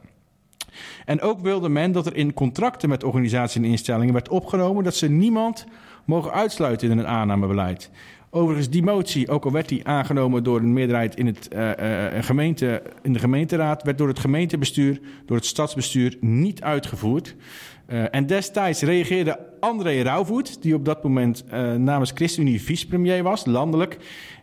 En 1.06 1.22
ook 1.22 1.40
wilde 1.40 1.70
men 1.70 1.92
dat 1.92 2.06
er 2.06 2.16
in 2.16 2.34
contracten 2.34 2.90
met 2.90 3.04
organisaties 3.04 3.56
en 3.56 3.66
instellingen 3.66 4.14
werd 4.14 4.30
opgenomen 4.30 4.84
dat 4.84 4.96
ze 4.96 5.10
niemand 5.10 5.66
mogen 6.06 6.32
uitsluiten 6.32 6.92
in 6.92 6.98
een 6.98 7.08
aannamebeleid. 7.08 7.92
Overigens, 8.32 8.70
die 8.70 8.84
motie, 8.84 9.30
ook 9.30 9.46
al 9.46 9.52
werd 9.52 9.70
die 9.70 9.88
aangenomen 9.88 10.44
door 10.44 10.60
een 10.60 10.74
meerderheid 10.74 11.16
in, 11.16 11.26
het, 11.26 11.48
eh, 11.48 12.18
eh, 12.18 12.24
gemeente, 12.24 12.82
in 13.02 13.14
de 13.14 13.20
gemeenteraad, 13.20 13.84
werd 13.84 13.98
door 13.98 14.08
het 14.08 14.20
gemeentebestuur, 14.20 15.00
door 15.26 15.38
het 15.38 15.46
stadsbestuur 15.46 16.18
niet 16.20 16.62
uitgevoerd. 16.62 17.36
Eh, 17.86 18.16
en 18.16 18.26
destijds 18.26 18.82
reageerde 18.82 19.40
André 19.60 20.02
Rauwvoet, 20.02 20.62
die 20.62 20.74
op 20.74 20.86
dat 20.86 21.04
moment 21.04 21.44
namens 21.78 22.12
ChristenUnie 22.16 22.62
vicepremier 22.62 23.24
was, 23.24 23.46
landelijk. 23.46 23.98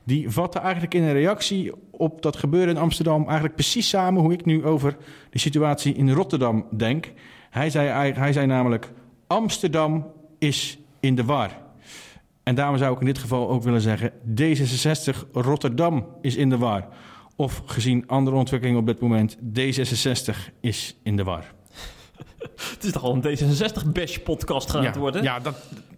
Die 0.07 0.31
vatte 0.31 0.59
eigenlijk 0.59 0.95
in 0.95 1.03
een 1.03 1.13
reactie 1.13 1.73
op 1.91 2.23
dat 2.23 2.37
gebeuren 2.37 2.75
in 2.75 2.81
Amsterdam 2.81 3.25
eigenlijk 3.25 3.55
precies 3.55 3.89
samen 3.89 4.23
hoe 4.23 4.33
ik 4.33 4.45
nu 4.45 4.65
over 4.65 4.97
de 5.31 5.39
situatie 5.39 5.95
in 5.95 6.11
Rotterdam 6.11 6.67
denk. 6.77 7.13
Hij 7.51 7.71
zei, 7.71 8.13
hij 8.13 8.33
zei 8.33 8.47
namelijk: 8.47 8.93
Amsterdam 9.27 10.07
is 10.39 10.79
in 11.01 11.15
de 11.15 11.25
war. 11.25 11.51
En 12.43 12.55
daarom 12.55 12.79
zou 12.79 12.95
ik 12.95 13.01
in 13.01 13.07
dit 13.07 13.19
geval 13.19 13.49
ook 13.49 13.63
willen 13.63 13.81
zeggen: 13.81 14.13
D66 14.41 15.31
Rotterdam 15.33 16.07
is 16.21 16.37
in 16.37 16.49
de 16.49 16.59
war. 16.59 16.89
Of 17.37 17.63
gezien 17.65 18.05
andere 18.07 18.37
ontwikkelingen 18.37 18.81
op 18.81 18.87
dit 18.87 19.01
moment, 19.01 19.37
D66 19.37 20.37
is 20.61 20.97
in 21.03 21.17
de 21.17 21.25
war. 21.25 21.45
Het 22.75 22.85
is 22.85 22.93
toch 22.93 23.03
al 23.03 23.15
een 23.15 23.39
D66-bash-podcast 23.39 24.71
gaan 24.71 24.83
ja, 24.83 24.99
worden? 24.99 25.23
Ja, 25.23 25.41
dat, 25.41 25.57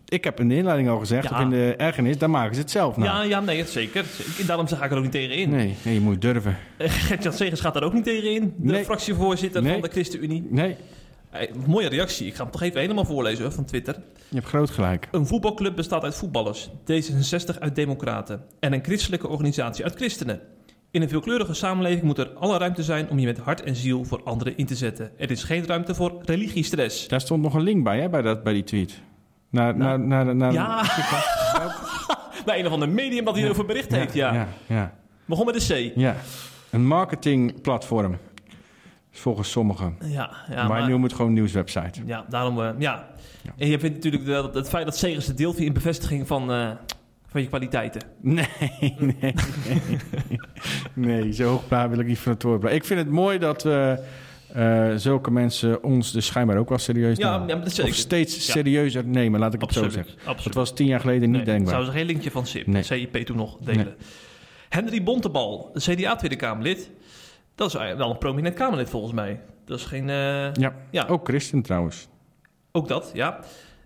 Ik 0.08 0.24
heb 0.24 0.40
in 0.40 0.48
de 0.48 0.54
inleiding 0.56 0.88
al 0.88 0.98
gezegd, 0.98 1.28
Ja. 1.28 1.36
of 1.36 1.42
in 1.42 1.50
de 1.50 1.74
ergernis, 1.76 2.18
dan 2.18 2.30
maken 2.30 2.54
ze 2.54 2.60
het 2.60 2.70
zelf. 2.70 2.96
Ja, 2.96 3.22
ja, 3.22 3.40
nee, 3.40 3.58
het 3.58 3.68
zeker. 3.70 4.04
Zeker. 4.04 4.46
Daarom 4.46 4.66
ga 4.68 4.84
ik 4.84 4.90
er 4.90 4.96
ook 4.96 5.02
niet 5.02 5.12
tegen 5.12 5.36
in. 5.36 5.50
Nee, 5.50 5.74
nee, 5.84 5.94
je 5.94 6.00
moet 6.00 6.20
durven. 6.22 6.56
Gert-Jan 6.78 7.32
Segers 7.32 7.60
gaat 7.60 7.74
daar 7.74 7.82
ook 7.82 7.92
niet 7.92 8.04
tegen 8.04 8.30
in. 8.34 8.54
De 8.56 8.72
Nee. 8.72 8.84
fractievoorzitter 8.84 9.62
Nee. 9.62 9.72
van 9.72 9.80
de 9.82 9.88
ChristenUnie. 9.88 10.46
Nee, 10.50 10.76
Hey, 11.30 11.50
mooie 11.66 11.88
reactie. 11.88 12.26
Ik 12.26 12.34
ga 12.34 12.42
hem 12.42 12.52
toch 12.52 12.62
even 12.62 12.80
helemaal 12.80 13.04
voorlezen 13.04 13.42
hoor, 13.44 13.52
van 13.52 13.64
Twitter. 13.64 13.94
je 14.28 14.34
hebt 14.36 14.46
groot 14.48 14.70
gelijk. 14.70 15.08
Een 15.10 15.26
voetbalclub 15.26 15.76
bestaat 15.76 16.02
uit 16.02 16.14
voetballers, 16.14 16.68
D66 16.84 17.58
uit 17.58 17.74
democraten 17.74 18.42
en 18.60 18.72
een 18.72 18.84
christelijke 18.84 19.28
organisatie 19.28 19.84
uit 19.84 19.94
christenen. 19.94 20.40
In 20.90 21.02
een 21.02 21.08
veelkleurige 21.08 21.54
samenleving 21.54 22.02
moet 22.02 22.18
er 22.18 22.28
alle 22.28 22.58
ruimte 22.58 22.82
zijn 22.82 23.08
om 23.10 23.18
je 23.18 23.26
met 23.26 23.38
hart 23.38 23.62
en 23.62 23.76
ziel 23.76 24.04
voor 24.04 24.20
anderen 24.24 24.56
in 24.56 24.66
te 24.66 24.74
zetten. 24.74 25.10
Er 25.18 25.30
is 25.30 25.42
geen 25.44 25.66
ruimte 25.66 25.94
voor 25.94 26.12
religiestress. 26.24 27.08
Daar 27.08 27.20
stond 27.20 27.42
nog 27.42 27.54
een 27.54 27.62
link 27.62 27.84
bij, 27.84 28.00
hè, 28.00 28.08
bij, 28.08 28.22
dat, 28.22 28.42
bij 28.42 28.52
die 28.52 28.64
tweet. 28.64 29.00
Naar, 29.50 29.76
Nou, 29.76 29.98
naar, 29.98 30.24
naar, 30.24 30.36
naar, 30.36 30.52
Ja, 30.52 30.84
een 32.56 32.66
of 32.66 32.72
ander 32.72 32.88
medium 32.88 33.24
dat 33.24 33.34
hierover 33.34 33.64
bericht 33.64 33.92
heeft, 33.92 34.14
ja. 34.14 34.32
ja, 34.34 34.48
ja, 34.66 34.94
Begon 35.24 35.46
met 35.46 35.70
een 35.70 35.90
C. 35.90 35.96
ja. 35.96 36.16
Een 36.70 36.86
marketingplatform. 36.86 38.18
Volgens 39.10 39.50
sommigen. 39.50 39.96
Ja, 40.00 40.30
ja 40.48 40.54
maar, 40.54 40.68
maar, 40.68 40.88
nu 40.88 40.94
moet 40.94 41.02
het 41.02 41.12
gewoon 41.12 41.26
een 41.26 41.34
nieuwswebsite. 41.36 42.00
ja 42.06 42.24
daarom, 42.28 42.60
eh, 42.60 42.70
ja. 42.78 43.08
Ja. 43.42 43.52
En 43.56 43.68
je 43.68 43.78
vindt 43.78 43.94
natuurlijk 43.94 44.26
dat 44.26 44.54
het 44.54 44.68
feit 44.68 44.84
dat 44.84 44.96
Segers 44.96 45.26
de 45.26 45.34
deelt 45.34 45.58
in 45.58 45.72
bevestiging 45.72 46.26
van, 46.26 46.52
eh, 46.52 46.70
van 47.26 47.40
je 47.40 47.46
kwaliteiten. 47.46 48.02
Nee, 48.20 48.46
nee, 48.80 49.14
nee. 49.20 49.34
Nee, 50.94 51.32
zo 51.32 51.48
hoogbaar 51.48 51.90
wil 51.90 51.98
ik 51.98 52.06
niet 52.06 52.18
van 52.18 52.32
het 52.32 52.42
woord. 52.42 52.64
Ik 52.64 52.84
vind 52.84 53.00
het 53.00 53.10
mooi 53.10 53.38
dat 53.38 53.62
we 53.62 54.04
eh, 54.52 54.92
zulke 54.96 55.30
mensen 55.30 55.82
ons 55.82 56.12
dus 56.12 56.26
schijnbaar 56.26 56.56
ook 56.56 56.68
wel 56.68 56.78
serieus 56.78 57.16
Ja, 57.18 57.38
nemen. 57.38 57.56
ja, 57.58 57.64
dat. 57.64 57.80
Of 57.88 57.94
steeds 57.94 58.46
Ja. 58.46 58.52
serieuzer 58.52 59.04
nemen, 59.04 59.40
laat 59.40 59.54
ik 59.54 59.60
het 59.60 59.72
zo 59.72 59.88
zeggen. 59.88 60.14
absoluut. 60.18 60.44
Dat 60.44 60.54
was 60.54 60.72
tien 60.74 60.86
jaar 60.86 61.00
geleden 61.00 61.30
niet 61.30 61.36
Nee, 61.44 61.44
denkbaar. 61.54 61.74
Zou 61.74 61.84
ze 61.84 61.90
geen 61.90 62.06
linkje 62.06 62.30
van 62.30 62.46
SIP, 62.46 62.66
Nee. 62.66 62.82
CIP 62.82 63.16
toen 63.16 63.36
nog 63.36 63.56
delen. 63.60 63.84
Nee. 63.84 63.94
Henry 64.68 65.02
Bontebal, 65.02 65.70
CDA 65.74 66.16
Tweede 66.16 66.36
Kamerlid. 66.36 66.90
Dat 67.54 67.66
is 67.68 67.72
wel 67.96 68.10
een 68.10 68.18
prominent 68.18 68.54
Kamerlid 68.54 68.88
volgens 68.90 69.12
mij. 69.12 69.40
Dat 69.64 69.78
is 69.78 69.84
geen... 69.84 70.08
eh, 70.08 70.52
Ja, 70.52 70.74
ja, 70.90 71.02
ook. 71.02 71.10
ook 71.10 71.28
christen 71.28 71.62
trouwens. 71.62 72.08
dat, 72.86 73.10
ja. 73.14 73.40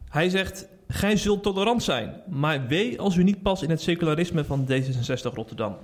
Hij 0.09 0.29
zegt, 0.29 0.69
gij 0.89 1.17
zult 1.17 1.43
tolerant 1.43 1.83
zijn. 1.83 2.15
Maar 2.31 2.67
wee 2.67 3.01
als 3.01 3.17
u 3.17 3.23
niet 3.23 3.43
past 3.43 3.63
in 3.63 3.71
het 3.71 3.81
secularisme 3.81 4.45
van 4.45 4.67
D66 4.71 5.35
Rotterdam. 5.35 5.77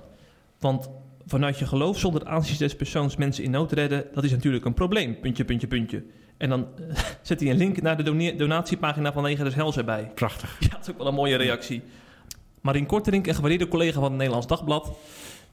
Want 0.59 0.89
vanuit 1.29 1.59
je 1.59 1.65
geloof 1.65 1.99
zonder 1.99 2.25
aanzien 2.25 2.57
des 2.57 2.75
persoons 2.75 3.15
mensen 3.15 3.43
in 3.43 3.51
nood 3.51 3.71
redden... 3.71 4.05
dat 4.13 4.23
is 4.23 4.31
natuurlijk 4.31 4.65
een 4.65 4.73
probleem, 4.73 5.19
puntje, 5.19 5.45
puntje, 5.45 5.67
puntje. 5.67 6.03
En 6.37 6.49
dan 6.49 6.67
eh, 6.89 6.95
zet 7.21 7.39
hij 7.39 7.49
een 7.49 7.57
link 7.57 7.81
naar 7.81 8.03
de 8.03 8.35
donatiepagina 8.37 9.13
van 9.13 9.23
Leger 9.23 9.43
des 9.43 9.55
Hels 9.55 9.77
erbij. 9.77 10.11
Prachtig. 10.15 10.57
Ja, 10.59 10.69
dat 10.69 10.81
is 10.81 10.89
ook 10.89 10.97
wel 10.97 11.07
een 11.07 11.13
mooie 11.13 11.35
reactie. 11.35 11.81
Marien 12.61 12.85
Korterink, 12.85 13.27
een 13.27 13.35
gewaardeerde 13.35 13.67
collega 13.67 13.93
van 13.93 14.03
het 14.03 14.13
Nederlands 14.13 14.47
Dagblad. 14.47 14.97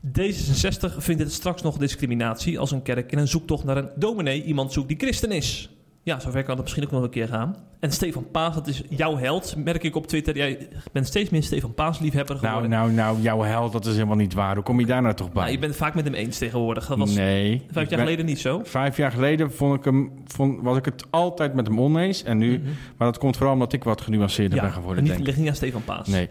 D66 0.06 0.96
vindt 0.98 1.22
het 1.22 1.32
straks 1.32 1.62
nog 1.62 1.76
discriminatie 1.76 2.58
als 2.58 2.70
een 2.70 2.82
kerk 2.82 3.12
in 3.12 3.18
een 3.18 3.28
zoektocht 3.28 3.64
naar 3.64 3.76
een 3.76 3.90
dominee 3.96 4.42
iemand 4.42 4.72
zoekt 4.72 4.88
die 4.88 4.96
christen 4.96 5.32
is. 5.32 5.70
Ja, 6.06 6.20
zover 6.20 6.42
kan 6.42 6.54
het 6.54 6.62
misschien 6.62 6.84
ook 6.84 6.90
nog 6.90 7.02
een 7.02 7.10
keer 7.10 7.28
gaan. 7.28 7.56
En 7.80 7.92
Stefan 7.92 8.30
Paas, 8.30 8.54
dat 8.54 8.66
is 8.66 8.82
jouw 8.88 9.16
held, 9.16 9.54
merk 9.64 9.82
ik 9.82 9.96
op 9.96 10.06
Twitter. 10.06 10.36
Jij 10.36 10.68
bent 10.92 11.06
steeds 11.06 11.30
meer 11.30 11.42
Stefan 11.42 11.74
Paas 11.74 11.98
liefhebber 11.98 12.34
Nou, 12.34 12.46
geworden. 12.46 12.70
nou, 12.70 12.92
nou, 12.92 13.20
jouw 13.20 13.40
held, 13.42 13.72
dat 13.72 13.86
is 13.86 13.92
helemaal 13.94 14.16
niet 14.16 14.34
waar. 14.34 14.54
Hoe 14.54 14.64
kom 14.64 14.80
je 14.80 14.86
daar 14.86 15.02
nou 15.02 15.14
toch 15.14 15.32
bij? 15.32 15.42
Nou, 15.42 15.52
je 15.54 15.58
bent 15.58 15.72
het 15.72 15.80
vaak 15.82 15.94
met 15.94 16.04
hem 16.04 16.14
eens 16.14 16.38
tegenwoordig. 16.38 16.86
Dat 16.86 16.98
was 16.98 17.14
nee. 17.14 17.58
vijf 17.70 17.74
jaar 17.74 17.86
ben- 17.88 17.98
geleden 17.98 18.24
niet 18.26 18.40
zo. 18.40 18.60
Vijf 18.64 18.96
jaar 18.96 19.10
geleden 19.12 19.52
vond 19.52 19.78
ik 19.78 19.84
hem, 19.84 20.12
vond, 20.24 20.62
was 20.62 20.76
ik 20.76 20.84
het 20.84 21.04
altijd 21.10 21.54
met 21.54 21.66
hem 21.66 21.80
oneens. 21.80 22.22
En 22.22 22.38
nu, 22.38 22.58
Mhm. 22.58 22.66
maar 22.96 23.08
dat 23.08 23.18
komt 23.18 23.36
vooral 23.36 23.54
omdat 23.54 23.72
ik 23.72 23.84
wat 23.84 24.00
genuanceerder 24.00 24.60
ben 24.60 24.72
geworden, 24.72 25.04
niet, 25.04 25.18
ligt 25.18 25.38
niet 25.38 25.48
aan 25.48 25.54
Stefan 25.54 25.84
Paas. 25.84 26.08
Nee. 26.08 26.28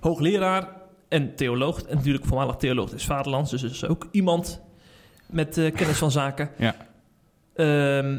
hoogleraar 0.00 0.68
en 1.08 1.34
theoloog. 1.34 1.82
En 1.82 1.96
natuurlijk 1.96 2.24
voormalig 2.24 2.56
theoloog 2.56 2.90
des 2.90 3.04
Vaderlands. 3.04 3.50
Dus 3.50 3.62
is 3.62 3.84
ook 3.86 4.08
iemand 4.10 4.60
met 5.26 5.58
eh, 5.58 5.72
kennis 5.74 5.98
van 5.98 6.10
zaken. 6.10 6.50
Ja. 6.58 6.74
Ehm, 7.54 8.18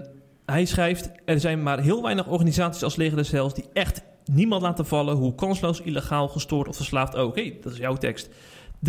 hij 0.52 0.66
schrijft... 0.66 1.12
Er 1.26 1.40
zijn 1.40 1.64
maar 1.64 1.80
heel 1.80 2.02
weinig 2.02 2.28
organisaties 2.28 2.84
als 2.84 2.96
Leger 2.96 3.18
des 3.18 3.32
Heils... 3.32 3.54
die 3.54 3.66
echt 3.74 4.02
niemand 4.26 4.62
laten 4.62 4.86
vallen... 4.86 5.16
hoe 5.16 5.36
kansloos, 5.36 5.82
illegaal, 5.82 6.28
gestoord 6.28 6.68
of 6.68 6.76
verslaafd 6.76 7.16
ook. 7.16 7.36
Hé, 7.36 7.58
dat 7.62 7.72
is 7.72 7.78
jouw 7.78 7.96
tekst. 7.96 8.30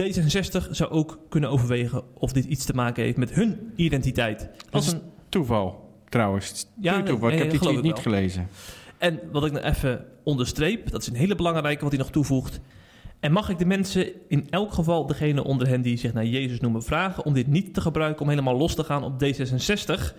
D66 0.01 0.71
zou 0.71 0.91
ook 0.91 1.19
kunnen 1.29 1.51
overwegen... 1.51 2.03
of 2.15 2.33
dit 2.33 2.45
iets 2.45 2.65
te 2.65 2.75
maken 2.75 3.05
heeft 3.05 3.17
met 3.17 3.33
hun 3.33 3.73
identiteit. 3.77 4.49
Als 4.71 4.87
is 4.87 4.93
een, 4.93 5.01
Toeval, 5.29 5.91
trouwens. 6.09 6.67
Ja, 6.81 7.03
toeval. 7.03 7.31
Ik 7.31 7.39
heb 7.39 7.53
ik 7.53 7.83
niet 7.83 7.83
wel. 7.83 8.03
gelezen. 8.03 8.49
En 8.99 9.21
wat 9.33 9.45
ik 9.45 9.53
nou 9.53 9.65
even 9.65 10.05
onderstreep, 10.25 10.91
dat 10.91 11.01
is 11.01 11.09
een 11.09 11.15
hele 11.15 11.35
belangrijke 11.35 11.83
wat 11.83 11.93
hij 11.93 12.01
nog 12.01 12.11
toevoegt. 12.11 12.61
En 13.21 13.33
mag 13.33 13.49
ik 13.49 13.59
de 13.59 13.65
mensen, 13.65 14.09
in 14.29 14.47
elk 14.51 14.73
geval 14.73 15.07
degene 15.07 15.45
onder 15.45 15.69
hen 15.69 15.83
die 15.83 15.97
zich 15.97 16.13
naar 16.13 16.25
Jezus 16.25 16.61
noemen, 16.61 16.83
vragen 16.83 17.25
om 17.25 17.33
dit 17.33 17.47
niet 17.47 17.75
te 17.75 17.81
gebruiken 17.81 18.23
om 18.23 18.29
helemaal 18.29 18.57
los 18.57 18.75
te 18.75 18.85
gaan 18.85 19.05
op 19.05 19.25
D66? 19.25 20.15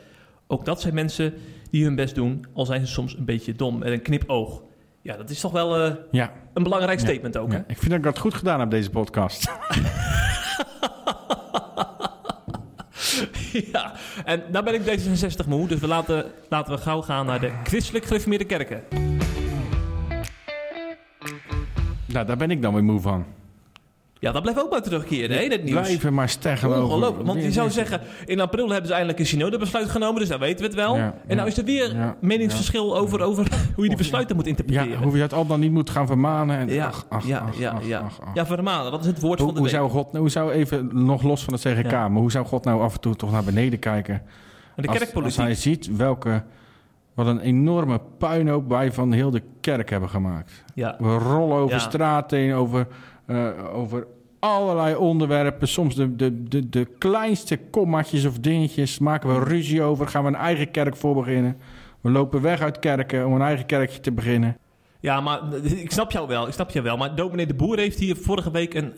Ook 0.53 0.65
dat 0.65 0.81
zijn 0.81 0.93
mensen 0.93 1.33
die 1.71 1.83
hun 1.83 1.95
best 1.95 2.15
doen, 2.15 2.45
al 2.53 2.65
zijn 2.65 2.85
ze 2.87 2.93
soms 2.93 3.17
een 3.17 3.25
beetje 3.25 3.53
dom 3.55 3.77
met 3.77 3.87
een 3.91 4.01
knipoog. 4.01 4.61
Ja, 5.01 5.17
dat 5.17 5.29
is 5.29 5.39
toch 5.39 5.51
wel 5.51 5.79
eh, 5.85 5.93
Ja. 6.11 6.31
een 6.53 6.63
belangrijk 6.63 6.99
Ja. 6.99 7.05
statement 7.05 7.37
ook, 7.37 7.51
hè? 7.51 7.57
ja. 7.57 7.63
Ik 7.67 7.77
vind 7.77 7.89
dat 7.89 7.97
ik 7.99 8.03
dat 8.05 8.17
goed 8.19 8.33
gedaan 8.33 8.59
heb, 8.59 8.69
deze 8.69 8.89
podcast. 8.89 9.49
ja, 13.73 13.93
en 14.25 14.43
nou 14.51 14.65
ben 14.65 14.73
ik 14.73 14.81
D66 14.81 15.47
moe, 15.47 15.67
dus 15.67 15.79
we 15.79 15.87
laten, 15.87 16.25
laten 16.49 16.73
we 16.75 16.81
gauw 16.81 17.01
gaan 17.01 17.25
naar 17.25 17.39
de 17.39 17.51
christelijk 17.63 18.05
gereformeerde 18.05 18.45
kerken. 18.45 18.83
nou, 22.05 22.25
daar 22.25 22.37
ben 22.37 22.51
ik 22.51 22.61
dan 22.61 22.73
weer 22.73 22.83
moe 22.83 22.99
van. 23.01 23.25
Ja, 24.23 24.31
dat 24.31 24.41
blijft 24.41 24.61
ook 24.61 24.69
maar 24.71 24.81
terugkeren, 24.81 25.35
hè, 25.37 25.41
in 25.43 25.51
het 25.51 25.63
nieuws. 25.63 25.79
Blijven 25.81 26.13
maar 26.13 26.37
over... 26.63 26.81
Ongelooflijk. 26.81 27.27
Want 27.27 27.43
je 27.43 27.51
zou 27.51 27.69
zeggen, 27.69 28.01
in 28.25 28.39
april 28.39 28.69
hebben 28.69 28.87
ze 28.87 28.91
eindelijk 28.93 29.19
een 29.19 29.25
synodebesluit 29.25 29.89
genomen, 29.89 30.19
dus 30.19 30.29
dan 30.29 30.39
weten 30.39 30.57
we 30.59 30.65
het 30.65 30.75
wel. 30.75 30.95
Ja, 30.95 31.13
en 31.27 31.35
nou 31.35 31.47
is 31.47 31.57
er 31.57 31.63
weer 31.63 31.95
ja, 31.95 32.15
meningsverschil 32.21 32.97
over, 32.97 33.21
over 33.21 33.47
hoe 33.75 33.83
je 33.83 33.89
die 33.89 33.97
besluiten 33.97 34.35
moet 34.35 34.45
Ja, 34.45 34.51
interpreteren. 34.51 35.03
hoe 35.03 35.15
je 35.15 35.21
het 35.21 35.33
al 35.33 35.45
dan 35.47 35.59
niet 35.59 35.71
moet 35.71 35.89
gaan 35.89 36.07
vermanen. 36.07 36.57
En, 36.57 36.69
Ja, 36.69 36.85
ach, 36.85 37.05
ach, 37.09 37.25
ja, 37.27 37.37
ach, 37.47 37.57
ja, 37.59 37.71
ach, 37.71 37.85
ja. 37.85 37.99
ach, 37.99 38.21
ach. 38.21 38.33
Ja, 38.33 38.45
vermalen, 38.45 38.91
dat 38.91 39.01
is 39.01 39.07
het 39.07 39.19
woord 39.19 39.39
Hoe, 39.39 39.47
van 39.47 39.55
de 39.55 39.61
hoe, 39.61 39.69
week. 39.69 39.79
zou 39.79 39.89
God, 39.89 40.17
hoe 40.17 40.29
zou 40.29 40.51
even, 40.51 40.89
nog 41.05 41.23
los 41.23 41.43
van 41.43 41.53
het 41.53 41.61
CGK, 41.61 41.91
maar 41.91 42.09
hoe 42.11 42.31
zou 42.31 42.45
God 42.45 42.63
nou 42.65 42.81
af 42.81 42.93
en 42.93 42.99
toe 42.99 43.15
toch 43.15 43.31
naar 43.31 43.43
beneden 43.43 43.79
kijken? 43.79 44.21
de 44.75 44.87
als, 44.87 44.97
kerkpolitiek. 44.97 45.37
als 45.37 45.45
hij 45.47 45.55
ziet 45.55 45.95
welke, 45.97 46.43
wat 47.13 47.27
een 47.27 47.39
enorme 47.39 47.99
puinhoop 48.17 48.69
wij 48.69 48.91
van 48.91 49.11
heel 49.11 49.31
de 49.31 49.41
kerk 49.61 49.89
hebben 49.89 50.09
gemaakt. 50.09 50.63
ja. 50.75 50.95
We 50.99 51.17
rollen 51.17 51.57
over 51.57 51.75
Ja. 51.75 51.79
straten 51.81 52.37
heen, 52.37 52.53
over, 52.53 52.87
eh, 53.33 53.75
over 53.75 54.07
allerlei 54.39 54.95
onderwerpen. 54.95 55.67
Soms 55.67 55.95
de, 55.95 56.15
de, 56.15 56.43
de, 56.43 56.69
de 56.69 56.85
kleinste 56.97 57.57
kommatjes 57.57 58.25
of 58.25 58.39
dingetjes 58.39 58.99
maken 58.99 59.33
we 59.33 59.43
ruzie 59.43 59.81
over. 59.81 60.07
Gaan 60.07 60.23
we 60.23 60.29
een 60.29 60.35
eigen 60.35 60.71
kerk 60.71 60.95
voor 60.95 61.15
beginnen. 61.15 61.57
We 62.01 62.09
lopen 62.09 62.41
weg 62.41 62.61
uit 62.61 62.79
kerken 62.79 63.25
om 63.25 63.33
een 63.33 63.41
eigen 63.41 63.65
kerkje 63.65 63.99
te 63.99 64.11
beginnen. 64.11 64.57
ja, 64.99 65.21
maar 65.21 65.53
ik 65.63 65.91
snap 65.91 66.11
jou 66.11 66.27
wel, 66.27 66.47
ik 66.47 66.53
snap 66.53 66.71
jou 66.71 66.85
wel. 66.85 66.97
Maar 66.97 67.15
dominee 67.15 67.47
de 67.47 67.53
Boer 67.53 67.77
heeft 67.77 67.99
hier 67.99 68.15
vorige 68.15 68.51
week 68.51 68.73
een, 68.73 68.93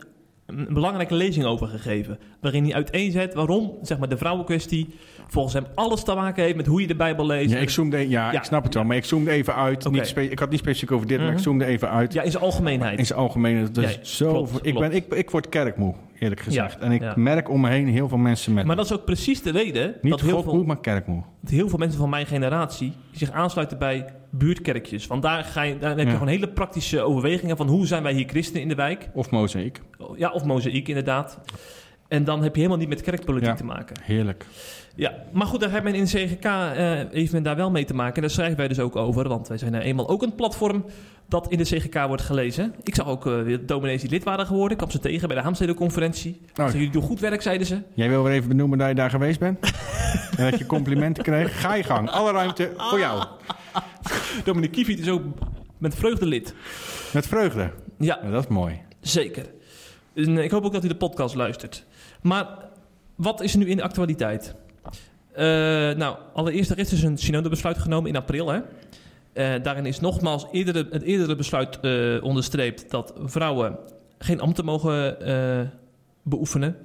een 0.46 0.68
belangrijke 0.74 1.16
lezing 1.16 1.46
over 1.46 1.68
gegeven. 1.68 2.20
Waarin 2.42 2.64
hij 2.64 2.74
uiteenzet 2.74 3.34
waarom 3.34 3.72
zeg 3.82 3.98
maar, 3.98 4.10
de 4.10 4.18
vrouwenkwestie 4.18 4.88
volgens 5.28 5.54
hem 5.54 5.66
alles 5.76 6.04
te 6.04 6.14
maken 6.16 6.44
heeft 6.44 6.56
met 6.56 6.66
hoe 6.66 6.82
je 6.82 6.88
de 6.88 6.96
Bijbel 6.96 7.26
leest. 7.26 7.52
Ja, 7.52 7.58
ik, 7.58 7.70
zoomde, 7.70 8.10
ja, 8.10 8.32
Ja. 8.32 8.38
ik 8.40 8.44
snap 8.44 8.64
het 8.64 8.74
wel, 8.74 8.84
maar 8.84 8.96
ik 8.96 9.06
zoomde 9.06 9.32
even 9.32 9.56
uit. 9.56 9.90
Niet 9.92 10.14
ik 10.18 10.40
had 10.40 10.50
niet 10.50 10.60
specifiek 10.60 10.92
over 10.92 11.08
dit, 11.08 11.18
maar 11.18 11.28
Mhm. 11.28 11.36
ik 11.36 11.42
zoomde 11.44 11.66
even 11.66 11.90
uit. 11.90 12.14
Ja, 12.14 12.22
in 12.22 12.32
zijn 12.32 12.44
algemeenheid. 12.44 13.00
In 13.00 13.06
zijn 13.06 13.20
algemeen. 13.20 13.68
Dus 13.74 13.94
Ja, 13.94 14.00
zo, 14.04 14.32
klopt, 14.32 14.60
ik, 14.66 14.74
ben, 14.80 14.92
ik, 14.92 15.14
ik 15.14 15.30
word 15.30 15.50
kerkmoe, 15.50 15.94
eerlijk 16.20 16.42
gezegd. 16.42 16.74
Ja, 16.74 16.80
en 16.80 16.92
ik 16.92 17.02
ja. 17.02 17.14
merk 17.16 17.50
om 17.50 17.62
me 17.62 17.70
heen 17.70 17.88
heel 17.88 18.08
veel 18.10 18.18
mensen 18.18 18.54
met. 18.54 18.66
Maar 18.66 18.76
dat 18.76 18.86
is 18.86 18.94
ook 18.94 19.06
precies 19.06 19.42
de 19.42 19.52
reden 19.52 19.96
niet 20.02 20.12
dat 20.12 20.22
heel 20.22 20.44
veel... 20.44 20.64
maar 20.64 20.80
kerkmoe. 20.80 21.24
dat 21.42 21.52
heel 21.52 21.70
veel 21.70 21.78
mensen 21.80 22.00
van 22.00 22.10
mijn 22.10 22.26
generatie 22.26 22.94
zich 23.12 23.32
aansluiten 23.32 23.78
bij 23.78 24.06
buurtkerkjes. 24.30 25.08
Want 25.08 25.22
daar, 25.22 25.44
ga 25.44 25.62
je, 25.62 25.78
daar 25.78 25.90
heb 25.90 26.00
je 26.00 26.06
Ja. 26.06 26.12
gewoon 26.12 26.28
hele 26.28 26.48
praktische 26.50 27.02
overwegingen 27.02 27.58
van 27.58 27.68
hoe 27.68 27.88
zijn 27.88 28.04
wij 28.04 28.14
hier 28.14 28.28
christenen 28.28 28.62
in 28.62 28.68
de 28.68 28.76
wijk. 28.76 29.10
Of 29.14 29.30
mozaïek. 29.30 29.82
Ja, 30.16 30.32
of 30.32 30.44
mozaïek 30.44 30.88
inderdaad. 30.88 31.40
En 32.08 32.24
dan 32.24 32.44
heb 32.44 32.54
je 32.54 32.58
helemaal 32.62 32.80
niet 32.80 32.90
met 32.90 33.02
kerkpolitiek 33.02 33.48
Ja. 33.50 33.56
te 33.56 33.64
maken. 33.66 33.96
Heerlijk. 34.04 34.46
Ja, 34.96 35.14
maar 35.32 35.48
goed, 35.48 35.60
daar 35.60 35.72
heeft 35.72 35.84
men 35.84 35.96
in 35.96 36.06
CGK 36.06 36.44
eh, 36.46 37.00
heeft 37.12 37.32
men 37.32 37.44
daar 37.44 37.56
wel 37.56 37.72
mee 37.72 37.86
te 37.86 37.94
maken. 37.94 38.16
En 38.16 38.22
daar 38.22 38.30
schrijven 38.30 38.58
wij 38.58 38.68
dus 38.68 38.80
ook 38.80 38.96
over. 38.96 39.28
Want 39.28 39.48
wij 39.48 39.58
zijn 39.58 39.72
nou 39.72 39.84
eenmaal 39.84 40.10
ook 40.10 40.22
een 40.24 40.36
platform 40.36 40.86
dat 41.28 41.48
in 41.52 41.58
de 41.58 41.64
CGK 41.64 42.08
wordt 42.08 42.22
gelezen. 42.22 42.76
Ik 42.84 42.96
zag 42.96 43.08
ook 43.08 43.26
eh, 43.28 43.42
weer 43.42 43.66
dominees 43.66 44.02
die 44.02 44.10
lid 44.10 44.24
waren 44.24 44.46
geworden. 44.46 44.72
Ik 44.72 44.78
kwam 44.78 44.92
ze 44.92 45.00
tegen 45.00 45.28
bij 45.28 45.38
de 45.38 45.44
Haamstede-conferentie. 45.44 46.42
Nou, 46.56 46.72
Jullie 46.72 46.90
doen 46.90 47.02
goed 47.02 47.20
werk, 47.20 47.42
zeiden 47.42 47.68
ze. 47.68 47.82
Jij 47.94 48.10
wil 48.10 48.24
weer 48.24 48.34
even 48.34 48.48
benoemen 48.48 48.78
dat 48.78 48.88
je 48.88 48.96
daar 48.96 49.10
geweest 49.10 49.40
bent? 49.40 49.60
en 50.38 50.50
dat 50.52 50.60
je 50.60 50.66
complimenten 50.66 51.24
kreeg? 51.24 51.62
Ga 51.62 51.74
je 51.74 51.84
gang. 51.84 52.10
Alle 52.10 52.32
ruimte 52.32 52.74
voor 52.78 53.00
jou. 53.00 53.24
Dominique 54.44 54.76
Kiefiet 54.76 55.00
is 55.00 55.10
ook 55.10 55.24
met 55.78 55.96
vreugde 55.96 56.26
lid. 56.26 56.54
Met 57.14 57.28
vreugde. 57.28 57.72
Ja, 57.98 58.20
Ja, 58.24 58.30
dat 58.30 58.44
is 58.44 58.50
mooi. 58.50 58.82
Zeker. 59.02 59.46
En 60.16 60.38
ik 60.38 60.52
hoop 60.52 60.66
ook 60.66 60.74
dat 60.74 60.84
u 60.84 60.88
de 60.88 60.96
podcast 60.96 61.36
luistert. 61.36 61.84
Maar 62.22 62.48
wat 63.16 63.42
is 63.42 63.54
er 63.54 63.60
nu 63.60 63.70
in 63.70 63.78
de 63.78 63.84
actualiteit? 63.84 64.56
Eh, 65.32 65.44
nou, 65.98 66.18
allereerst 66.34 66.70
er 66.72 66.78
is 66.78 66.90
dus 66.90 67.02
een 67.02 67.18
synodebesluit 67.18 67.78
genomen 67.78 68.10
in 68.10 68.16
april. 68.16 68.50
Hè? 68.50 68.60
Eh, 69.36 69.54
daarin 69.64 69.86
is 69.86 70.00
nogmaals 70.00 70.46
het 70.52 71.02
eerdere 71.04 71.36
besluit 71.36 71.80
eh, 71.80 72.24
onderstreept 72.24 72.92
dat 72.92 73.14
vrouwen 73.20 73.78
geen 74.18 74.40
ambten 74.40 74.66
mogen 74.66 75.22
eh, 75.22 75.68
beoefenen. 76.24 76.78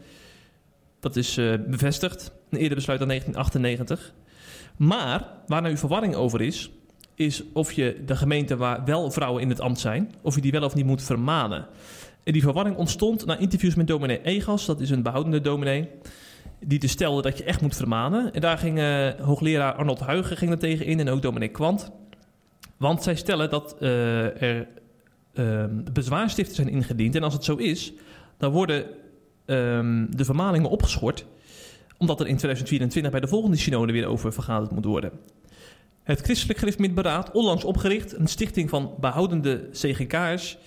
Dat 1.00 1.16
is 1.16 1.34
bevestigd. 1.66 2.32
Een 2.50 2.58
eerder 2.58 2.76
besluit 2.76 2.98
dan 2.98 3.08
1998. 3.08 4.14
Maar 4.76 5.28
waar 5.46 5.64
uw 5.64 5.76
verwarring 5.76 6.14
over 6.14 6.40
is, 6.40 6.70
is 7.14 7.42
of 7.52 7.72
je 7.72 8.02
de 8.06 8.16
gemeente 8.16 8.56
waar 8.56 8.84
wel 8.84 9.10
vrouwen 9.10 9.42
in 9.42 9.48
het 9.48 9.60
ambt 9.60 9.78
zijn, 9.78 10.14
of 10.22 10.34
je 10.34 10.40
die 10.40 10.52
wel 10.52 10.62
of 10.62 10.74
niet 10.74 10.86
moet 10.86 11.02
vermanen. 11.02 11.66
En 12.24 12.32
die 12.32 12.42
verwarring 12.42 12.76
ontstond 12.76 13.26
na 13.26 13.38
interviews 13.38 13.74
met 13.74 13.86
dominee 13.86 14.22
Egas, 14.22 14.66
dat 14.66 14.80
is 14.80 14.90
een 14.90 15.02
behoudende 15.02 15.40
dominee, 15.40 15.88
die 16.64 16.78
dus 16.78 16.90
stelde 16.90 17.22
dat 17.22 17.38
je 17.38 17.44
echt 17.44 17.60
moet 17.60 17.76
vermanen. 17.76 18.32
En 18.32 18.40
daar 18.40 18.58
ging 18.58 18.78
hoogleraar 19.20 19.74
Arnold 19.74 20.00
Huigen 20.00 20.36
ging 20.36 20.50
er 20.50 20.58
tegen 20.58 20.86
in 20.86 21.00
en 21.00 21.08
ook 21.08 21.22
dominee 21.22 21.48
Kwant. 21.48 21.92
Want 22.80 23.02
zij 23.02 23.14
stellen 23.14 23.50
dat 23.50 23.76
eh, 23.78 24.42
er 24.42 24.68
ehm, 25.32 25.82
bezwaarstiften 25.92 26.54
zijn 26.54 26.68
ingediend. 26.68 27.14
En 27.14 27.22
als 27.22 27.32
het 27.32 27.44
zo 27.44 27.56
is, 27.56 27.92
dan 28.36 28.52
worden 28.52 28.86
ehm, 29.44 30.06
de 30.10 30.24
vermaningen 30.24 30.70
opgeschort. 30.70 31.24
Omdat 31.98 32.20
er 32.20 32.26
in 32.26 32.36
2024 32.36 33.12
bij 33.12 33.20
de 33.20 33.28
volgende 33.28 33.56
synode 33.56 33.92
weer 33.92 34.06
over 34.06 34.32
vergaderd 34.32 34.70
moet 34.70 34.84
worden. 34.84 35.12
Het 36.02 36.20
Christelijk 36.20 36.58
Gereformeerd 36.58 36.94
Beraad, 36.94 37.30
onlangs 37.30 37.64
opgericht, 37.64 38.18
een 38.18 38.26
stichting 38.26 38.70
van 38.70 38.94
behoudende 39.00 39.68
CGK'ers, 39.72 40.58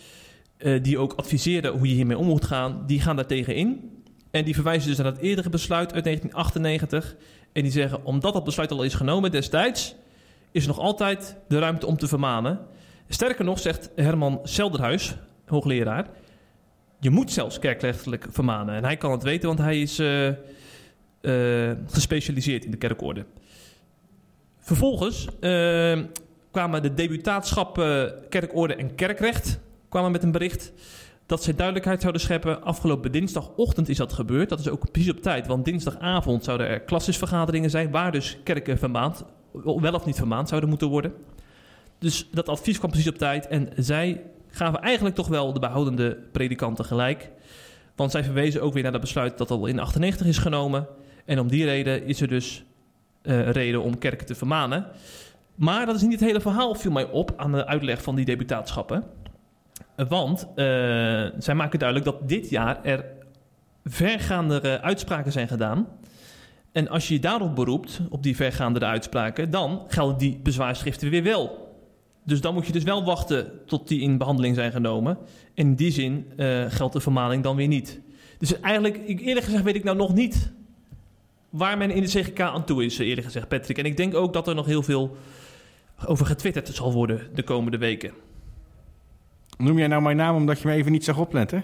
eh, 0.57 0.83
die 0.83 0.97
ook 0.97 1.13
adviseren 1.13 1.71
hoe 1.71 1.87
je 1.87 1.93
hiermee 1.93 2.17
om 2.17 2.25
moet 2.25 2.45
gaan, 2.45 2.83
die 2.87 3.01
gaan 3.01 3.15
daar 3.15 3.25
tegen 3.25 3.55
in. 3.55 4.01
En 4.31 4.45
die 4.45 4.55
verwijzen 4.55 4.89
dus 4.89 4.97
naar 4.97 5.11
het 5.11 5.21
eerdere 5.21 5.49
besluit 5.49 5.93
uit 5.93 6.03
1998. 6.03 7.15
En 7.51 7.63
die 7.63 7.71
zeggen, 7.71 8.05
omdat 8.05 8.33
dat 8.33 8.43
besluit 8.43 8.71
al 8.71 8.83
is 8.83 8.93
genomen 8.93 9.31
destijds, 9.31 9.95
is 10.53 10.67
nog 10.67 10.79
altijd 10.79 11.35
de 11.47 11.59
ruimte 11.59 11.85
om 11.85 11.97
te 11.97 12.07
vermanen. 12.07 12.59
Sterker 13.07 13.45
nog, 13.45 13.59
zegt 13.59 13.89
Herman 13.95 14.39
Selderhuis, 14.43 15.15
hoogleraar, 15.45 16.07
je 16.99 17.09
moet 17.09 17.31
zelfs 17.31 17.59
kerkrechtelijk 17.59 18.25
vermanen. 18.29 18.75
En 18.75 18.83
hij 18.83 18.97
kan 18.97 19.11
het 19.11 19.23
weten, 19.23 19.47
want 19.47 19.59
hij 19.59 19.81
is 19.81 19.99
eh, 19.99 20.27
eh, 20.27 21.77
gespecialiseerd 21.87 22.65
in 22.65 22.71
de 22.71 22.77
kerkorde. 22.77 23.25
Vervolgens 24.57 25.27
eh, 25.39 25.99
kwamen 26.51 26.81
de 26.81 26.93
debutaatschappen 26.93 28.13
kerkorde 28.29 28.75
en 28.75 28.95
kerkrecht 28.95 29.59
kwamen 29.89 30.11
met 30.11 30.23
een 30.23 30.31
bericht 30.31 30.73
dat 31.25 31.43
zij 31.43 31.55
duidelijkheid 31.55 32.01
zouden 32.01 32.21
scheppen. 32.21 32.63
Afgelopen 32.63 33.11
dinsdagochtend 33.11 33.89
is 33.89 33.97
dat 33.97 34.13
gebeurd. 34.13 34.49
Dat 34.49 34.59
is 34.59 34.69
ook 34.69 34.91
precies 34.91 35.11
op 35.11 35.21
tijd, 35.21 35.47
want 35.47 35.65
dinsdagavond 35.65 36.43
zouden 36.43 36.67
er 36.67 36.79
klassisvergaderingen 36.79 37.69
zijn... 37.69 37.91
waar 37.91 38.11
dus 38.11 38.37
kerken 38.43 38.77
vermaand, 38.77 39.25
wel 39.61 39.93
of 39.93 40.05
niet 40.05 40.15
vermaand 40.15 40.47
zouden 40.47 40.69
moeten 40.69 40.87
worden. 40.87 41.13
Dus 41.99 42.29
dat 42.31 42.49
advies 42.49 42.77
kwam 42.77 42.89
precies 42.89 43.09
op 43.09 43.17
tijd 43.17 43.47
en 43.47 43.69
zij 43.75 44.21
gaven 44.47 44.81
eigenlijk 44.81 45.15
toch 45.15 45.27
wel 45.27 45.53
de 45.53 45.59
behoudende 45.59 46.17
predikanten 46.31 46.85
gelijk. 46.85 47.31
Want 47.95 48.11
zij 48.11 48.23
verwezen 48.23 48.61
ook 48.61 48.73
weer 48.73 48.83
naar 48.83 48.91
dat 48.91 49.01
besluit 49.01 49.37
dat 49.37 49.51
al 49.51 49.65
in 49.65 49.79
98 49.79 50.27
is 50.27 50.37
genomen. 50.37 50.87
En 51.25 51.39
om 51.39 51.47
die 51.47 51.65
reden 51.65 52.05
is 52.05 52.21
er 52.21 52.27
dus 52.27 52.63
eh, 53.21 53.49
reden 53.49 53.81
om 53.81 53.97
kerken 53.97 54.25
te 54.25 54.35
vermanen. 54.35 54.85
Maar 55.55 55.85
dat 55.85 55.95
is 55.95 56.01
niet 56.01 56.11
het 56.11 56.27
hele 56.29 56.41
verhaal, 56.41 56.75
viel 56.75 56.91
mij 56.91 57.05
op 57.05 57.33
aan 57.37 57.51
de 57.51 57.65
uitleg 57.65 58.01
van 58.01 58.15
die 58.15 58.25
deputaatschappen. 58.25 59.03
Want 59.95 60.47
eh, 60.55 60.65
zij 61.37 61.55
maken 61.55 61.79
duidelijk 61.79 62.09
dat 62.09 62.29
dit 62.29 62.49
jaar 62.49 62.83
er 62.83 63.05
vergaandere 63.83 64.81
uitspraken 64.81 65.31
zijn 65.31 65.47
gedaan. 65.47 65.87
En 66.73 66.87
als 66.89 67.07
je 67.07 67.13
je 67.13 67.19
daarop 67.19 67.55
beroept, 67.55 68.01
op 68.09 68.23
die 68.23 68.35
vergaandere 68.35 68.85
uitspraken, 68.85 69.51
dan 69.51 69.83
gelden 69.87 70.17
die 70.17 70.39
bezwaarschriften 70.43 71.09
weer 71.09 71.23
wel. 71.23 71.71
Dus 72.23 72.41
dan 72.41 72.53
moet 72.53 72.65
je 72.65 72.71
dus 72.71 72.83
wel 72.83 73.05
wachten 73.05 73.51
tot 73.65 73.87
die 73.87 74.01
in 74.01 74.17
behandeling 74.17 74.55
zijn 74.55 74.71
genomen. 74.71 75.17
En 75.53 75.67
in 75.67 75.75
die 75.75 75.91
zin 75.91 76.25
eh, 76.37 76.65
geldt 76.67 76.93
de 76.93 76.99
vermaning 76.99 77.43
dan 77.43 77.55
weer 77.55 77.67
niet. 77.67 77.99
Dus 78.37 78.59
eigenlijk, 78.59 79.03
eerlijk 79.07 79.45
gezegd 79.45 79.63
weet 79.63 79.75
ik 79.75 79.83
nou 79.83 79.97
nog 79.97 80.13
niet 80.13 80.51
waar 81.49 81.77
men 81.77 81.91
in 81.91 82.01
de 82.01 82.07
CGK 82.07 82.39
aan 82.39 82.65
toe 82.65 82.85
is, 82.85 82.97
eerlijk 82.97 83.25
gezegd, 83.25 83.47
Patrick. 83.47 83.77
En 83.77 83.85
ik 83.85 83.97
denk 83.97 84.15
ook 84.15 84.33
dat 84.33 84.47
er 84.47 84.55
nog 84.55 84.65
heel 84.65 84.83
veel 84.83 85.17
over 86.05 86.25
getwitterd 86.25 86.67
zal 86.67 86.93
worden 86.93 87.27
de 87.33 87.43
komende 87.43 87.77
weken. 87.77 88.11
Noem 89.57 89.77
jij 89.77 89.87
nou 89.87 90.01
mijn 90.01 90.17
naam 90.17 90.35
omdat 90.35 90.59
je 90.59 90.67
me 90.67 90.73
even 90.73 90.91
niet 90.91 91.03
zag 91.03 91.17
opletten? 91.17 91.63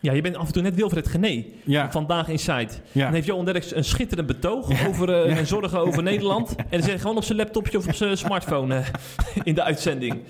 Ja, 0.00 0.12
je 0.12 0.20
bent 0.20 0.36
af 0.36 0.46
en 0.46 0.52
toe 0.52 0.62
net 0.62 0.74
Wilfred 0.74 1.08
Gené. 1.08 1.44
Ja. 1.64 1.90
Vandaag 1.90 2.28
in 2.28 2.38
Site. 2.38 2.68
Ja. 2.92 3.04
Dan 3.04 3.12
heeft 3.14 3.26
Johan 3.26 3.44
Derks 3.44 3.74
een 3.74 3.84
schitterend 3.84 4.26
betoog 4.26 4.86
over 4.88 5.22
eh, 5.24 5.36
Ja. 5.38 5.44
zorgen 5.44 5.78
over 5.78 6.02
Nederland. 6.12 6.54
En 6.70 6.80
hij 6.82 6.98
gewoon 6.98 7.16
op 7.16 7.24
zijn 7.24 7.38
laptopje 7.38 7.78
of 7.78 7.86
op 7.86 7.94
zijn 7.94 8.16
smartphone 8.18 8.74
eh, 8.76 8.86
in 9.42 9.54
de 9.54 9.62
uitzending. 9.62 10.16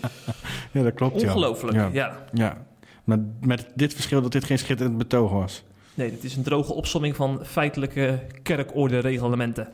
Ja, 0.73 0.83
dat 0.83 0.95
klopt. 0.95 1.23
Ongelooflijk. 1.23 1.77
Ja. 1.77 1.89
Ja. 1.93 2.17
Ja. 2.33 2.57
Maar 3.05 3.19
met 3.41 3.67
dit 3.75 3.95
verschil 3.95 4.23
dat 4.23 4.33
dit 4.33 4.45
geen 4.45 4.59
schitterend 4.59 4.99
betoog 4.99 5.31
was. 5.33 5.65
Nee, 5.95 6.11
dit 6.11 6.25
is 6.25 6.37
een 6.37 6.43
droge 6.43 6.73
opsomming 6.73 7.17
van 7.17 7.41
feitelijke 7.45 8.19
kerkorde-reglementen. 8.43 9.69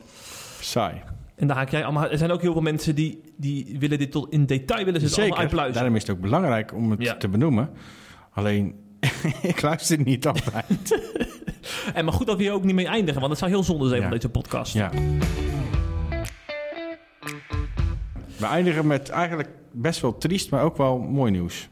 Saai. 0.59 1.01
En 1.35 1.47
daar 1.47 1.57
haak 1.57 1.69
jij 1.69 1.83
allemaal. 1.83 2.09
Er 2.09 2.17
zijn 2.17 2.31
ook 2.31 2.41
heel 2.41 2.51
veel 2.53 2.61
mensen 2.61 2.95
die, 2.95 3.21
die 3.37 3.75
willen 3.79 3.97
dit 3.97 4.11
tot 4.11 4.31
in 4.31 4.45
detail 4.45 4.85
willen 4.85 4.99
ze 4.99 5.05
het 5.05 5.15
allemaal 5.15 5.27
Zeker. 5.37 5.41
uitpluizen. 5.43 5.73
Daarom 5.75 5.95
is 5.95 6.01
het 6.01 6.11
ook 6.11 6.21
belangrijk 6.21 6.73
om 6.73 6.91
het 6.91 7.19
te 7.19 7.27
benoemen. 7.27 7.69
Alleen, 8.31 8.75
ik 9.51 9.61
luister 9.61 9.99
niet 9.99 10.27
altijd. 10.27 10.99
En 11.93 12.05
maar 12.05 12.13
goed 12.13 12.27
dat 12.27 12.37
we 12.37 12.43
hier 12.43 12.51
ook 12.51 12.63
niet 12.63 12.75
mee 12.75 12.87
eindigen, 12.87 13.19
want 13.19 13.31
het 13.31 13.39
zou 13.39 13.51
heel 13.51 13.63
zonde 13.63 13.87
zijn 13.87 14.01
Ja. 14.01 14.07
van 14.07 14.15
deze 14.15 14.29
podcast. 14.29 14.73
ja. 14.73 14.91
We 18.37 18.45
eindigen 18.45 18.87
met 18.87 19.09
eigenlijk 19.09 19.49
best 19.71 20.01
wel 20.01 20.17
triest, 20.17 20.49
maar 20.51 20.63
ook 20.63 20.77
wel 20.77 20.97
mooi 20.97 21.31
nieuws. 21.31 21.67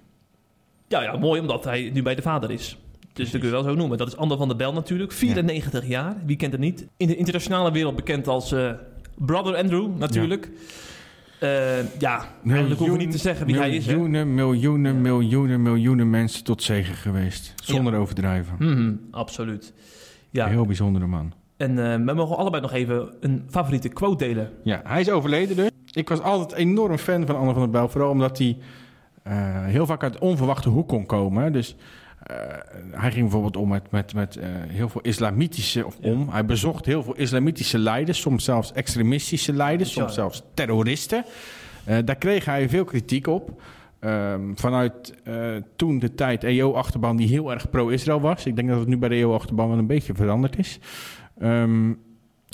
Ja, 0.87 1.01
ja, 1.01 1.17
mooi 1.17 1.39
omdat 1.41 1.63
hij 1.63 1.89
nu 1.93 2.01
bij 2.01 2.15
de 2.15 2.21
vader 2.21 2.51
is. 2.51 2.77
Dus 3.13 3.31
dat 3.31 3.39
kun 3.41 3.49
je 3.49 3.55
wel 3.55 3.63
zo 3.63 3.75
noemen. 3.75 3.97
Dat 3.97 4.07
is 4.07 4.17
Ander 4.17 4.37
van 4.37 4.47
der 4.47 4.57
Bel 4.57 4.73
natuurlijk. 4.73 5.11
94 5.11 5.87
jaar, 5.87 6.15
wie 6.25 6.35
kent 6.37 6.51
het 6.51 6.61
niet? 6.61 6.85
In 6.97 7.07
de 7.07 7.15
internationale 7.15 7.71
wereld 7.71 7.95
bekend 7.95 8.27
als 8.27 8.51
eh, 8.51 8.71
Brother 9.15 9.55
Andrew 9.55 9.97
natuurlijk. 9.97 10.49
Eh, 11.43 11.99
ja, 11.99 12.25
eigenlijk 12.47 12.79
hoeven 12.79 12.97
we 12.97 13.03
niet 13.03 13.11
te 13.11 13.17
zeggen 13.17 13.45
wie 13.45 13.55
hij 13.57 13.71
is. 13.75 13.85
Miljoenen, 13.85 14.33
miljoenen, 14.33 15.01
miljoenen, 15.01 15.61
miljoenen 15.61 16.09
mensen 16.09 16.43
tot 16.43 16.63
zegen 16.63 16.95
geweest. 16.95 17.53
Zonder 17.55 17.95
overdrijven. 17.95 18.55
Mhm, 18.59 18.93
absoluut. 19.11 19.73
Ja, 20.29 20.47
Heel 20.47 20.65
bijzondere 20.65 21.07
man. 21.07 21.33
en 21.57 21.91
eh, 21.91 22.05
we 22.05 22.13
mogen 22.13 22.37
allebei 22.37 22.61
nog 22.61 22.71
even 22.73 23.13
een 23.19 23.43
favoriete 23.49 23.89
quote 23.89 24.25
delen. 24.25 24.49
Ja, 24.63 24.81
hij 24.83 25.01
is 25.01 25.09
overleden 25.09 25.55
dus. 25.55 25.69
Ik 25.91 26.09
was 26.09 26.21
altijd 26.21 26.51
enorm 26.59 26.97
fan 26.97 27.25
van 27.25 27.35
Anne 27.35 27.51
van 27.53 27.61
der 27.61 27.69
Bijl. 27.71 27.89
Vooral 27.89 28.09
omdat 28.09 28.37
hij 28.37 28.57
eh, 29.23 29.65
heel 29.65 29.85
vaak 29.85 30.03
uit 30.03 30.19
onverwachte 30.19 30.69
hoek 30.69 30.87
kon 30.87 31.05
komen. 31.05 31.53
Dus 31.53 31.75
eh, 32.23 32.35
hij 32.91 33.11
ging 33.11 33.21
bijvoorbeeld 33.23 33.57
om 33.57 33.69
met, 33.69 33.91
met, 33.91 34.13
met 34.13 34.35
eh, 34.37 34.47
heel 34.67 34.89
veel 34.89 35.01
islamitische... 35.01 35.85
Of 35.85 35.97
Ja. 36.01 36.11
om, 36.11 36.29
hij 36.29 36.45
bezocht 36.45 36.85
heel 36.85 37.03
veel 37.03 37.15
islamitische 37.15 37.77
leiders. 37.77 38.21
Soms 38.21 38.43
zelfs 38.43 38.71
extremistische 38.73 39.53
leiders. 39.53 39.93
Ja. 39.93 40.01
Soms 40.01 40.13
zelfs 40.13 40.43
terroristen. 40.53 41.25
Eh, 41.85 41.97
daar 42.05 42.15
kreeg 42.15 42.45
hij 42.45 42.69
veel 42.69 42.83
kritiek 42.83 43.27
op. 43.27 43.61
Ehm, 43.99 44.41
vanuit 44.55 45.13
toen 45.75 45.99
de 45.99 46.13
tijd 46.15 46.43
EO-achterban 46.43 47.15
die 47.15 47.27
heel 47.27 47.51
erg 47.51 47.69
pro-Israël 47.69 48.21
was. 48.21 48.45
Ik 48.45 48.55
denk 48.55 48.69
dat 48.69 48.79
het 48.79 48.87
nu 48.87 48.97
bij 48.97 49.09
de 49.09 49.15
EO-achterban 49.15 49.69
wel 49.69 49.77
een 49.77 49.87
beetje 49.87 50.13
veranderd 50.15 50.57
is. 50.57 50.79
Ehm, 51.39 51.93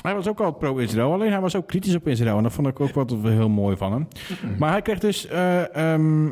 hij 0.02 0.16
was 0.16 0.28
ook 0.28 0.40
altijd 0.40 0.58
pro-Israël, 0.60 1.14
alleen 1.14 1.32
hij 1.32 1.42
was 1.42 1.56
ook 1.56 1.68
kritisch 1.68 1.96
op 1.96 2.08
Israël. 2.08 2.38
En 2.38 2.44
dat 2.44 2.52
vond 2.54 2.68
ik 2.68 2.80
ook 2.80 2.94
wat 2.94 3.16
heel 3.22 3.50
mooi 3.50 3.78
van 3.78 3.92
hem. 3.92 4.08
Maar 4.60 4.72
hij 4.72 4.82
kreeg 4.82 5.00
dus... 5.00 5.28
eh, 5.28 5.76
ehm, 5.94 6.30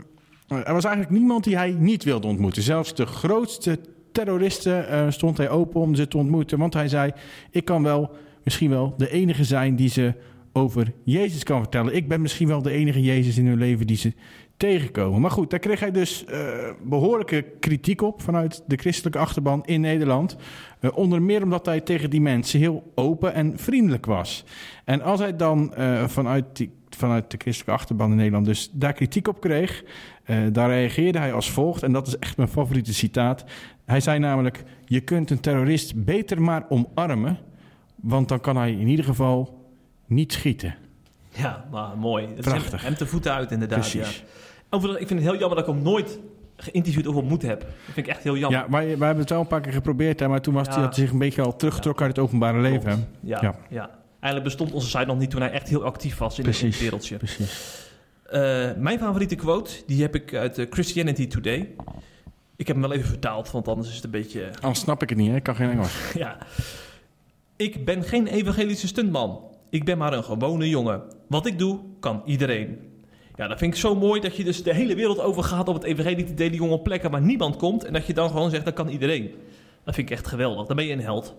er 0.48 0.74
was 0.74 0.86
eigenlijk 0.86 1.10
niemand 1.20 1.44
die 1.44 1.58
hij 1.58 1.76
niet 1.80 2.04
wilde 2.04 2.28
ontmoeten. 2.28 2.62
Zelfs 2.62 2.96
de 2.96 3.06
grootste 3.06 3.80
terroristen 4.12 4.88
eh, 4.88 5.06
stond 5.10 5.38
hij 5.38 5.50
open 5.50 5.82
om 5.82 5.96
ze 5.96 6.08
te 6.08 6.18
ontmoeten. 6.18 6.60
Want 6.60 6.74
hij 6.74 6.88
zei, 6.88 7.12
ik 7.52 7.66
kan 7.66 7.84
wel 7.84 8.12
misschien 8.44 8.70
wel 8.70 8.94
de 8.98 9.10
enige 9.10 9.44
zijn 9.44 9.76
die 9.76 9.90
ze 9.90 10.14
over 10.54 10.94
Jezus 11.04 11.44
kan 11.44 11.60
vertellen. 11.60 11.96
Ik 11.96 12.08
ben 12.08 12.22
misschien 12.22 12.48
wel 12.48 12.62
de 12.62 12.72
enige 12.72 13.02
Jezus 13.02 13.38
in 13.38 13.48
hun 13.48 13.58
leven 13.58 13.88
die 13.88 13.98
ze 13.98 14.14
tegenkomen. 14.58 15.22
Maar 15.22 15.32
goed, 15.32 15.50
daar 15.50 15.60
kreeg 15.60 15.80
hij 15.80 15.92
dus 15.92 16.26
eh, 16.26 16.40
behoorlijke 16.84 17.46
kritiek 17.60 18.02
op 18.02 18.22
vanuit 18.22 18.64
de 18.68 18.78
christelijke 18.78 19.20
achterban 19.20 19.66
in 19.66 19.82
Nederland. 19.82 20.36
Eh, 20.80 20.98
onder 20.98 21.22
meer 21.22 21.44
omdat 21.44 21.66
hij 21.66 21.82
tegen 21.82 22.10
die 22.10 22.22
mensen 22.22 22.60
heel 22.60 22.92
open 22.96 23.34
en 23.34 23.58
vriendelijk 23.58 24.06
was. 24.06 24.46
En 24.86 25.02
als 25.02 25.20
hij 25.20 25.36
dan 25.36 25.74
vanuit, 26.08 26.46
die, 26.54 26.72
vanuit 26.98 27.32
de 27.32 27.38
christelijke 27.38 27.80
achterban 27.82 28.10
in 28.12 28.16
Nederland 28.18 28.46
dus 28.46 28.70
daar 28.74 28.94
kritiek 28.94 29.28
op 29.28 29.42
kreeg, 29.42 29.84
eh, 30.24 30.38
daar 30.52 30.70
reageerde 30.70 31.20
hij 31.20 31.34
als 31.34 31.52
volgt. 31.52 31.84
En 31.84 31.92
dat 31.92 32.08
is 32.08 32.20
echt 32.20 32.38
mijn 32.38 32.50
favoriete 32.50 32.94
citaat. 32.94 33.44
Hij 33.86 34.00
zei 34.00 34.20
namelijk: 34.20 34.64
Je 34.86 35.00
kunt 35.02 35.30
een 35.30 35.40
terrorist 35.40 36.04
beter 36.06 36.42
maar 36.42 36.66
omarmen, 36.70 37.38
want 37.96 38.28
dan 38.30 38.40
kan 38.40 38.58
hij 38.58 38.72
in 38.72 38.88
ieder 38.88 39.06
geval 39.06 39.66
niet 40.06 40.34
schieten. 40.34 40.76
Ja, 41.30 41.66
maar 41.72 41.98
mooi. 41.98 42.28
Is 42.36 42.46
Prachtig. 42.46 42.72
hem, 42.72 42.90
hem 42.90 42.96
te 42.96 43.06
voeten 43.08 43.34
uit 43.34 43.52
inderdaad. 43.52 43.80
Precies. 43.80 44.18
Ja. 44.18 44.26
Overigens, 44.70 45.02
ik 45.02 45.08
vind 45.08 45.20
het 45.20 45.30
heel 45.30 45.40
jammer 45.40 45.58
dat 45.58 45.68
ik 45.68 45.74
hem 45.74 45.84
nooit 45.84 46.20
geïnterviewd 46.56 47.08
of 47.08 47.16
ontmoet 47.16 47.42
heb. 47.42 47.60
Dat 47.60 47.70
vind 47.86 47.98
ik 47.98 48.08
echt 48.08 48.24
heel 48.24 48.38
jammer. 48.38 48.60
Ja, 48.60 48.66
maar 48.70 48.82
we 48.84 48.90
hebben 48.90 49.18
het 49.18 49.30
wel 49.30 49.40
een 49.40 49.48
paar 49.48 49.62
keer 49.62 49.74
geprobeerd, 49.74 50.20
hè, 50.20 50.28
maar 50.28 50.42
toen 50.42 50.54
was 50.54 50.66
Ja. 50.68 50.74
hij, 50.74 50.82
had 50.82 50.96
hij 50.96 51.04
zich 51.04 51.14
een 51.14 51.20
beetje 51.20 51.42
al 51.42 51.56
teruggetrokken 51.56 52.06
uit 52.06 52.16
het 52.16 52.26
openbare 52.26 52.60
leven. 52.60 52.90
hè. 52.90 52.96
Ja, 53.20 53.40
Ja. 53.42 53.56
ja. 53.70 53.90
Eigenlijk 54.28 54.58
bestond 54.58 54.72
onze 54.72 54.90
site 54.90 55.06
nog 55.06 55.18
niet 55.18 55.30
toen 55.30 55.42
hij 55.42 55.52
echt 55.52 55.68
heel 55.68 55.84
actief 55.84 56.18
was 56.18 56.40
in 56.40 56.46
het 56.46 56.58
Precies. 56.58 56.82
wereldje. 56.82 57.18
Precies. 57.18 57.90
Eh, 58.24 58.70
mijn 58.78 59.00
favoriete 59.00 59.36
quote, 59.36 59.72
die 59.86 60.02
heb 60.02 60.16
ik 60.16 60.34
uit 60.34 60.58
eh, 60.58 60.66
Christianity 60.70 61.28
Today. 61.28 61.70
Ik 62.56 62.68
heb 62.68 62.76
hem 62.76 62.88
wel 62.88 62.98
even 62.98 63.08
vertaald, 63.08 63.52
want 63.52 63.68
anders 63.68 63.90
is 63.90 63.96
het 63.96 64.04
een 64.04 64.12
beetje... 64.12 64.50
Anders 64.62 64.80
snap 64.80 65.02
ik 65.02 65.10
het 65.10 65.18
niet, 65.18 65.30
hè? 65.30 65.36
ik 65.36 65.44
kan 65.44 65.56
geen 65.56 65.70
Engels. 65.70 65.94
ja. 66.14 66.38
Ik 67.56 67.86
ben 67.86 68.04
geen 68.04 68.28
evangelische 68.28 68.88
stuntman. 68.88 69.42
Ik 69.70 69.84
ben 69.84 69.98
maar 69.98 70.14
een 70.14 70.24
gewone 70.24 70.70
jongen. 70.70 71.02
Wat 71.28 71.46
ik 71.46 71.60
doe, 71.60 71.80
kan 72.00 72.22
iedereen. 72.26 72.80
Ja, 73.36 73.48
dat 73.48 73.58
vind 73.58 73.74
ik 73.74 73.80
zo 73.80 73.96
mooi 73.96 74.22
dat 74.22 74.36
je 74.36 74.44
dus 74.44 74.64
de 74.64 74.74
hele 74.74 74.96
wereld 74.96 75.20
over 75.20 75.44
gaat 75.44 75.68
om 75.68 75.76
het 75.76 75.84
evangelie 75.84 76.26
te 76.26 76.34
delen, 76.34 76.56
jonge 76.56 76.80
plekken 76.80 77.12
waar 77.12 77.22
niemand 77.22 77.56
komt. 77.56 77.84
En 77.84 77.94
dat 77.94 78.06
je 78.06 78.14
dan 78.14 78.30
gewoon 78.30 78.50
zegt, 78.50 78.66
dat 78.66 78.74
kan 78.74 78.88
iedereen. 78.88 79.32
Dat 79.84 79.96
vind 79.96 80.10
ik 80.10 80.18
echt 80.18 80.28
geweldig. 80.28 80.68
Dan 80.68 80.76
ben 80.76 80.86
je 80.86 80.94
een 80.94 81.02
held. 81.02 81.36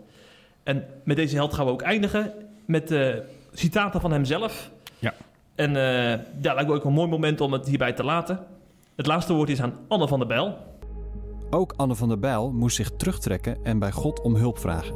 En 0.62 0.84
met 1.05 1.16
deze 1.16 1.34
held 1.34 1.55
gaan 1.55 1.66
we 1.66 1.72
ook 1.72 1.82
eindigen 1.82 2.32
met 2.68 2.90
uh, 2.90 3.14
citaten 3.52 4.00
van 4.00 4.12
hemzelf. 4.12 4.70
Ja. 4.98 5.14
En 5.54 5.70
uh, 5.70 6.10
ja, 6.42 6.54
lijkt 6.54 6.66
me 6.66 6.74
ook 6.74 6.84
een 6.84 6.92
mooi 6.92 7.08
moment 7.08 7.40
om 7.40 7.52
het 7.52 7.66
hierbij 7.66 7.92
te 7.92 8.04
laten. 8.04 8.46
Het 8.96 9.06
laatste 9.06 9.32
woord 9.32 9.48
is 9.48 9.62
aan 9.62 9.74
Anne 9.88 10.08
van 10.08 10.18
der 10.18 10.28
Bijl. 10.28 10.56
Ook 11.50 11.74
Anne 11.76 11.94
van 11.94 12.08
der 12.08 12.18
Bijl 12.18 12.52
moest 12.52 12.76
zich 12.76 12.90
terugtrekken 12.96 13.64
en 13.64 13.78
bij 13.78 13.92
God 13.92 14.20
om 14.20 14.34
hulp 14.34 14.58
vragen. 14.58 14.94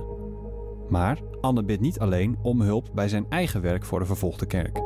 Maar 0.89 1.19
Anne 1.41 1.63
bidt 1.63 1.81
niet 1.81 1.99
alleen 1.99 2.39
om 2.43 2.61
hulp 2.61 2.89
bij 2.95 3.09
zijn 3.09 3.27
eigen 3.29 3.61
werk 3.61 3.85
voor 3.85 3.99
de 3.99 4.07
vervolgde 4.07 4.47
kerk. 4.47 4.81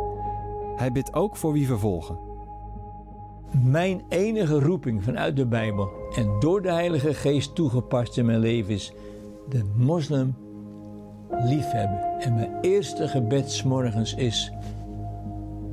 Hij 0.76 0.92
bidt 0.92 1.14
ook 1.14 1.36
voor 1.36 1.52
wie 1.52 1.66
vervolgen. 1.66 2.18
Mijn 3.62 4.02
enige 4.08 4.60
roeping 4.60 5.04
vanuit 5.04 5.36
de 5.36 5.46
Bijbel 5.46 5.88
en 6.16 6.36
door 6.40 6.62
de 6.62 6.72
Heilige 6.72 7.14
Geest 7.14 7.54
toegepast 7.54 8.16
in 8.16 8.26
mijn 8.26 8.38
leven 8.38 8.74
is 8.74 8.92
de 9.48 9.64
moslim 9.76 10.34
liefhebben. 11.30 12.20
En 12.20 12.34
mijn 12.34 12.60
eerste 12.60 13.08
gebed 13.08 13.64
morgens 13.64 14.14
is 14.14 14.52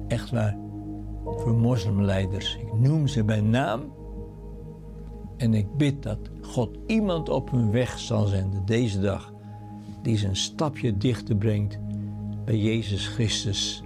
echt 0.07 0.31
waar 0.31 0.57
voor 1.25 1.53
moslimleiders. 1.53 2.57
Ik 2.57 2.73
noem 2.79 3.07
ze 3.07 3.23
bij 3.23 3.41
naam 3.41 3.81
en 5.37 5.53
ik 5.53 5.77
bid 5.77 6.03
dat 6.03 6.19
God 6.41 6.77
iemand 6.87 7.29
op 7.29 7.51
hun 7.51 7.71
weg 7.71 7.99
zal 7.99 8.25
zenden 8.25 8.65
deze 8.65 8.99
dag 8.99 9.33
die 10.01 10.17
ze 10.17 10.27
een 10.27 10.35
stapje 10.35 10.97
dichter 10.97 11.35
brengt 11.35 11.79
bij 12.45 12.57
Jezus 12.57 13.07
Christus, 13.07 13.83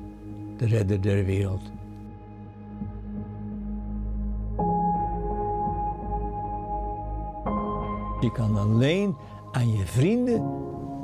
de 0.57 0.65
redder 0.65 1.01
der 1.01 1.25
wereld. 1.25 1.71
Je 8.19 8.31
kan 8.31 8.57
alleen 8.57 9.15
aan 9.51 9.71
je 9.71 9.85
vrienden 9.85 10.43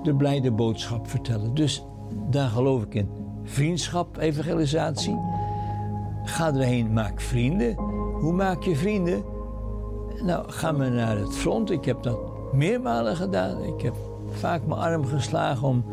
de 0.04 0.16
blijde 0.16 0.52
boodschap 0.52 1.10
vertellen. 1.10 1.54
Dus 1.54 1.86
daar 2.30 2.50
geloof 2.50 2.84
ik 2.84 2.94
in. 2.94 3.10
Vriendschap, 3.44 4.18
evangelisatie. 4.18 5.20
Ga 6.24 6.54
erheen, 6.54 6.94
maak 6.94 7.22
vrienden. 7.22 7.76
Hoe 8.20 8.34
maak 8.34 8.64
je 8.64 8.76
vrienden? 8.76 9.24
Nou, 10.24 10.52
ga 10.52 10.72
maar 10.72 10.92
naar 10.92 11.18
het 11.18 11.36
front. 11.36 11.72
Ik 11.72 11.86
heb 11.86 12.04
dat 12.04 12.20
meermalen 12.54 13.16
gedaan. 13.16 13.64
Ik 13.64 13.82
heb 13.82 13.96
vaak 14.30 14.66
mijn 14.66 14.80
arm 14.80 15.06
geslagen 15.06 15.68
om 15.68 15.84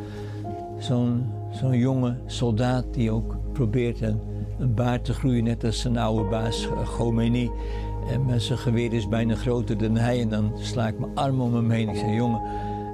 zo'n 0.79 1.27
zo'n 1.51 1.79
jonge 1.79 2.17
soldaat 2.27 2.85
die 2.91 3.11
ook 3.11 3.37
probeert 3.53 4.01
een, 4.01 4.21
baard 4.75 5.05
te 5.05 5.15
groeien, 5.15 5.45
net 5.45 5.65
als 5.65 5.81
zijn 5.81 5.99
oude 5.99 6.29
baas 6.29 6.69
Gomeni. 6.85 7.51
En 8.11 8.25
met 8.25 8.43
zijn 8.43 8.59
geweer 8.59 8.93
is 8.93 9.09
bijna 9.09 9.35
groter 9.35 9.79
dan 9.79 9.97
hij. 9.97 10.21
En 10.21 10.29
dan 10.29 10.53
sla 10.59 10.89
ik 10.89 10.99
mijn 10.99 11.15
arm 11.15 11.41
om 11.41 11.55
hem 11.55 11.71
heen. 11.71 11.89
Ik 11.89 11.97
zeg, 11.97 12.15
jongen, 12.15 12.43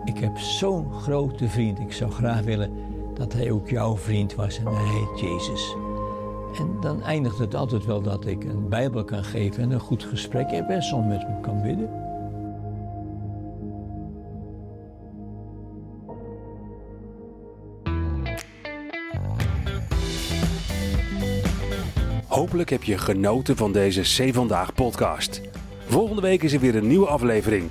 ik 0.07 0.19
heb 0.19 0.39
zo'n 0.39 0.93
grote 0.93 1.49
vriend. 1.49 1.79
Ik 1.79 1.93
zou 1.93 2.11
graag 2.11 2.41
willen 2.41 2.71
dat 3.15 3.33
hij 3.33 3.51
ook 3.51 3.69
jouw 3.69 3.97
vriend 3.97 4.35
was. 4.35 4.59
En 4.59 4.67
hij 4.67 4.85
heet 4.85 5.21
Jezus. 5.21 5.77
En 6.59 6.77
dan 6.81 7.03
eindigt 7.03 7.39
het 7.39 7.55
altijd 7.55 7.85
wel 7.85 8.03
dat 8.03 8.27
ik 8.27 8.45
een 8.45 8.69
Bijbel 8.69 9.05
kan 9.05 9.25
geven 9.25 9.63
en 9.63 9.71
een 9.71 9.81
goed 9.81 10.05
gesprek 10.05 10.51
heb 10.51 10.69
en 10.69 10.83
soms 10.83 11.07
met 11.07 11.23
hem 11.23 11.41
kan 11.41 11.63
bidden. 11.63 11.91
Hopelijk 22.27 22.71
heb 22.71 22.83
je 22.83 22.99
genoten 22.99 23.57
van 23.57 23.73
deze 23.73 24.01
C 24.01 24.35
Vandaag 24.35 24.75
podcast. 24.75 25.41
Volgende 25.87 26.23
week 26.23 26.43
is 26.43 26.53
er 26.53 26.61
weer 26.61 26.77
een 26.77 26.87
nieuwe 26.87 27.07
aflevering. 27.07 27.71